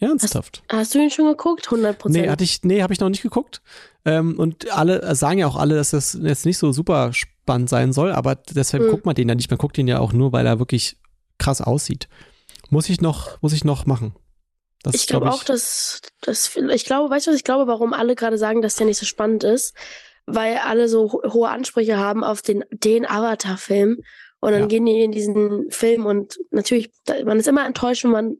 Ernsthaft? 0.00 0.62
Hast 0.70 0.94
du 0.94 1.00
ihn 1.00 1.10
schon 1.10 1.26
geguckt? 1.26 1.66
100 1.66 1.98
Prozent. 1.98 2.24
Nee, 2.24 2.30
hatte 2.30 2.44
ich, 2.44 2.62
nee, 2.62 2.82
habe 2.82 2.92
ich 2.92 3.00
noch 3.00 3.08
nicht 3.08 3.22
geguckt. 3.22 3.62
Ähm, 4.04 4.38
und 4.38 4.70
alle 4.70 5.02
äh, 5.02 5.14
sagen 5.14 5.38
ja 5.40 5.48
auch 5.48 5.56
alle, 5.56 5.74
dass 5.74 5.90
das 5.90 6.16
jetzt 6.22 6.46
nicht 6.46 6.58
so 6.58 6.70
super 6.70 7.12
spannend 7.12 7.68
sein 7.68 7.92
soll, 7.92 8.12
aber 8.12 8.36
deshalb 8.36 8.84
Mhm. 8.84 8.90
guckt 8.90 9.06
man 9.06 9.16
den 9.16 9.28
ja 9.28 9.34
nicht. 9.34 9.50
Man 9.50 9.58
guckt 9.58 9.76
ihn 9.76 9.88
ja 9.88 9.98
auch 9.98 10.12
nur, 10.12 10.32
weil 10.32 10.46
er 10.46 10.60
wirklich 10.60 10.98
krass 11.38 11.60
aussieht. 11.60 12.08
Muss 12.70 12.88
ich 12.88 13.00
noch, 13.00 13.42
muss 13.42 13.52
ich 13.52 13.64
noch 13.64 13.86
machen. 13.86 14.14
Das 14.84 14.94
ich 14.94 15.00
ist, 15.02 15.08
glaub 15.08 15.22
glaube 15.22 15.34
auch, 15.34 15.42
dass, 15.42 16.00
dass 16.20 16.54
ich 16.54 16.84
glaube, 16.84 17.10
weißt 17.10 17.26
du, 17.26 17.30
was 17.32 17.36
ich 17.36 17.44
glaube, 17.44 17.66
warum 17.66 17.92
alle 17.92 18.14
gerade 18.14 18.38
sagen, 18.38 18.62
dass 18.62 18.76
der 18.76 18.86
nicht 18.86 18.98
so 18.98 19.06
spannend 19.06 19.42
ist? 19.42 19.74
Weil 20.30 20.58
alle 20.58 20.88
so 20.88 21.12
ho- 21.12 21.22
hohe 21.32 21.48
Ansprüche 21.48 21.96
haben 21.96 22.22
auf 22.24 22.42
den, 22.42 22.64
den 22.70 23.06
Avatar-Film. 23.08 23.98
Und 24.40 24.52
dann 24.52 24.60
Ja. 24.62 24.66
gehen 24.66 24.86
die 24.86 25.02
in 25.02 25.10
diesen 25.12 25.70
Film 25.70 26.06
und 26.06 26.38
natürlich, 26.50 26.90
da- 27.04 27.24
man 27.24 27.38
ist 27.38 27.48
immer 27.48 27.66
enttäuscht, 27.66 28.04
wenn 28.04 28.10
man 28.12 28.36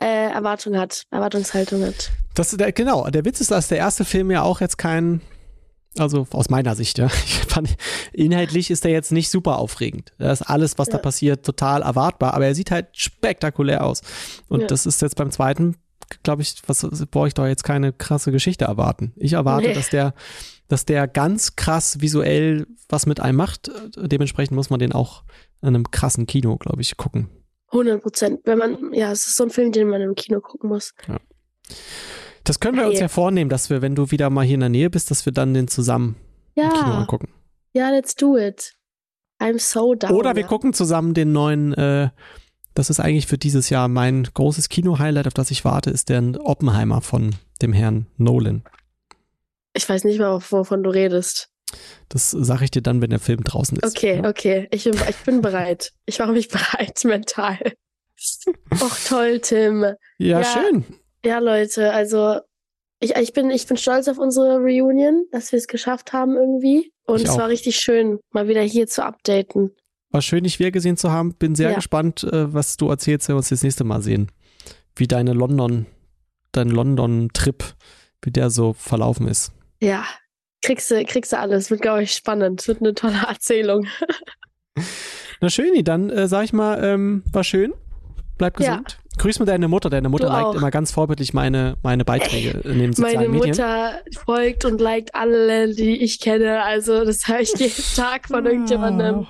äh, 0.00 0.30
Erwartungen 0.30 0.78
hat, 0.80 1.04
Erwartungshaltung 1.10 1.84
hat. 1.84 2.10
Das, 2.34 2.50
der, 2.50 2.72
genau, 2.72 3.06
der 3.10 3.24
Witz 3.26 3.40
ist, 3.42 3.50
dass 3.50 3.68
der 3.68 3.78
erste 3.78 4.04
Film 4.06 4.30
ja 4.30 4.42
auch 4.42 4.60
jetzt 4.62 4.78
kein, 4.78 5.20
also 5.98 6.26
aus 6.32 6.48
meiner 6.48 6.74
Sicht, 6.74 6.96
ja, 6.98 7.06
ich 7.26 7.40
fand, 7.48 7.76
inhaltlich 8.12 8.70
ist 8.70 8.84
der 8.84 8.90
jetzt 8.90 9.12
nicht 9.12 9.30
super 9.30 9.58
aufregend. 9.58 10.12
Da 10.18 10.32
ist 10.32 10.42
alles, 10.42 10.78
was 10.78 10.88
da 10.88 10.96
Ja. 10.96 11.02
passiert, 11.02 11.44
total 11.46 11.82
erwartbar, 11.82 12.32
aber 12.34 12.46
er 12.46 12.54
sieht 12.54 12.70
halt 12.70 12.88
spektakulär 12.92 13.84
aus. 13.84 14.00
Und 14.48 14.62
Ja. 14.62 14.66
das 14.66 14.86
ist 14.86 15.00
jetzt 15.02 15.16
beim 15.16 15.30
zweiten, 15.30 15.76
glaube 16.22 16.40
ich, 16.42 16.54
was 16.66 16.86
brauche 17.10 17.28
ich 17.28 17.34
doch 17.34 17.46
jetzt 17.46 17.64
keine 17.64 17.92
krasse 17.92 18.32
Geschichte 18.32 18.64
erwarten. 18.66 19.12
Ich 19.16 19.34
erwarte, 19.34 19.68
Nee. 19.68 19.74
dass 19.74 19.90
der, 19.90 20.14
dass 20.72 20.86
der 20.86 21.06
ganz 21.06 21.54
krass 21.54 22.00
visuell 22.00 22.66
was 22.88 23.04
mit 23.04 23.20
einem 23.20 23.36
macht. 23.36 23.70
Dementsprechend 23.94 24.56
muss 24.56 24.70
man 24.70 24.80
den 24.80 24.92
auch 24.92 25.22
in 25.60 25.68
einem 25.68 25.90
krassen 25.90 26.26
Kino, 26.26 26.56
glaube 26.56 26.80
ich, 26.80 26.96
gucken. 26.96 27.28
100 27.72 28.02
Prozent. 28.02 28.40
Wenn 28.44 28.56
man, 28.58 28.94
ja, 28.94 29.12
es 29.12 29.26
ist 29.26 29.36
so 29.36 29.44
ein 29.44 29.50
Film, 29.50 29.70
den 29.72 29.88
man 29.88 30.00
im 30.00 30.14
Kino 30.14 30.40
gucken 30.40 30.70
muss. 30.70 30.94
Das 32.44 32.58
können 32.58 32.78
wir 32.78 32.84
uns 32.84 32.94
Geil. 32.94 33.02
ja 33.02 33.08
vornehmen, 33.08 33.50
dass 33.50 33.68
wir, 33.68 33.82
wenn 33.82 33.94
du 33.94 34.10
wieder 34.10 34.30
mal 34.30 34.46
hier 34.46 34.54
in 34.54 34.60
der 34.60 34.70
Nähe 34.70 34.88
bist, 34.88 35.10
dass 35.10 35.26
wir 35.26 35.32
dann 35.32 35.52
den 35.52 35.68
zusammen 35.68 36.16
im 36.54 36.70
Kino 36.70 36.74
Ja, 36.74 36.98
angucken. 36.98 37.28
ja, 37.74 37.90
let's 37.90 38.14
do 38.14 38.38
it. 38.38 38.72
I'm 39.40 39.58
so 39.58 39.94
down. 39.94 40.12
Oder 40.12 40.34
wir 40.36 40.42
ja. 40.42 40.48
gucken 40.48 40.72
zusammen 40.72 41.12
den 41.12 41.32
neuen, 41.32 41.74
äh, 41.74 42.08
das 42.72 42.88
ist 42.88 42.98
eigentlich 42.98 43.26
für 43.26 43.36
dieses 43.36 43.68
Jahr 43.68 43.88
mein 43.88 44.24
großes 44.24 44.70
Kino-Highlight, 44.70 45.26
auf 45.26 45.34
das 45.34 45.50
ich 45.50 45.66
warte, 45.66 45.90
ist 45.90 46.08
der 46.08 46.22
Oppenheimer 46.42 47.02
von 47.02 47.34
dem 47.60 47.74
Herrn 47.74 48.06
Nolan. 48.16 48.64
Ich 49.74 49.88
weiß 49.88 50.04
nicht 50.04 50.18
mal, 50.18 50.40
wovon 50.50 50.82
du 50.82 50.90
redest. 50.90 51.48
Das 52.08 52.30
sage 52.30 52.64
ich 52.64 52.70
dir 52.70 52.82
dann, 52.82 53.00
wenn 53.00 53.10
der 53.10 53.18
Film 53.18 53.42
draußen 53.42 53.78
ist. 53.78 53.96
Okay, 53.96 54.20
Ja. 54.22 54.28
okay. 54.28 54.68
Ich 54.70 54.84
bin, 54.84 54.94
ich 55.08 55.16
bin 55.24 55.40
bereit. 55.40 55.92
Ich 56.06 56.18
mache 56.18 56.32
mich 56.32 56.48
bereit 56.48 57.02
mental. 57.04 57.58
Och, 58.80 58.96
toll, 59.08 59.40
Tim. 59.40 59.82
Ja, 60.18 60.40
Ja. 60.40 60.44
schön. 60.44 60.84
Ja, 61.24 61.38
Leute, 61.38 61.92
also 61.92 62.40
ich, 63.00 63.16
ich, 63.16 63.32
bin, 63.32 63.50
ich 63.50 63.66
bin 63.66 63.76
stolz 63.76 64.08
auf 64.08 64.18
unsere 64.18 64.58
Reunion, 64.58 65.24
dass 65.32 65.50
wir 65.52 65.58
es 65.58 65.66
geschafft 65.66 66.12
haben 66.12 66.36
irgendwie. 66.36 66.92
Und 67.06 67.22
es 67.22 67.36
war 67.36 67.48
richtig 67.48 67.76
schön, 67.76 68.18
mal 68.30 68.46
wieder 68.48 68.62
hier 68.62 68.86
zu 68.86 69.04
updaten. 69.04 69.74
War 70.10 70.22
schön, 70.22 70.44
dich 70.44 70.58
wiedergesehen 70.58 70.96
zu 70.96 71.10
haben. 71.10 71.34
Bin 71.34 71.54
sehr 71.54 71.70
Ja. 71.70 71.76
gespannt, 71.76 72.22
äh, 72.24 72.52
was 72.52 72.76
du 72.76 72.88
erzählst, 72.90 73.28
wenn 73.28 73.34
wir 73.34 73.38
uns 73.38 73.48
das 73.48 73.62
nächste 73.62 73.84
Mal 73.84 74.02
sehen. 74.02 74.30
Wie 74.94 75.08
deine 75.08 75.32
London, 75.32 75.86
dein 76.52 76.68
London-Trip, 76.68 77.64
wie 78.22 78.30
der 78.30 78.50
so 78.50 78.72
verlaufen 78.74 79.26
ist. 79.26 79.52
Ja, 79.82 80.04
kriegst 80.62 80.90
du, 80.90 81.04
kriegst 81.04 81.32
du 81.32 81.38
alles. 81.38 81.70
Wird, 81.70 81.82
glaube 81.82 82.04
ich, 82.04 82.12
spannend. 82.12 82.66
Wird 82.68 82.80
eine 82.80 82.94
tolle 82.94 83.18
Erzählung. 83.28 83.86
Na 85.40 85.50
schön, 85.50 85.82
dann 85.84 86.08
äh, 86.10 86.28
sag 86.28 86.44
ich 86.44 86.52
mal, 86.52 86.82
ähm, 86.84 87.24
war 87.32 87.42
schön. 87.44 87.74
Bleib 88.38 88.58
Ja. 88.60 88.76
gesund. 88.76 88.98
Grüß 89.18 89.40
mir 89.40 89.44
deine 89.44 89.68
Mutter. 89.68 89.90
Deine 89.90 90.08
Mutter 90.08 90.26
Du 90.26 90.32
liked 90.32 90.44
auch. 90.46 90.54
immer 90.54 90.70
ganz 90.70 90.90
vorbildlich 90.90 91.34
meine, 91.34 91.76
meine 91.82 92.04
Beiträge 92.04 92.60
in 92.64 92.78
den 92.78 92.92
sozialen 92.94 93.16
Meine 93.16 93.28
Medien. 93.28 93.50
Mutter 93.50 94.00
folgt 94.24 94.64
und 94.64 94.80
liked 94.80 95.14
alle, 95.14 95.74
die 95.74 96.02
ich 96.02 96.18
kenne. 96.20 96.62
Also, 96.62 97.04
das 97.04 97.28
höre 97.28 97.40
ich 97.40 97.52
jeden 97.58 97.74
Tag 97.96 98.28
von 98.28 98.46
irgendjemandem. 98.46 99.26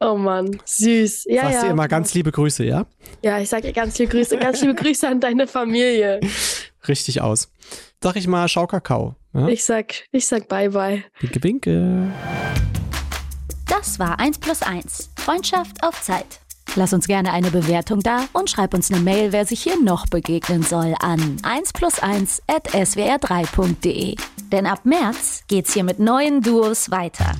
Oh 0.00 0.16
Mann, 0.16 0.58
süß. 0.64 1.26
Ja, 1.28 1.42
Sagst 1.42 1.54
ja. 1.58 1.64
dir 1.66 1.70
immer 1.70 1.86
ganz 1.88 2.12
liebe 2.14 2.32
Grüße, 2.32 2.64
ja? 2.64 2.86
Ja, 3.22 3.38
ich 3.38 3.48
sage 3.48 3.72
ganz 3.72 3.96
liebe 3.98 4.10
Grüße, 4.10 4.36
ganz 4.38 4.60
liebe 4.62 4.74
Grüße 4.74 5.06
an 5.06 5.20
deine 5.20 5.46
Familie. 5.46 6.18
Richtig 6.88 7.20
aus. 7.20 7.50
Sag 8.02 8.16
ich 8.16 8.26
mal, 8.26 8.48
schau 8.48 8.66
Kakao. 8.66 9.16
Ja? 9.32 9.48
Ich 9.48 9.64
sag, 9.64 9.94
ich 10.12 10.26
sag 10.26 10.48
bye 10.48 10.70
bye. 10.70 11.04
Winke, 11.20 11.42
winke. 11.42 12.12
Das 13.66 13.98
war 13.98 14.18
1 14.18 14.38
plus 14.38 14.62
1. 14.62 15.10
Freundschaft 15.16 15.82
auf 15.82 16.02
Zeit. 16.02 16.40
Lass 16.76 16.92
uns 16.92 17.06
gerne 17.06 17.32
eine 17.32 17.50
Bewertung 17.50 18.00
da 18.00 18.26
und 18.32 18.50
schreib 18.50 18.74
uns 18.74 18.90
eine 18.90 19.00
Mail, 19.00 19.32
wer 19.32 19.46
sich 19.46 19.62
hier 19.62 19.80
noch 19.80 20.06
begegnen 20.06 20.62
soll, 20.62 20.94
an 21.00 21.36
1 21.42 21.72
plus 21.72 22.00
1 22.00 22.42
at 22.48 22.68
swr3.de. 22.68 24.16
Denn 24.50 24.66
ab 24.66 24.80
März 24.84 25.44
geht's 25.46 25.72
hier 25.72 25.84
mit 25.84 26.00
neuen 26.00 26.40
Duos 26.40 26.90
weiter. 26.90 27.32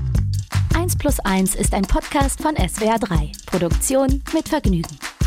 1 0.77 0.97
plus 0.99 1.19
1 1.21 1.55
ist 1.55 1.75
ein 1.75 1.83
Podcast 1.83 2.41
von 2.41 2.55
SWR3. 2.55 3.47
Produktion 3.47 4.23
mit 4.33 4.49
Vergnügen. 4.49 4.99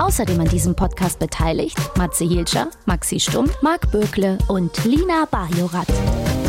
Außerdem 0.00 0.40
an 0.40 0.48
diesem 0.48 0.74
Podcast 0.74 1.18
beteiligt 1.18 1.76
Matze 1.98 2.24
Hilscher, 2.24 2.68
Maxi 2.86 3.20
Stumm, 3.20 3.50
Marc 3.60 3.90
Bökle 3.92 4.38
und 4.48 4.82
Lina 4.86 5.26
Bajorat. 5.30 6.39